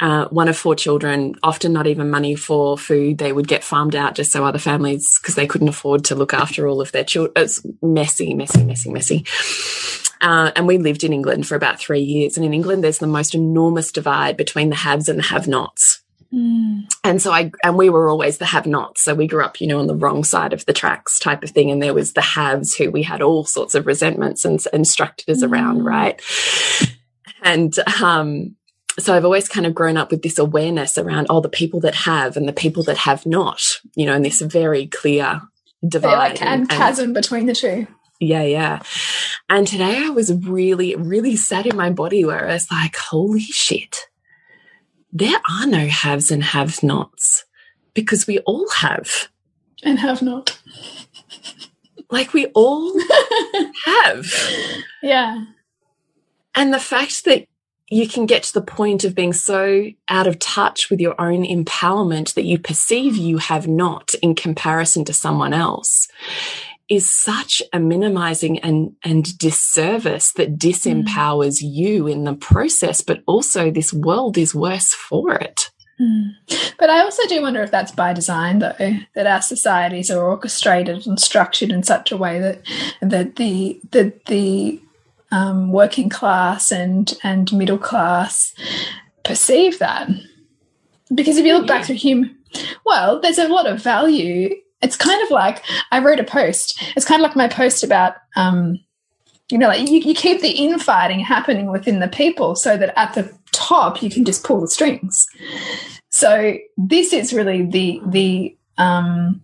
Uh, 0.00 0.26
one 0.28 0.48
of 0.48 0.56
four 0.56 0.74
children, 0.74 1.34
often 1.42 1.72
not 1.72 1.86
even 1.86 2.10
money 2.10 2.34
for 2.34 2.78
food. 2.78 3.18
They 3.18 3.32
would 3.32 3.48
get 3.48 3.64
farmed 3.64 3.96
out 3.96 4.14
just 4.14 4.32
so 4.32 4.44
other 4.44 4.58
families, 4.58 5.18
because 5.20 5.34
they 5.34 5.46
couldn't 5.46 5.68
afford 5.68 6.04
to 6.04 6.14
look 6.14 6.34
after 6.34 6.68
all 6.68 6.80
of 6.80 6.92
their 6.92 7.04
children. 7.04 7.32
It's 7.36 7.64
messy, 7.82 8.34
messy, 8.34 8.64
messy, 8.64 8.90
messy. 8.90 9.24
Uh, 10.20 10.50
and 10.56 10.66
we 10.66 10.78
lived 10.78 11.04
in 11.04 11.12
England 11.12 11.46
for 11.46 11.56
about 11.56 11.78
three 11.78 12.00
years. 12.00 12.36
And 12.36 12.46
in 12.46 12.54
England, 12.54 12.82
there's 12.82 12.98
the 12.98 13.06
most 13.06 13.34
enormous 13.34 13.92
divide 13.92 14.36
between 14.36 14.70
the 14.70 14.76
haves 14.76 15.08
and 15.08 15.18
the 15.18 15.24
have-nots. 15.24 16.02
Mm. 16.32 16.92
And 17.04 17.22
so 17.22 17.32
I, 17.32 17.50
and 17.62 17.76
we 17.76 17.90
were 17.90 18.08
always 18.08 18.38
the 18.38 18.46
have 18.46 18.66
nots. 18.66 19.02
So 19.02 19.14
we 19.14 19.26
grew 19.26 19.44
up, 19.44 19.60
you 19.60 19.66
know, 19.66 19.78
on 19.78 19.86
the 19.86 19.94
wrong 19.94 20.24
side 20.24 20.52
of 20.52 20.66
the 20.66 20.72
tracks 20.72 21.18
type 21.18 21.42
of 21.42 21.50
thing. 21.50 21.70
And 21.70 21.82
there 21.82 21.94
was 21.94 22.12
the 22.12 22.20
haves 22.20 22.74
who 22.74 22.90
we 22.90 23.02
had 23.02 23.22
all 23.22 23.44
sorts 23.44 23.74
of 23.74 23.86
resentments 23.86 24.44
and, 24.44 24.62
and 24.72 24.86
structures 24.86 25.42
mm. 25.42 25.50
around, 25.50 25.84
right? 25.84 26.20
And, 27.42 27.74
um, 28.02 28.56
so 28.98 29.14
I've 29.14 29.26
always 29.26 29.48
kind 29.48 29.66
of 29.66 29.74
grown 29.74 29.98
up 29.98 30.10
with 30.10 30.22
this 30.22 30.38
awareness 30.38 30.96
around, 30.96 31.26
oh, 31.28 31.40
the 31.40 31.50
people 31.50 31.80
that 31.80 31.94
have 31.94 32.36
and 32.36 32.48
the 32.48 32.52
people 32.52 32.82
that 32.84 32.96
have 32.96 33.26
not, 33.26 33.60
you 33.94 34.06
know, 34.06 34.14
and 34.14 34.24
this 34.24 34.40
very 34.40 34.86
clear 34.86 35.42
divide 35.86 36.16
like, 36.16 36.42
and, 36.42 36.60
and 36.62 36.70
chasm 36.70 37.12
between 37.12 37.44
the 37.44 37.54
two. 37.54 37.86
Yeah, 38.20 38.42
yeah. 38.42 38.82
And 39.50 39.66
today 39.66 39.98
I 39.98 40.08
was 40.08 40.32
really, 40.32 40.96
really 40.96 41.36
sad 41.36 41.66
in 41.66 41.76
my 41.76 41.90
body 41.90 42.24
where 42.24 42.48
I 42.48 42.54
was 42.54 42.70
like, 42.70 42.96
holy 42.96 43.40
shit 43.40 44.08
there 45.18 45.40
are 45.48 45.66
no 45.66 45.86
haves 45.86 46.30
and 46.30 46.42
have 46.42 46.82
nots 46.82 47.46
because 47.94 48.26
we 48.26 48.38
all 48.40 48.68
have. 48.76 49.28
And 49.82 49.98
have 49.98 50.20
not. 50.20 50.60
Like 52.10 52.34
we 52.34 52.46
all 52.54 52.92
have. 53.86 54.26
Yeah. 55.02 55.44
And 56.54 56.72
the 56.72 56.78
fact 56.78 57.24
that 57.24 57.46
you 57.88 58.06
can 58.08 58.26
get 58.26 58.42
to 58.42 58.52
the 58.52 58.60
point 58.60 59.04
of 59.04 59.14
being 59.14 59.32
so 59.32 59.86
out 60.08 60.26
of 60.26 60.38
touch 60.38 60.90
with 60.90 61.00
your 61.00 61.18
own 61.20 61.44
empowerment 61.44 62.34
that 62.34 62.44
you 62.44 62.58
perceive 62.58 63.16
you 63.16 63.38
have 63.38 63.66
not 63.66 64.14
in 64.20 64.34
comparison 64.34 65.04
to 65.04 65.14
someone 65.14 65.54
else 65.54 66.08
is 66.88 67.08
such 67.08 67.62
a 67.72 67.80
minimizing 67.80 68.58
and, 68.60 68.94
and 69.04 69.36
disservice 69.38 70.32
that 70.32 70.58
disempowers 70.58 71.62
mm. 71.62 71.74
you 71.74 72.06
in 72.06 72.24
the 72.24 72.34
process, 72.34 73.00
but 73.00 73.22
also 73.26 73.70
this 73.70 73.92
world 73.92 74.38
is 74.38 74.54
worse 74.54 74.94
for 74.94 75.34
it. 75.34 75.70
Mm. 76.00 76.34
But 76.78 76.90
I 76.90 77.00
also 77.00 77.26
do 77.26 77.40
wonder 77.42 77.62
if 77.62 77.70
that's 77.70 77.92
by 77.92 78.12
design, 78.12 78.58
though, 78.58 78.74
that 79.14 79.26
our 79.26 79.40
societies 79.40 80.10
are 80.10 80.22
orchestrated 80.22 81.06
and 81.06 81.18
structured 81.18 81.70
in 81.70 81.82
such 81.82 82.12
a 82.12 82.16
way 82.16 82.38
that 82.38 82.60
that 83.00 83.36
the 83.36 83.80
that 83.92 84.26
the 84.26 84.80
um, 85.32 85.72
working 85.72 86.10
class 86.10 86.70
and 86.70 87.14
and 87.22 87.50
middle 87.52 87.78
class 87.78 88.54
perceive 89.24 89.78
that. 89.78 90.10
Because 91.14 91.38
if 91.38 91.46
you 91.46 91.54
look 91.54 91.66
back 91.66 91.86
through 91.86 91.96
human, 91.96 92.36
well, 92.84 93.20
there's 93.20 93.38
a 93.38 93.48
lot 93.48 93.66
of 93.66 93.82
value. 93.82 94.54
It's 94.82 94.96
kind 94.96 95.22
of 95.22 95.30
like 95.30 95.62
I 95.90 96.00
wrote 96.00 96.20
a 96.20 96.24
post. 96.24 96.82
It's 96.96 97.06
kind 97.06 97.20
of 97.20 97.26
like 97.26 97.36
my 97.36 97.48
post 97.48 97.82
about, 97.82 98.16
um, 98.36 98.78
you 99.50 99.58
know, 99.58 99.68
like 99.68 99.88
you, 99.88 99.98
you 99.98 100.14
keep 100.14 100.40
the 100.40 100.50
infighting 100.50 101.20
happening 101.20 101.70
within 101.70 102.00
the 102.00 102.08
people 102.08 102.56
so 102.56 102.76
that 102.76 102.98
at 102.98 103.14
the 103.14 103.32
top 103.52 104.02
you 104.02 104.10
can 104.10 104.24
just 104.24 104.44
pull 104.44 104.60
the 104.60 104.68
strings. 104.68 105.26
So 106.10 106.56
this 106.76 107.12
is 107.12 107.32
really 107.32 107.64
the 107.64 108.00
the 108.06 108.56
um, 108.78 109.40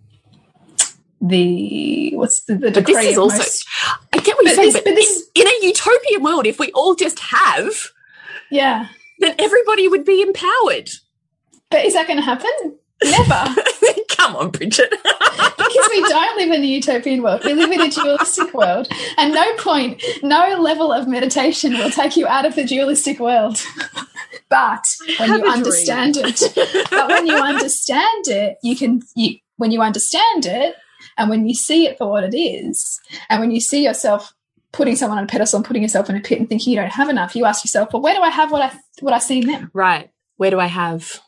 the 1.21 2.11
what's 2.15 2.43
the, 2.43 2.55
the 2.55 2.71
but 2.71 2.85
this 2.85 3.05
is 3.05 3.17
also 3.17 3.37
most, 3.37 3.67
I 4.11 4.19
get 4.19 4.35
what 4.35 4.45
you're 4.45 4.55
saying, 4.55 4.73
this, 4.73 4.75
but, 4.75 4.85
but 4.85 4.95
this, 4.95 5.29
in, 5.35 5.47
in 5.47 5.47
a 5.47 5.65
utopian 5.67 6.23
world, 6.23 6.45
if 6.45 6.59
we 6.59 6.71
all 6.73 6.95
just 6.95 7.19
have, 7.19 7.73
yeah, 8.51 8.87
then 9.19 9.35
everybody 9.39 9.87
would 9.87 10.05
be 10.05 10.21
empowered. 10.21 10.89
But 11.71 11.85
is 11.85 11.93
that 11.93 12.07
going 12.07 12.19
to 12.19 12.25
happen? 12.25 12.77
Never. 13.03 13.55
On, 14.43 14.51
Bridget. 14.51 14.89
because 15.73 15.89
we 15.89 16.01
don't 16.01 16.37
live 16.37 16.51
in 16.51 16.63
a 16.63 16.65
utopian 16.65 17.21
world. 17.21 17.41
We 17.43 17.53
live 17.53 17.71
in 17.71 17.81
a 17.81 17.89
dualistic 17.89 18.53
world. 18.53 18.87
And 19.17 19.33
no 19.33 19.55
point, 19.57 20.03
no 20.21 20.59
level 20.59 20.91
of 20.91 21.07
meditation 21.07 21.73
will 21.73 21.89
take 21.89 22.15
you 22.17 22.27
out 22.27 22.45
of 22.45 22.55
the 22.55 22.63
dualistic 22.63 23.19
world. 23.19 23.61
but 24.49 24.85
when 25.19 25.29
Have 25.29 25.39
you 25.41 25.51
understand 25.51 26.15
dream. 26.15 26.27
it, 26.27 26.89
but 26.89 27.07
when 27.07 27.27
you 27.27 27.35
understand 27.35 28.27
it, 28.27 28.57
you 28.63 28.75
can, 28.75 29.01
you, 29.15 29.37
when 29.57 29.71
you 29.71 29.81
understand 29.81 30.45
it, 30.45 30.75
and 31.17 31.29
when 31.29 31.47
you 31.47 31.53
see 31.53 31.87
it 31.87 31.97
for 31.97 32.09
what 32.09 32.23
it 32.23 32.35
is, 32.35 32.99
and 33.29 33.39
when 33.39 33.51
you 33.51 33.59
see 33.59 33.83
yourself 33.83 34.33
putting 34.71 34.95
someone 34.95 35.19
on 35.19 35.25
a 35.25 35.27
pedestal 35.27 35.57
and 35.57 35.65
putting 35.65 35.83
yourself 35.83 36.09
in 36.09 36.15
a 36.15 36.19
pit 36.19 36.39
and 36.39 36.49
thinking 36.49 36.71
you 36.73 36.79
don't 36.79 36.91
have 36.91 37.09
enough, 37.09 37.35
you 37.35 37.45
ask 37.45 37.63
yourself, 37.63 37.93
well, 37.93 38.01
where 38.01 38.15
do 38.15 38.21
I 38.21 38.29
have 38.29 38.51
what 38.51 38.61
I 38.61 38.77
what 38.99 39.13
I 39.13 39.19
see 39.19 39.41
in 39.41 39.47
them? 39.47 39.69
Right. 39.73 40.09
Where 40.37 40.49
do 40.49 40.59
I 40.59 40.65
have 40.65 41.21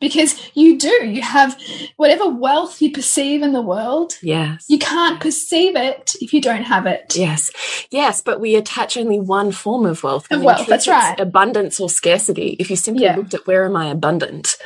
because 0.00 0.50
you 0.54 0.78
do. 0.78 1.06
You 1.06 1.22
have 1.22 1.58
whatever 1.96 2.28
wealth 2.28 2.80
you 2.82 2.92
perceive 2.92 3.42
in 3.42 3.52
the 3.52 3.62
world 3.62 4.18
yes. 4.22 4.66
you 4.68 4.78
can't 4.78 5.20
perceive 5.20 5.76
it 5.76 6.14
if 6.20 6.32
you 6.32 6.40
don't 6.40 6.64
have 6.64 6.86
it. 6.86 7.14
Yes. 7.16 7.50
Yes 7.90 8.20
but 8.20 8.40
we 8.40 8.54
attach 8.54 8.96
only 8.96 9.20
one 9.20 9.52
form 9.52 9.86
of 9.86 10.02
wealth 10.02 10.30
of 10.30 10.42
wealth 10.42 10.66
that's 10.66 10.88
right. 10.88 11.18
abundance 11.18 11.80
or 11.80 11.88
scarcity. 11.88 12.56
If 12.58 12.70
you 12.70 12.76
simply 12.76 13.04
yeah. 13.04 13.16
looked 13.16 13.34
at 13.34 13.46
where 13.46 13.64
am 13.64 13.76
i 13.76 13.86
abundant 13.86 14.56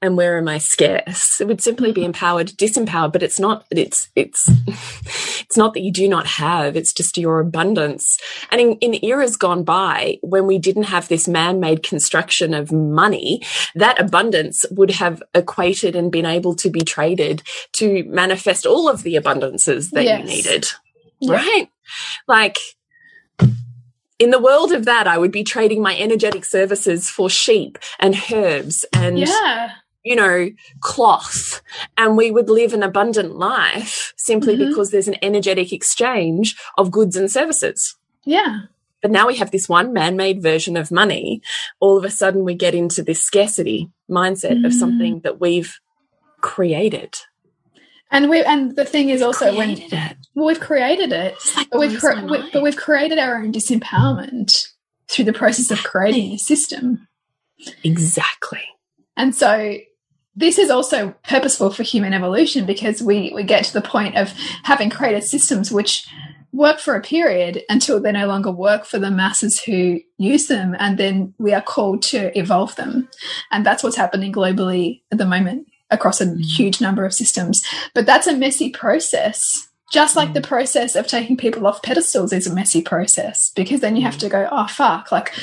and 0.00 0.16
where 0.16 0.38
am 0.38 0.48
i 0.48 0.58
scarce 0.58 1.40
it 1.40 1.46
would 1.46 1.60
simply 1.60 1.92
be 1.92 2.04
empowered 2.04 2.48
disempowered 2.48 3.12
but 3.12 3.22
it's 3.22 3.38
not 3.38 3.64
it's 3.70 4.08
it's 4.14 4.48
it's 4.66 5.56
not 5.56 5.74
that 5.74 5.82
you 5.82 5.92
do 5.92 6.08
not 6.08 6.26
have 6.26 6.76
it's 6.76 6.92
just 6.92 7.18
your 7.18 7.40
abundance. 7.40 8.18
And 8.50 8.60
in, 8.60 8.72
in 8.78 9.04
eras 9.04 9.36
gone 9.36 9.64
by 9.64 10.18
when 10.22 10.46
we 10.46 10.58
didn't 10.58 10.84
have 10.84 11.08
this 11.08 11.28
man-made 11.28 11.82
construction 11.82 12.54
of 12.54 12.72
money 12.72 13.42
that 13.74 14.00
abundance 14.00 14.64
would 14.76 14.90
have 14.92 15.22
equated 15.34 15.96
and 15.96 16.10
been 16.10 16.26
able 16.26 16.54
to 16.56 16.70
be 16.70 16.80
traded 16.80 17.42
to 17.72 18.04
manifest 18.04 18.66
all 18.66 18.88
of 18.88 19.02
the 19.02 19.14
abundances 19.14 19.90
that 19.90 20.04
yes. 20.04 20.20
you 20.20 20.26
needed. 20.26 20.66
Yeah. 21.20 21.36
Right? 21.36 21.68
Like, 22.26 22.58
in 24.18 24.30
the 24.30 24.40
world 24.40 24.72
of 24.72 24.84
that, 24.84 25.06
I 25.06 25.18
would 25.18 25.32
be 25.32 25.42
trading 25.42 25.82
my 25.82 25.96
energetic 25.98 26.44
services 26.44 27.10
for 27.10 27.28
sheep 27.28 27.78
and 27.98 28.16
herbs 28.32 28.84
and, 28.92 29.18
yeah. 29.18 29.72
you 30.04 30.14
know, 30.14 30.50
cloth. 30.80 31.60
And 31.98 32.16
we 32.16 32.30
would 32.30 32.48
live 32.48 32.72
an 32.72 32.82
abundant 32.82 33.36
life 33.36 34.12
simply 34.16 34.54
mm 34.54 34.60
-hmm. 34.60 34.68
because 34.68 34.90
there's 34.90 35.08
an 35.08 35.18
energetic 35.22 35.72
exchange 35.72 36.54
of 36.76 36.90
goods 36.90 37.16
and 37.16 37.30
services. 37.30 37.96
Yeah. 38.24 38.68
But 39.02 39.10
now 39.10 39.26
we 39.26 39.36
have 39.36 39.50
this 39.50 39.68
one 39.68 39.92
man 39.92 40.16
made 40.16 40.42
version 40.42 40.76
of 40.76 40.90
money. 40.90 41.42
All 41.80 41.98
of 41.98 42.04
a 42.04 42.10
sudden, 42.10 42.44
we 42.44 42.54
get 42.54 42.74
into 42.74 43.02
this 43.02 43.22
scarcity 43.22 43.90
mindset 44.10 44.58
mm. 44.58 44.66
of 44.66 44.72
something 44.72 45.20
that 45.20 45.40
we've 45.40 45.78
created. 46.40 47.16
And 48.10 48.28
we 48.28 48.42
and 48.42 48.76
the 48.76 48.84
thing 48.84 49.08
is 49.08 49.22
also 49.22 49.56
when 49.56 49.70
it. 49.70 49.92
Well, 50.34 50.46
we've 50.46 50.60
created 50.60 51.12
it, 51.12 51.34
like 51.56 51.70
but 51.70 51.80
we've 51.80 52.02
we, 52.02 52.50
but 52.52 52.62
we've 52.62 52.76
created 52.76 53.18
our 53.18 53.36
own 53.36 53.52
disempowerment 53.52 54.68
through 55.08 55.24
the 55.24 55.32
process 55.32 55.70
of 55.70 55.82
creating 55.82 56.32
a 56.32 56.38
system. 56.38 57.08
Exactly. 57.82 58.62
And 59.16 59.34
so 59.34 59.78
this 60.36 60.58
is 60.58 60.70
also 60.70 61.14
purposeful 61.24 61.70
for 61.70 61.82
human 61.82 62.12
evolution 62.12 62.66
because 62.66 63.02
we 63.02 63.32
we 63.34 63.44
get 63.44 63.64
to 63.64 63.72
the 63.72 63.82
point 63.82 64.16
of 64.16 64.32
having 64.64 64.90
created 64.90 65.24
systems 65.24 65.70
which 65.70 66.06
work 66.52 66.78
for 66.78 66.94
a 66.94 67.00
period 67.00 67.62
until 67.68 68.00
they 68.00 68.12
no 68.12 68.26
longer 68.26 68.50
work 68.50 68.84
for 68.84 68.98
the 68.98 69.10
masses 69.10 69.60
who 69.62 70.00
use 70.18 70.46
them. 70.48 70.76
And 70.78 70.98
then 70.98 71.34
we 71.38 71.54
are 71.54 71.62
called 71.62 72.02
to 72.02 72.36
evolve 72.38 72.76
them. 72.76 73.08
And 73.50 73.64
that's 73.64 73.82
what's 73.82 73.96
happening 73.96 74.32
globally 74.32 75.00
at 75.10 75.18
the 75.18 75.26
moment 75.26 75.66
across 75.90 76.20
a 76.20 76.26
mm. 76.26 76.40
huge 76.40 76.80
number 76.80 77.04
of 77.04 77.14
systems. 77.14 77.64
But 77.94 78.06
that's 78.06 78.26
a 78.26 78.36
messy 78.36 78.70
process. 78.70 79.68
Just 79.92 80.16
like 80.16 80.32
the 80.32 80.40
mm. 80.40 80.46
process 80.46 80.94
of 80.94 81.06
taking 81.06 81.36
people 81.36 81.66
off 81.66 81.82
pedestals 81.82 82.32
is 82.32 82.46
a 82.46 82.54
messy 82.54 82.82
process 82.82 83.50
because 83.54 83.80
then 83.80 83.96
you 83.96 84.02
have 84.02 84.18
to 84.18 84.28
go, 84.28 84.48
oh, 84.50 84.66
fuck, 84.66 85.10
like 85.12 85.34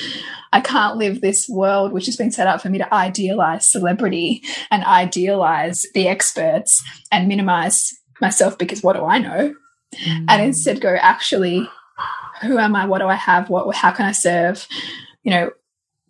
I 0.52 0.62
can't 0.62 0.98
live 0.98 1.22
this 1.22 1.48
world 1.48 1.92
which 1.92 2.08
has 2.08 2.18
been 2.18 2.32
set 2.32 2.48
up 2.48 2.62
for 2.62 2.70
me 2.70 2.80
to 2.80 2.94
idealize 2.94 3.72
celebrity 3.72 4.44
and 4.72 4.84
idealize 4.84 5.86
the 5.94 6.08
experts 6.08 6.84
and 7.12 7.28
minimize 7.28 7.94
myself 8.22 8.58
because 8.58 8.82
what 8.84 8.96
do 8.96 9.06
I 9.06 9.20
know? 9.20 9.56
Mm. 9.96 10.26
and 10.28 10.42
instead 10.42 10.82
go 10.82 10.96
actually 10.96 11.68
who 12.42 12.58
am 12.58 12.76
i? 12.76 12.86
What 12.86 13.00
do 13.00 13.08
i 13.08 13.16
have? 13.16 13.50
What 13.50 13.76
how 13.76 13.92
can 13.92 14.06
i 14.06 14.12
serve? 14.12 14.68
You 15.24 15.32
know 15.32 15.52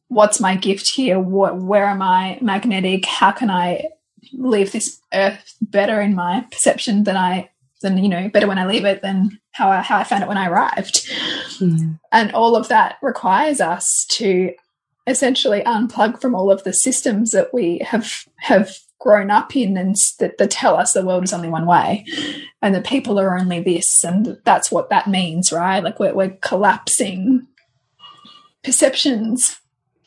what's 0.08 0.40
my 0.40 0.56
gift 0.56 0.90
here? 0.90 1.20
What 1.20 1.58
where 1.58 1.86
am 1.86 2.02
i 2.02 2.38
magnetic? 2.42 3.06
How 3.06 3.32
can 3.32 3.50
i 3.50 3.86
leave 4.34 4.72
this 4.72 5.00
earth 5.14 5.56
better 5.62 6.02
in 6.02 6.14
my 6.14 6.46
perception 6.52 7.04
than 7.04 7.18
i 7.18 7.50
than 7.82 7.98
you 7.98 8.10
know 8.10 8.30
better 8.30 8.48
when 8.48 8.60
i 8.60 8.66
leave 8.66 8.86
it 8.86 9.02
than 9.02 9.40
how 9.52 9.70
i 9.70 9.82
how 9.82 9.98
i 9.98 10.04
found 10.04 10.24
it 10.24 10.30
when 10.30 10.38
i 10.38 10.48
arrived? 10.48 11.08
Mm. 11.60 12.00
and 12.12 12.32
all 12.32 12.56
of 12.56 12.68
that 12.70 12.98
requires 13.02 13.60
us 13.60 14.06
to 14.06 14.54
essentially 15.08 15.62
unplug 15.62 16.22
from 16.22 16.36
all 16.36 16.52
of 16.52 16.64
the 16.64 16.74
systems 16.74 17.32
that 17.32 17.54
we 17.54 17.80
have 17.80 18.26
have 18.38 18.78
grown 19.00 19.32
up 19.32 19.56
in 19.56 19.78
and 19.78 19.96
that, 20.20 20.38
that 20.38 20.52
tell 20.52 20.76
us 20.76 20.94
the 20.94 21.06
world 21.06 21.24
is 21.24 21.34
only 21.34 21.50
one 21.50 21.66
way. 21.66 22.06
And 22.62 22.76
the 22.76 22.82
people 22.82 23.20
are 23.20 23.38
only 23.38 23.62
this 23.62 24.04
and 24.04 24.38
that's 24.44 24.72
what 24.72 24.90
that 24.90 25.08
means 25.08 25.52
right? 25.52 25.84
Like 25.84 26.00
we're, 26.00 26.14
we're 26.14 26.38
collapsing 26.42 27.48
perceptions 28.64 29.60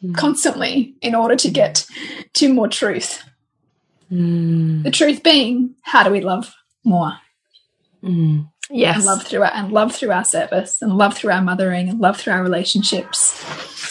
mm. 0.03 0.14
constantly 0.14 0.95
in 1.01 1.14
order 1.14 1.36
to 1.36 1.51
get 1.51 1.86
to 2.34 2.53
more 2.53 2.68
truth. 2.68 3.24
Mm. 4.11 4.82
the 4.82 4.90
truth 4.90 5.22
being 5.22 5.74
how 5.80 6.03
do 6.03 6.11
we 6.11 6.20
love 6.20 6.55
more? 6.84 7.14
Mm. 8.05 8.51
yes. 8.68 8.97
And 8.97 9.07
love 9.07 9.22
through 9.22 9.43
our 9.43 9.55
and 9.55 9.72
love 9.72 9.95
through 9.95 10.11
our 10.11 10.24
service 10.24 10.82
and 10.82 10.99
love 10.99 11.16
through 11.16 11.30
our 11.32 11.40
mothering 11.40 11.88
and 11.88 11.99
love 11.99 12.18
through 12.20 12.34
our 12.34 12.43
relationships. 12.43 13.43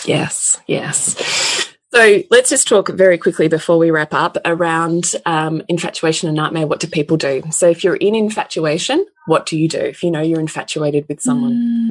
Yes. 0.05 0.61
Yes 0.67 1.60
so 1.93 2.23
let's 2.29 2.49
just 2.49 2.67
talk 2.67 2.89
very 2.89 3.17
quickly 3.17 3.47
before 3.47 3.77
we 3.77 3.91
wrap 3.91 4.13
up 4.13 4.37
around 4.45 5.13
um, 5.25 5.61
infatuation 5.67 6.29
and 6.29 6.37
nightmare. 6.37 6.67
What 6.67 6.79
do 6.79 6.87
people 6.87 7.17
do? 7.17 7.43
So 7.51 7.69
if 7.69 7.83
you're 7.83 7.97
in 7.97 8.15
infatuation, 8.15 9.05
what 9.25 9.45
do 9.45 9.57
you 9.57 9.67
do 9.67 9.79
if 9.79 10.01
you 10.01 10.09
know 10.09 10.21
you're 10.21 10.39
infatuated 10.39 11.07
with 11.09 11.21
someone? 11.21 11.53
Mm. 11.53 11.89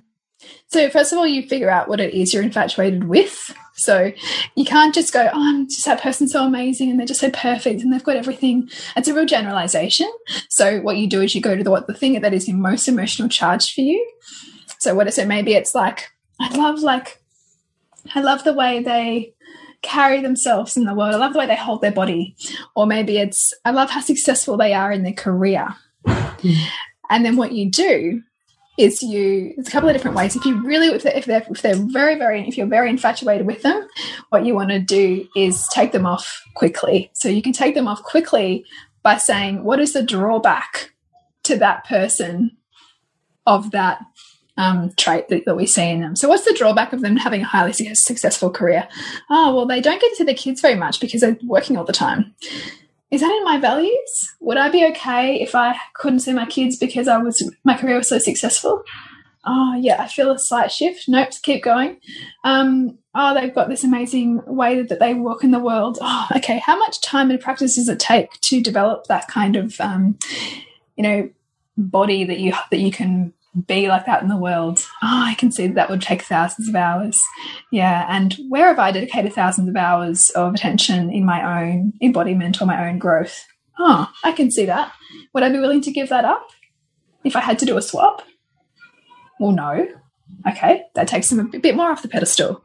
So 0.68 0.88
first 0.88 1.12
of 1.12 1.18
all, 1.18 1.26
you 1.26 1.46
figure 1.46 1.68
out 1.68 1.88
what 1.88 2.00
it 2.00 2.14
is 2.14 2.32
you're 2.32 2.42
infatuated 2.42 3.04
with. 3.04 3.54
So 3.74 4.12
you 4.54 4.64
can't 4.64 4.94
just 4.94 5.12
go, 5.12 5.28
oh, 5.32 5.48
I'm 5.48 5.68
just 5.68 5.84
that 5.84 6.00
person's 6.00 6.32
so 6.32 6.44
amazing 6.44 6.90
and 6.90 6.98
they're 6.98 7.06
just 7.06 7.20
so 7.20 7.30
perfect 7.30 7.82
and 7.82 7.92
they've 7.92 8.04
got 8.04 8.16
everything. 8.16 8.70
It's 8.96 9.08
a 9.08 9.14
real 9.14 9.26
generalization. 9.26 10.10
So 10.48 10.80
what 10.80 10.96
you 10.96 11.08
do 11.08 11.20
is 11.20 11.34
you 11.34 11.40
go 11.40 11.56
to 11.56 11.64
the 11.64 11.70
what 11.70 11.86
the 11.86 11.94
thing 11.94 12.20
that 12.20 12.34
is 12.34 12.46
the 12.46 12.52
most 12.52 12.88
emotional 12.88 13.28
charge 13.28 13.74
for 13.74 13.80
you. 13.80 14.06
So 14.78 14.94
what 14.94 15.08
is 15.08 15.18
it? 15.18 15.28
Maybe 15.28 15.54
it's 15.54 15.74
like, 15.74 16.08
I 16.38 16.54
love 16.56 16.80
like 16.80 17.20
I 18.14 18.20
love 18.20 18.44
the 18.44 18.54
way 18.54 18.82
they 18.82 19.34
carry 19.82 20.20
themselves 20.20 20.76
in 20.76 20.84
the 20.84 20.94
world. 20.94 21.14
I 21.14 21.18
love 21.18 21.32
the 21.32 21.38
way 21.38 21.46
they 21.46 21.56
hold 21.56 21.80
their 21.80 21.92
body. 21.92 22.36
Or 22.74 22.86
maybe 22.86 23.18
it's, 23.18 23.52
I 23.64 23.70
love 23.70 23.90
how 23.90 24.00
successful 24.00 24.56
they 24.56 24.74
are 24.74 24.92
in 24.92 25.02
their 25.02 25.12
career. 25.12 25.68
Mm. 26.06 26.64
And 27.08 27.24
then 27.24 27.36
what 27.36 27.52
you 27.52 27.70
do 27.70 28.22
is 28.78 29.02
you, 29.02 29.52
there's 29.56 29.68
a 29.68 29.70
couple 29.70 29.88
of 29.88 29.94
different 29.94 30.16
ways. 30.16 30.36
If 30.36 30.44
you 30.44 30.62
really, 30.62 30.88
if 30.88 31.02
they're, 31.02 31.16
if 31.16 31.24
they're, 31.26 31.44
if 31.50 31.62
they're 31.62 31.74
very, 31.74 32.14
very, 32.16 32.46
if 32.46 32.56
you're 32.56 32.66
very 32.66 32.88
infatuated 32.88 33.46
with 33.46 33.62
them, 33.62 33.86
what 34.30 34.46
you 34.46 34.54
want 34.54 34.70
to 34.70 34.78
do 34.78 35.26
is 35.36 35.66
take 35.68 35.92
them 35.92 36.06
off 36.06 36.42
quickly. 36.54 37.10
So 37.14 37.28
you 37.28 37.42
can 37.42 37.52
take 37.52 37.74
them 37.74 37.88
off 37.88 38.02
quickly 38.02 38.64
by 39.02 39.16
saying, 39.16 39.64
what 39.64 39.80
is 39.80 39.92
the 39.92 40.02
drawback 40.02 40.92
to 41.44 41.56
that 41.56 41.84
person 41.86 42.56
of 43.46 43.70
that 43.72 44.00
um, 44.60 44.92
trait 44.96 45.28
that, 45.28 45.46
that, 45.46 45.56
we 45.56 45.66
see 45.66 45.88
in 45.88 46.00
them. 46.00 46.14
So, 46.14 46.28
what's 46.28 46.44
the 46.44 46.54
drawback 46.56 46.92
of 46.92 47.00
them 47.00 47.16
having 47.16 47.40
a 47.40 47.46
highly 47.46 47.72
successful 47.72 48.50
career? 48.50 48.86
Oh, 49.30 49.54
well, 49.54 49.66
they 49.66 49.80
don't 49.80 50.00
get 50.00 50.10
to 50.10 50.16
see 50.16 50.24
their 50.24 50.34
kids 50.34 50.60
very 50.60 50.74
much 50.74 51.00
because 51.00 51.22
they're 51.22 51.38
working 51.44 51.76
all 51.78 51.84
the 51.84 51.92
time. 51.92 52.34
Is 53.10 53.22
that 53.22 53.30
in 53.30 53.44
my 53.44 53.58
values? 53.58 54.34
Would 54.40 54.58
I 54.58 54.68
be 54.68 54.86
okay 54.88 55.40
if 55.40 55.54
I 55.54 55.76
couldn't 55.94 56.20
see 56.20 56.32
my 56.32 56.46
kids 56.46 56.76
because 56.76 57.08
I 57.08 57.18
was 57.18 57.42
my 57.64 57.76
career 57.76 57.96
was 57.96 58.08
so 58.08 58.18
successful? 58.18 58.84
Oh, 59.44 59.74
yeah, 59.80 60.02
I 60.02 60.06
feel 60.06 60.30
a 60.30 60.38
slight 60.38 60.70
shift. 60.70 61.08
Nope, 61.08 61.30
keep 61.42 61.62
going. 61.62 61.98
Um, 62.44 62.98
oh, 63.14 63.34
they've 63.34 63.54
got 63.54 63.70
this 63.70 63.84
amazing 63.84 64.42
way 64.44 64.82
that 64.82 65.00
they 65.00 65.14
walk 65.14 65.42
in 65.42 65.50
the 65.50 65.58
world. 65.58 65.98
Oh, 66.02 66.28
okay. 66.36 66.58
How 66.58 66.78
much 66.78 67.00
time 67.00 67.30
and 67.30 67.40
practice 67.40 67.76
does 67.76 67.88
it 67.88 67.98
take 67.98 68.38
to 68.42 68.60
develop 68.60 69.06
that 69.06 69.28
kind 69.28 69.56
of, 69.56 69.80
um, 69.80 70.18
you 70.96 71.02
know, 71.02 71.30
body 71.78 72.24
that 72.24 72.38
you 72.38 72.52
that 72.70 72.80
you 72.80 72.92
can 72.92 73.32
be 73.66 73.88
like 73.88 74.06
that 74.06 74.22
in 74.22 74.28
the 74.28 74.36
world. 74.36 74.78
Oh, 75.02 75.24
I 75.26 75.34
can 75.34 75.50
see 75.50 75.66
that, 75.66 75.74
that 75.74 75.90
would 75.90 76.02
take 76.02 76.22
thousands 76.22 76.68
of 76.68 76.74
hours. 76.74 77.22
Yeah. 77.72 78.06
And 78.08 78.36
where 78.48 78.68
have 78.68 78.78
I 78.78 78.92
dedicated 78.92 79.32
thousands 79.32 79.68
of 79.68 79.76
hours 79.76 80.30
of 80.30 80.54
attention 80.54 81.10
in 81.10 81.24
my 81.24 81.62
own 81.62 81.92
embodiment 82.00 82.60
or 82.60 82.66
my 82.66 82.88
own 82.88 82.98
growth? 82.98 83.46
Oh, 83.78 84.08
I 84.22 84.32
can 84.32 84.50
see 84.50 84.66
that. 84.66 84.92
Would 85.34 85.42
I 85.42 85.50
be 85.50 85.58
willing 85.58 85.80
to 85.82 85.90
give 85.90 86.10
that 86.10 86.24
up 86.24 86.48
if 87.24 87.34
I 87.34 87.40
had 87.40 87.58
to 87.60 87.66
do 87.66 87.76
a 87.76 87.82
swap? 87.82 88.22
Well, 89.40 89.52
no. 89.52 89.88
Okay, 90.48 90.84
that 90.94 91.08
takes 91.08 91.28
them 91.28 91.50
a 91.52 91.58
bit 91.58 91.74
more 91.74 91.90
off 91.90 92.02
the 92.02 92.08
pedestal. 92.08 92.62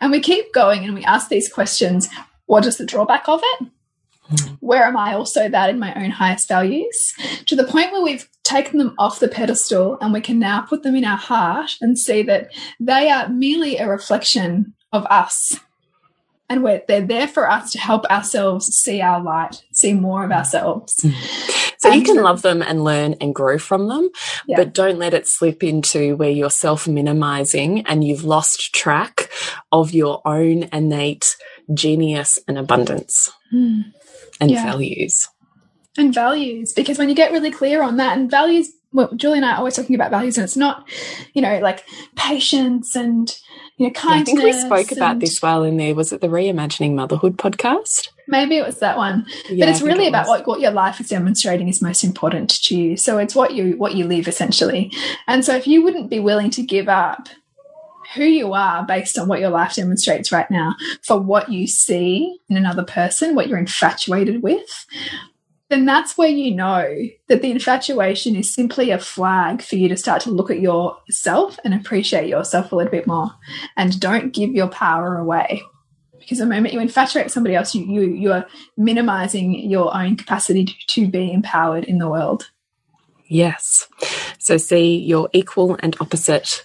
And 0.00 0.10
we 0.10 0.20
keep 0.20 0.52
going 0.52 0.84
and 0.84 0.94
we 0.94 1.04
ask 1.04 1.28
these 1.28 1.52
questions 1.52 2.08
what 2.46 2.66
is 2.66 2.78
the 2.78 2.86
drawback 2.86 3.28
of 3.28 3.40
it? 3.42 3.68
Where 4.60 4.84
am 4.84 4.96
I 4.96 5.14
also 5.14 5.48
that 5.48 5.70
in 5.70 5.78
my 5.78 5.94
own 5.94 6.10
highest 6.10 6.48
values? 6.48 7.14
To 7.46 7.56
the 7.56 7.64
point 7.64 7.92
where 7.92 8.02
we've 8.02 8.28
taken 8.42 8.78
them 8.78 8.94
off 8.98 9.20
the 9.20 9.28
pedestal 9.28 9.98
and 10.00 10.12
we 10.12 10.20
can 10.20 10.38
now 10.38 10.62
put 10.62 10.82
them 10.82 10.96
in 10.96 11.04
our 11.04 11.16
heart 11.16 11.76
and 11.80 11.98
see 11.98 12.22
that 12.22 12.52
they 12.80 13.10
are 13.10 13.28
merely 13.28 13.76
a 13.76 13.88
reflection 13.88 14.74
of 14.92 15.04
us. 15.06 15.58
And 16.48 16.64
they're 16.64 17.00
there 17.04 17.26
for 17.26 17.50
us 17.50 17.72
to 17.72 17.78
help 17.78 18.04
ourselves 18.06 18.66
see 18.66 19.00
our 19.00 19.20
light, 19.20 19.64
see 19.72 19.92
more 19.94 20.24
of 20.24 20.30
ourselves. 20.30 21.04
So 21.78 21.90
and 21.90 22.00
you 22.00 22.06
can 22.06 22.22
love 22.22 22.40
them 22.40 22.62
and 22.62 22.84
learn 22.84 23.16
and 23.20 23.34
grow 23.34 23.58
from 23.58 23.88
them, 23.88 24.08
yeah. 24.46 24.56
but 24.56 24.72
don't 24.72 24.98
let 24.98 25.12
it 25.12 25.26
slip 25.26 25.62
into 25.62 26.16
where 26.16 26.30
you're 26.30 26.48
self 26.48 26.88
minimizing 26.88 27.86
and 27.86 28.02
you've 28.02 28.24
lost 28.24 28.74
track 28.74 29.28
of 29.70 29.92
your 29.92 30.22
own 30.26 30.68
innate 30.72 31.36
genius 31.74 32.38
and 32.48 32.56
abundance. 32.56 33.30
Mm 33.52 33.92
and 34.40 34.50
yeah. 34.50 34.64
values. 34.64 35.28
And 35.98 36.12
values, 36.12 36.72
because 36.74 36.98
when 36.98 37.08
you 37.08 37.14
get 37.14 37.32
really 37.32 37.50
clear 37.50 37.82
on 37.82 37.96
that, 37.96 38.18
and 38.18 38.30
values, 38.30 38.70
well, 38.92 39.10
Julie 39.14 39.38
and 39.38 39.46
I 39.46 39.52
are 39.52 39.58
always 39.58 39.76
talking 39.76 39.94
about 39.94 40.10
values, 40.10 40.36
and 40.36 40.44
it's 40.44 40.56
not, 40.56 40.86
you 41.32 41.40
know, 41.40 41.58
like 41.60 41.84
patience 42.16 42.94
and, 42.94 43.34
you 43.78 43.86
know, 43.86 43.92
kindness. 43.92 44.28
Yeah, 44.28 44.38
I 44.38 44.42
think 44.42 44.42
we 44.42 44.52
spoke 44.52 44.92
about 44.92 45.20
this 45.20 45.40
while 45.40 45.62
in 45.62 45.78
there. 45.78 45.94
Was 45.94 46.12
it 46.12 46.20
the 46.20 46.28
Reimagining 46.28 46.94
Motherhood 46.94 47.38
podcast? 47.38 48.08
Maybe 48.28 48.58
it 48.58 48.66
was 48.66 48.80
that 48.80 48.96
one. 48.96 49.26
Yeah, 49.48 49.64
but 49.64 49.70
it's 49.70 49.80
really 49.80 50.06
it 50.06 50.08
about 50.08 50.26
what, 50.26 50.46
what 50.46 50.60
your 50.60 50.70
life 50.72 51.00
is 51.00 51.08
demonstrating 51.08 51.68
is 51.68 51.80
most 51.80 52.04
important 52.04 52.50
to 52.64 52.76
you. 52.76 52.96
So 52.96 53.18
it's 53.18 53.34
what 53.34 53.54
you 53.54 53.78
what 53.78 53.94
you 53.94 54.06
live 54.06 54.28
essentially. 54.28 54.92
And 55.26 55.44
so 55.44 55.54
if 55.54 55.66
you 55.66 55.82
wouldn't 55.82 56.10
be 56.10 56.20
willing 56.20 56.50
to 56.50 56.62
give 56.62 56.88
up 56.88 57.28
who 58.16 58.24
you 58.24 58.54
are 58.54 58.84
based 58.84 59.18
on 59.18 59.28
what 59.28 59.40
your 59.40 59.50
life 59.50 59.74
demonstrates 59.74 60.32
right 60.32 60.50
now 60.50 60.74
for 61.02 61.18
what 61.20 61.50
you 61.50 61.66
see 61.66 62.38
in 62.48 62.56
another 62.56 62.84
person, 62.84 63.34
what 63.34 63.48
you're 63.48 63.58
infatuated 63.58 64.42
with, 64.42 64.86
then 65.68 65.84
that's 65.84 66.16
where 66.16 66.28
you 66.28 66.54
know 66.54 67.08
that 67.28 67.42
the 67.42 67.50
infatuation 67.50 68.36
is 68.36 68.52
simply 68.52 68.90
a 68.90 68.98
flag 68.98 69.62
for 69.62 69.76
you 69.76 69.88
to 69.88 69.96
start 69.96 70.22
to 70.22 70.30
look 70.30 70.50
at 70.50 70.60
yourself 70.60 71.58
and 71.64 71.74
appreciate 71.74 72.28
yourself 72.28 72.70
a 72.70 72.76
little 72.76 72.90
bit 72.90 73.06
more. 73.06 73.32
And 73.76 73.98
don't 73.98 74.32
give 74.32 74.50
your 74.50 74.68
power 74.68 75.18
away. 75.18 75.62
Because 76.18 76.38
the 76.38 76.46
moment 76.46 76.74
you 76.74 76.80
infatuate 76.80 77.30
somebody 77.30 77.54
else, 77.54 77.74
you, 77.74 77.84
you, 77.84 78.02
you 78.02 78.32
are 78.32 78.46
minimizing 78.76 79.54
your 79.54 79.96
own 79.96 80.16
capacity 80.16 80.64
to, 80.64 80.74
to 80.88 81.08
be 81.08 81.32
empowered 81.32 81.84
in 81.84 81.98
the 81.98 82.08
world. 82.08 82.50
Yes. 83.28 83.88
So 84.38 84.56
see 84.56 84.96
your 84.96 85.28
equal 85.32 85.76
and 85.80 85.96
opposite 86.00 86.64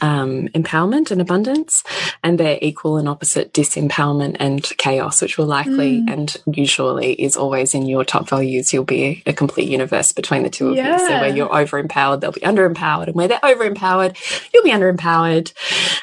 um, 0.00 0.48
empowerment 0.48 1.10
and 1.10 1.20
abundance, 1.20 1.82
and 2.22 2.38
they're 2.38 2.58
equal 2.60 2.96
and 2.96 3.08
opposite 3.08 3.52
disempowerment 3.52 4.36
and 4.40 4.62
chaos, 4.78 5.22
which 5.22 5.38
will 5.38 5.46
likely 5.46 6.00
mm. 6.00 6.10
and 6.10 6.36
usually 6.46 7.12
is 7.12 7.36
always 7.36 7.74
in 7.74 7.86
your 7.86 8.04
top 8.04 8.28
values. 8.28 8.72
You'll 8.72 8.84
be 8.84 9.22
a 9.26 9.32
complete 9.32 9.68
universe 9.68 10.12
between 10.12 10.42
the 10.42 10.50
two 10.50 10.70
of 10.70 10.76
yeah. 10.76 10.92
you. 10.92 10.98
So 10.98 11.20
where 11.20 11.36
you're 11.36 11.54
over 11.54 11.78
empowered, 11.78 12.20
they'll 12.20 12.32
be 12.32 12.44
under 12.44 12.64
empowered, 12.64 13.08
and 13.08 13.16
where 13.16 13.28
they're 13.28 13.44
over 13.44 13.64
empowered, 13.64 14.16
you'll 14.52 14.64
be 14.64 14.72
under 14.72 14.88
empowered. 14.88 15.52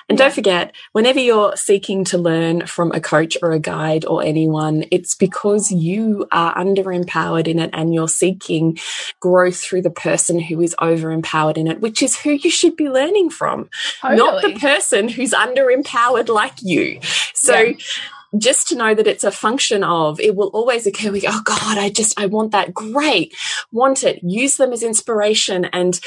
And 0.09 0.17
yeah. 0.17 0.25
don't 0.25 0.33
forget, 0.33 0.75
whenever 0.91 1.19
you're 1.19 1.55
seeking 1.55 2.03
to 2.05 2.17
learn 2.17 2.65
from 2.65 2.91
a 2.91 2.99
coach 2.99 3.37
or 3.41 3.51
a 3.51 3.59
guide 3.59 4.05
or 4.05 4.23
anyone, 4.23 4.85
it's 4.91 5.15
because 5.15 5.71
you 5.71 6.27
are 6.31 6.57
under 6.57 6.91
empowered 6.91 7.47
in 7.47 7.59
it 7.59 7.69
and 7.73 7.93
you're 7.93 8.07
seeking 8.07 8.77
growth 9.19 9.57
through 9.57 9.81
the 9.81 9.89
person 9.89 10.39
who 10.39 10.61
is 10.61 10.75
over 10.79 11.11
empowered 11.11 11.57
in 11.57 11.67
it, 11.67 11.81
which 11.81 12.01
is 12.01 12.17
who 12.17 12.31
you 12.31 12.49
should 12.49 12.75
be 12.75 12.89
learning 12.89 13.29
from. 13.29 13.69
Totally. 14.01 14.17
not 14.17 14.41
the 14.41 14.59
person 14.59 15.09
who's 15.09 15.33
under 15.33 15.69
empowered 15.69 16.29
like 16.29 16.61
you. 16.61 16.99
So 17.33 17.59
yeah 17.59 17.73
just 18.37 18.67
to 18.67 18.75
know 18.75 18.93
that 18.93 19.07
it's 19.07 19.23
a 19.23 19.31
function 19.31 19.83
of 19.83 20.19
it 20.19 20.35
will 20.35 20.49
always 20.49 20.85
occur 20.85 21.11
we 21.11 21.21
go 21.21 21.29
oh 21.31 21.41
god 21.45 21.77
i 21.77 21.89
just 21.89 22.19
i 22.19 22.25
want 22.25 22.51
that 22.51 22.73
great 22.73 23.33
want 23.71 24.03
it 24.03 24.19
use 24.21 24.57
them 24.57 24.73
as 24.73 24.83
inspiration 24.83 25.65
and 25.65 25.99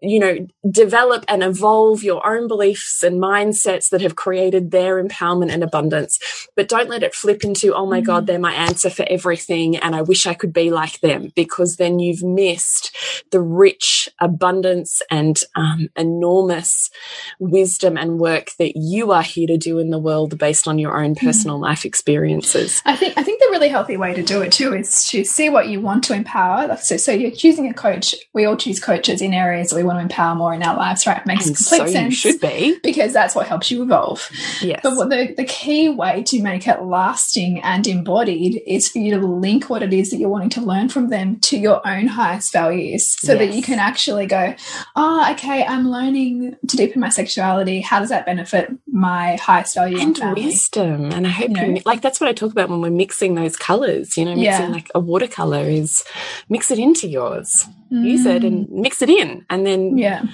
you 0.00 0.20
know, 0.20 0.46
develop 0.70 1.24
and 1.26 1.42
evolve 1.42 2.04
your 2.04 2.24
own 2.26 2.46
beliefs 2.46 3.02
and 3.02 3.20
mindsets 3.20 3.90
that 3.90 4.02
have 4.02 4.14
created 4.14 4.70
their 4.70 5.02
empowerment 5.02 5.52
and 5.52 5.64
abundance. 5.64 6.18
But 6.54 6.68
don't 6.68 6.88
let 6.88 7.02
it 7.02 7.14
flip 7.14 7.42
into, 7.42 7.74
oh 7.74 7.86
my. 7.86 8.04
God, 8.04 8.26
they're 8.26 8.38
my 8.38 8.52
answer 8.52 8.90
for 8.90 9.04
everything. 9.08 9.76
And 9.76 9.96
I 9.96 10.02
wish 10.02 10.26
I 10.26 10.34
could 10.34 10.52
be 10.52 10.70
like 10.70 11.00
them 11.00 11.32
because 11.34 11.76
then 11.76 11.98
you've 11.98 12.22
missed 12.22 12.94
the 13.30 13.40
rich 13.40 14.08
abundance 14.20 15.00
and 15.10 15.40
um, 15.56 15.88
enormous 15.96 16.90
wisdom 17.38 17.96
and 17.96 18.20
work 18.20 18.50
that 18.58 18.76
you 18.76 19.10
are 19.12 19.22
here 19.22 19.46
to 19.46 19.56
do 19.56 19.78
in 19.78 19.90
the 19.90 19.98
world 19.98 20.38
based 20.38 20.68
on 20.68 20.78
your 20.78 21.02
own 21.02 21.14
mm. 21.14 21.20
personal 21.20 21.58
mm. 21.58 21.62
life 21.62 21.84
experiences. 21.84 22.82
I 22.84 22.96
think, 22.96 23.16
I 23.16 23.22
think 23.22 23.40
the 23.40 23.48
really 23.50 23.68
healthy 23.68 23.96
way 23.96 24.14
to 24.14 24.22
do 24.22 24.42
it 24.42 24.52
too 24.52 24.74
is 24.74 25.08
to 25.08 25.24
see 25.24 25.48
what 25.48 25.68
you 25.68 25.80
want 25.80 26.04
to 26.04 26.14
empower. 26.14 26.76
So, 26.76 26.96
so 26.96 27.12
you're 27.12 27.30
choosing 27.30 27.68
a 27.68 27.74
coach. 27.74 28.14
We 28.32 28.44
all 28.44 28.56
choose 28.56 28.78
coaches 28.78 29.22
in 29.22 29.32
areas 29.32 29.72
we 29.72 29.82
want 29.82 29.93
want 29.94 30.10
to 30.10 30.14
empower 30.14 30.34
more 30.34 30.54
in 30.54 30.62
our 30.62 30.76
lives, 30.76 31.06
right? 31.06 31.18
It 31.18 31.26
makes 31.26 31.46
and 31.46 31.56
complete 31.56 31.78
so 31.78 31.86
sense. 31.86 32.14
should 32.14 32.40
be. 32.40 32.78
Because 32.82 33.12
that's 33.12 33.34
what 33.34 33.46
helps 33.46 33.70
you 33.70 33.82
evolve. 33.82 34.28
Yes. 34.60 34.80
But 34.82 34.96
what 34.96 35.10
the, 35.10 35.34
the 35.36 35.44
key 35.44 35.88
way 35.88 36.22
to 36.24 36.42
make 36.42 36.66
it 36.66 36.82
lasting 36.82 37.60
and 37.60 37.86
embodied 37.86 38.62
is 38.66 38.88
for 38.88 38.98
you 38.98 39.14
to 39.18 39.26
link 39.26 39.70
what 39.70 39.82
it 39.82 39.92
is 39.92 40.10
that 40.10 40.18
you're 40.18 40.28
wanting 40.28 40.50
to 40.50 40.60
learn 40.60 40.88
from 40.88 41.08
them 41.08 41.40
to 41.40 41.58
your 41.58 41.86
own 41.86 42.06
highest 42.06 42.52
values 42.52 43.16
so 43.20 43.32
yes. 43.32 43.38
that 43.38 43.56
you 43.56 43.62
can 43.62 43.78
actually 43.78 44.26
go, 44.26 44.54
oh, 44.96 45.32
okay, 45.32 45.64
I'm 45.64 45.90
learning 45.90 46.56
to 46.68 46.76
deepen 46.76 47.00
my 47.00 47.08
sexuality. 47.08 47.80
How 47.80 48.00
does 48.00 48.08
that 48.10 48.26
benefit 48.26 48.70
my 48.86 49.36
highest 49.36 49.74
value 49.74 49.98
and, 49.98 50.18
and 50.18 50.36
wisdom? 50.36 51.12
And 51.12 51.26
I 51.26 51.30
hope 51.30 51.50
you, 51.50 51.54
know, 51.54 51.64
you, 51.64 51.82
like 51.84 52.00
that's 52.00 52.20
what 52.20 52.28
I 52.28 52.32
talk 52.32 52.52
about 52.52 52.68
when 52.68 52.80
we're 52.80 52.90
mixing 52.90 53.34
those 53.34 53.56
colors, 53.56 54.16
you 54.16 54.24
know, 54.24 54.34
mixing 54.34 54.44
yeah. 54.44 54.68
like 54.68 54.90
a 54.94 55.00
watercolor 55.00 55.64
is 55.64 56.02
mix 56.48 56.70
it 56.70 56.78
into 56.78 57.08
yours 57.08 57.66
mm. 57.94 58.04
use 58.04 58.26
it 58.26 58.44
and 58.44 58.68
mix 58.70 59.02
it 59.02 59.10
in, 59.10 59.44
and 59.48 59.66
then 59.66 59.73
yeah. 59.96 60.24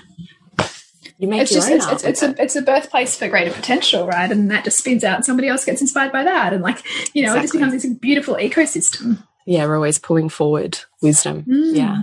You 1.19 1.29
make 1.29 1.43
it's 1.43 1.53
just 1.53 1.71
it's, 1.71 1.87
it's, 1.87 2.05
it's 2.05 2.23
a 2.23 2.43
it's 2.43 2.57
a 2.57 2.63
birthplace 2.63 3.17
for 3.17 3.29
greater 3.29 3.53
potential, 3.53 4.07
right? 4.07 4.31
And 4.31 4.51
that 4.51 4.65
just 4.65 4.79
spins 4.79 5.05
out. 5.05 5.27
Somebody 5.27 5.49
else 5.49 5.67
gets 5.67 5.83
inspired 5.83 6.13
by 6.13 6.25
that, 6.25 6.55
and 6.55 6.63
like 6.63 6.83
you 7.15 7.23
know, 7.23 7.35
exactly. 7.35 7.39
it 7.39 7.43
just 7.43 7.53
becomes 7.53 7.73
this 7.75 7.87
beautiful 7.93 8.37
ecosystem 8.37 9.23
yeah, 9.51 9.67
we're 9.67 9.75
always 9.75 9.99
pulling 9.99 10.29
forward 10.29 10.79
wisdom. 11.03 11.43
Mm. 11.43 11.77
Yeah. 11.77 12.03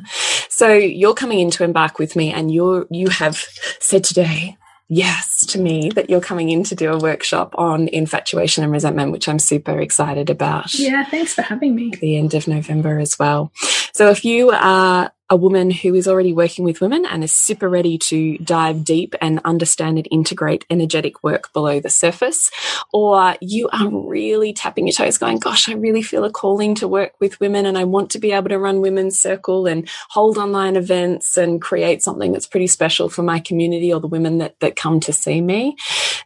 So 0.49 0.73
you're 0.73 1.13
coming 1.13 1.39
in 1.39 1.51
to 1.51 1.63
embark 1.63 1.99
with 1.99 2.15
me 2.15 2.33
and 2.33 2.51
you're, 2.51 2.87
you 2.89 3.09
have 3.09 3.37
said 3.79 4.03
today, 4.03 4.57
yes, 4.89 5.45
to 5.47 5.59
me 5.59 5.89
that 5.91 6.09
you're 6.09 6.21
coming 6.21 6.49
in 6.49 6.63
to 6.65 6.75
do 6.75 6.91
a 6.91 6.97
workshop 6.97 7.53
on 7.57 7.87
infatuation 7.87 8.63
and 8.63 8.73
resentment, 8.73 9.11
which 9.11 9.29
I'm 9.29 9.39
super 9.39 9.79
excited 9.79 10.29
about. 10.29 10.73
Yeah. 10.73 11.05
Thanks 11.05 11.33
for 11.33 11.41
having 11.41 11.75
me. 11.75 11.91
At 11.93 11.99
the 11.99 12.17
end 12.17 12.33
of 12.33 12.47
November 12.47 12.99
as 12.99 13.17
well. 13.17 13.51
So 13.93 14.09
if 14.09 14.25
you 14.25 14.49
are 14.49 15.11
a 15.29 15.35
woman 15.35 15.71
who 15.71 15.93
is 15.93 16.07
already 16.07 16.33
working 16.33 16.63
with 16.63 16.81
women 16.81 17.05
and 17.05 17.23
is 17.23 17.31
super 17.31 17.67
ready 17.67 17.97
to 17.97 18.37
dive 18.37 18.83
deep 18.83 19.13
and 19.21 19.41
understand 19.43 19.97
and 19.97 20.07
integrate 20.09 20.65
energetic 20.69 21.23
work 21.23 21.51
below 21.53 21.79
the 21.79 21.89
surface, 21.89 22.49
or 22.93 23.35
you 23.41 23.67
are 23.69 23.89
really 23.89 24.53
tapping 24.53 24.87
your 24.87 24.93
toes 24.93 25.17
going, 25.17 25.39
gosh, 25.39 25.67
I 25.67 25.73
really 25.73 26.01
feel 26.01 26.23
a 26.23 26.31
calling 26.31 26.75
to 26.75 26.87
work 26.87 27.13
with 27.19 27.39
women 27.39 27.65
and 27.65 27.77
I 27.77 27.83
want 27.83 28.11
to 28.11 28.19
be 28.19 28.31
able 28.31 28.49
to 28.49 28.59
run 28.59 28.81
women's 28.81 29.19
circle 29.19 29.67
and 29.67 29.87
hold 30.09 30.37
online 30.37 30.75
events 30.75 31.35
and 31.35 31.61
create 31.61 32.01
something 32.01 32.31
that's 32.31 32.47
pretty 32.47 32.67
special 32.67 33.09
for 33.09 33.23
my 33.23 33.39
community 33.39 33.93
or 33.93 33.99
the 33.99 34.07
women 34.07 34.37
that, 34.37 34.59
that 34.61 34.75
come 34.75 34.99
to 35.01 35.13
see 35.13 35.41
me, 35.41 35.75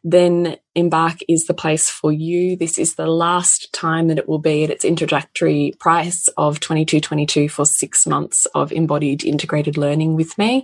then 0.04 0.58
Embark 0.76 1.20
is 1.28 1.46
the 1.46 1.54
place 1.54 1.90
for 1.90 2.12
you. 2.12 2.56
This 2.56 2.78
is 2.78 2.96
the 2.96 3.08
last 3.08 3.72
time 3.74 4.08
that 4.08 4.18
it 4.18 4.28
will 4.28 4.40
be 4.40 4.64
at 4.64 4.70
its 4.70 4.86
introductory 4.86 5.74
price 5.80 6.28
of 6.38 6.60
twenty 6.60 6.86
two 6.86 7.00
twenty 7.00 7.26
two 7.26 7.50
for 7.50 7.66
six 7.66 8.08
months 8.08 8.46
of 8.48 8.72
embodied 8.72 9.24
integrated 9.24 9.78
learning 9.78 10.16
with 10.16 10.38
me. 10.38 10.64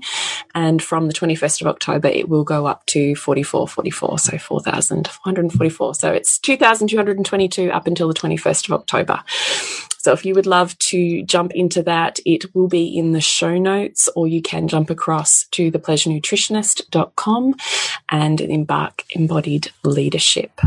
And 0.55 0.81
from 0.81 1.07
the 1.07 1.13
21st 1.13 1.61
of 1.61 1.67
October, 1.67 2.07
it 2.07 2.29
will 2.29 2.43
go 2.43 2.65
up 2.65 2.85
to 2.87 3.15
4444, 3.15 4.19
so 4.19 4.37
4,444. 4.37 5.95
So 5.95 6.11
it's 6.11 6.39
2,222 6.39 7.71
up 7.71 7.87
until 7.87 8.07
the 8.07 8.13
21st 8.13 8.69
of 8.69 8.73
October. 8.73 9.23
So 10.07 10.13
if 10.13 10.25
you 10.25 10.35
would 10.35 10.45
love 10.45 10.79
to 10.79 11.21
jump 11.23 11.51
into 11.51 11.83
that, 11.83 12.21
it 12.25 12.55
will 12.55 12.69
be 12.69 12.97
in 12.97 13.11
the 13.11 13.19
show 13.19 13.57
notes, 13.57 14.07
or 14.15 14.25
you 14.25 14.41
can 14.41 14.69
jump 14.69 14.89
across 14.89 15.45
to 15.47 15.69
thepleasurenutritionist.com 15.69 17.55
and 18.09 18.39
embark 18.39 19.03
embodied 19.11 19.69
leadership. 19.83 20.61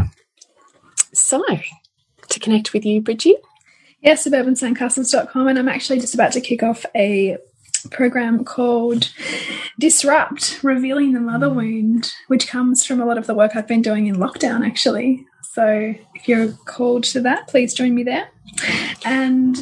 So 1.15 1.43
to 2.29 2.39
connect 2.39 2.75
with 2.75 2.85
you, 2.85 3.01
Bridgie. 3.01 3.37
Yes, 4.03 4.29
suburbansandcastles.com. 4.29 5.49
And 5.49 5.59
I'm 5.59 5.69
actually 5.69 6.01
just 6.01 6.13
about 6.13 6.33
to 6.33 6.43
kick 6.43 6.63
off 6.63 6.85
a 6.95 7.39
program 7.91 8.45
called 8.45 9.11
Disrupt 9.79 10.63
Revealing 10.63 11.15
the 11.15 11.21
Mother 11.21 11.49
Wound, 11.49 12.13
which 12.29 12.47
comes 12.47 12.85
from 12.85 13.01
a 13.01 13.07
lot 13.07 13.17
of 13.17 13.27
the 13.27 13.35
work 13.35 13.57
I've 13.57 13.67
been 13.67 13.81
doing 13.81 14.07
in 14.07 14.17
lockdown, 14.17 14.67
actually. 14.67 15.25
So 15.53 15.95
if 16.15 16.29
you're 16.29 16.53
called 16.65 17.03
to 17.05 17.21
that, 17.23 17.49
please 17.49 17.75
join 17.75 17.93
me 17.93 18.05
there. 18.05 18.29
And 19.05 19.57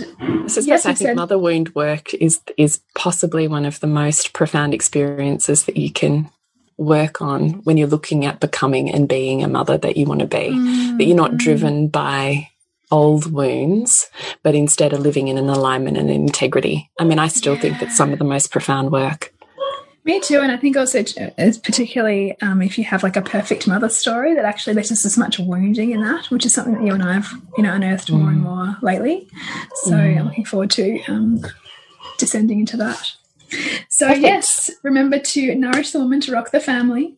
so 0.47 0.61
yes, 0.61 0.85
I 0.85 0.93
think 0.93 1.09
said, 1.09 1.17
mother 1.17 1.39
wound 1.39 1.75
work 1.75 2.13
is 2.13 2.41
is 2.59 2.81
possibly 2.95 3.49
one 3.49 3.65
of 3.65 3.81
the 3.81 3.87
most 3.87 4.35
profound 4.35 4.75
experiences 4.75 5.65
that 5.65 5.79
you 5.79 5.91
can 5.91 6.31
work 6.77 7.23
on 7.23 7.65
when 7.65 7.79
you're 7.79 7.89
looking 7.89 8.27
at 8.27 8.39
becoming 8.39 8.91
and 8.91 9.09
being 9.09 9.43
a 9.43 9.49
mother 9.49 9.79
that 9.79 9.97
you 9.97 10.05
want 10.05 10.21
to 10.21 10.27
be. 10.27 10.51
Mm. 10.51 10.99
That 10.99 11.05
you're 11.05 11.17
not 11.17 11.39
driven 11.39 11.89
by 11.89 12.51
old 12.91 13.33
wounds, 13.33 14.11
but 14.43 14.55
instead 14.55 14.93
are 14.93 14.99
living 14.99 15.29
in 15.29 15.39
an 15.39 15.49
alignment 15.49 15.97
and 15.97 16.11
integrity. 16.11 16.91
I 16.99 17.05
mean, 17.05 17.19
I 17.19 17.29
still 17.29 17.55
yeah. 17.55 17.61
think 17.61 17.81
that's 17.81 17.97
some 17.97 18.13
of 18.13 18.19
the 18.19 18.25
most 18.27 18.51
profound 18.51 18.93
work. 18.93 19.33
Me 20.09 20.21
too, 20.21 20.41
and 20.41 20.51
I 20.51 20.57
think 20.57 20.75
also, 20.75 21.05
particularly 21.37 22.35
um, 22.41 22.63
if 22.63 22.79
you 22.79 22.85
have 22.85 23.03
like 23.03 23.17
a 23.17 23.21
perfect 23.21 23.69
mother 23.69 23.91
story, 23.91 24.35
that 24.37 24.47
actually 24.47 24.73
there's 24.73 24.89
just 24.89 25.05
as 25.05 25.19
much 25.19 25.39
wounding 25.39 25.91
in 25.91 26.01
that, 26.01 26.31
which 26.31 26.47
is 26.47 26.55
something 26.55 26.77
that 26.77 26.83
you 26.83 26.95
and 26.95 27.03
I 27.03 27.13
have, 27.13 27.31
you 27.59 27.63
know, 27.63 27.75
unearthed 27.75 28.11
more 28.11 28.31
and 28.31 28.39
mm. 28.39 28.45
more 28.45 28.79
lately. 28.81 29.29
So 29.83 29.91
mm. 29.91 30.19
I'm 30.19 30.25
looking 30.25 30.47
forward 30.47 30.71
to 30.71 30.99
um, 31.09 31.45
descending 32.17 32.61
into 32.61 32.79
that. 32.79 33.17
So 33.91 34.07
Perfect. 34.07 34.23
yes, 34.23 34.71
remember 34.83 35.19
to 35.19 35.55
nourish 35.55 35.91
the 35.91 35.99
woman 35.99 36.23
to 36.23 36.33
rock 36.33 36.53
the 36.53 36.61
family. 36.61 37.15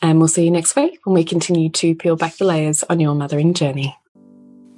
And 0.00 0.20
we'll 0.20 0.28
see 0.28 0.44
you 0.44 0.52
next 0.52 0.76
week 0.76 1.00
when 1.04 1.14
we 1.14 1.24
continue 1.24 1.70
to 1.70 1.96
peel 1.96 2.14
back 2.14 2.36
the 2.36 2.44
layers 2.44 2.84
on 2.84 3.00
your 3.00 3.16
mothering 3.16 3.52
journey. 3.52 3.96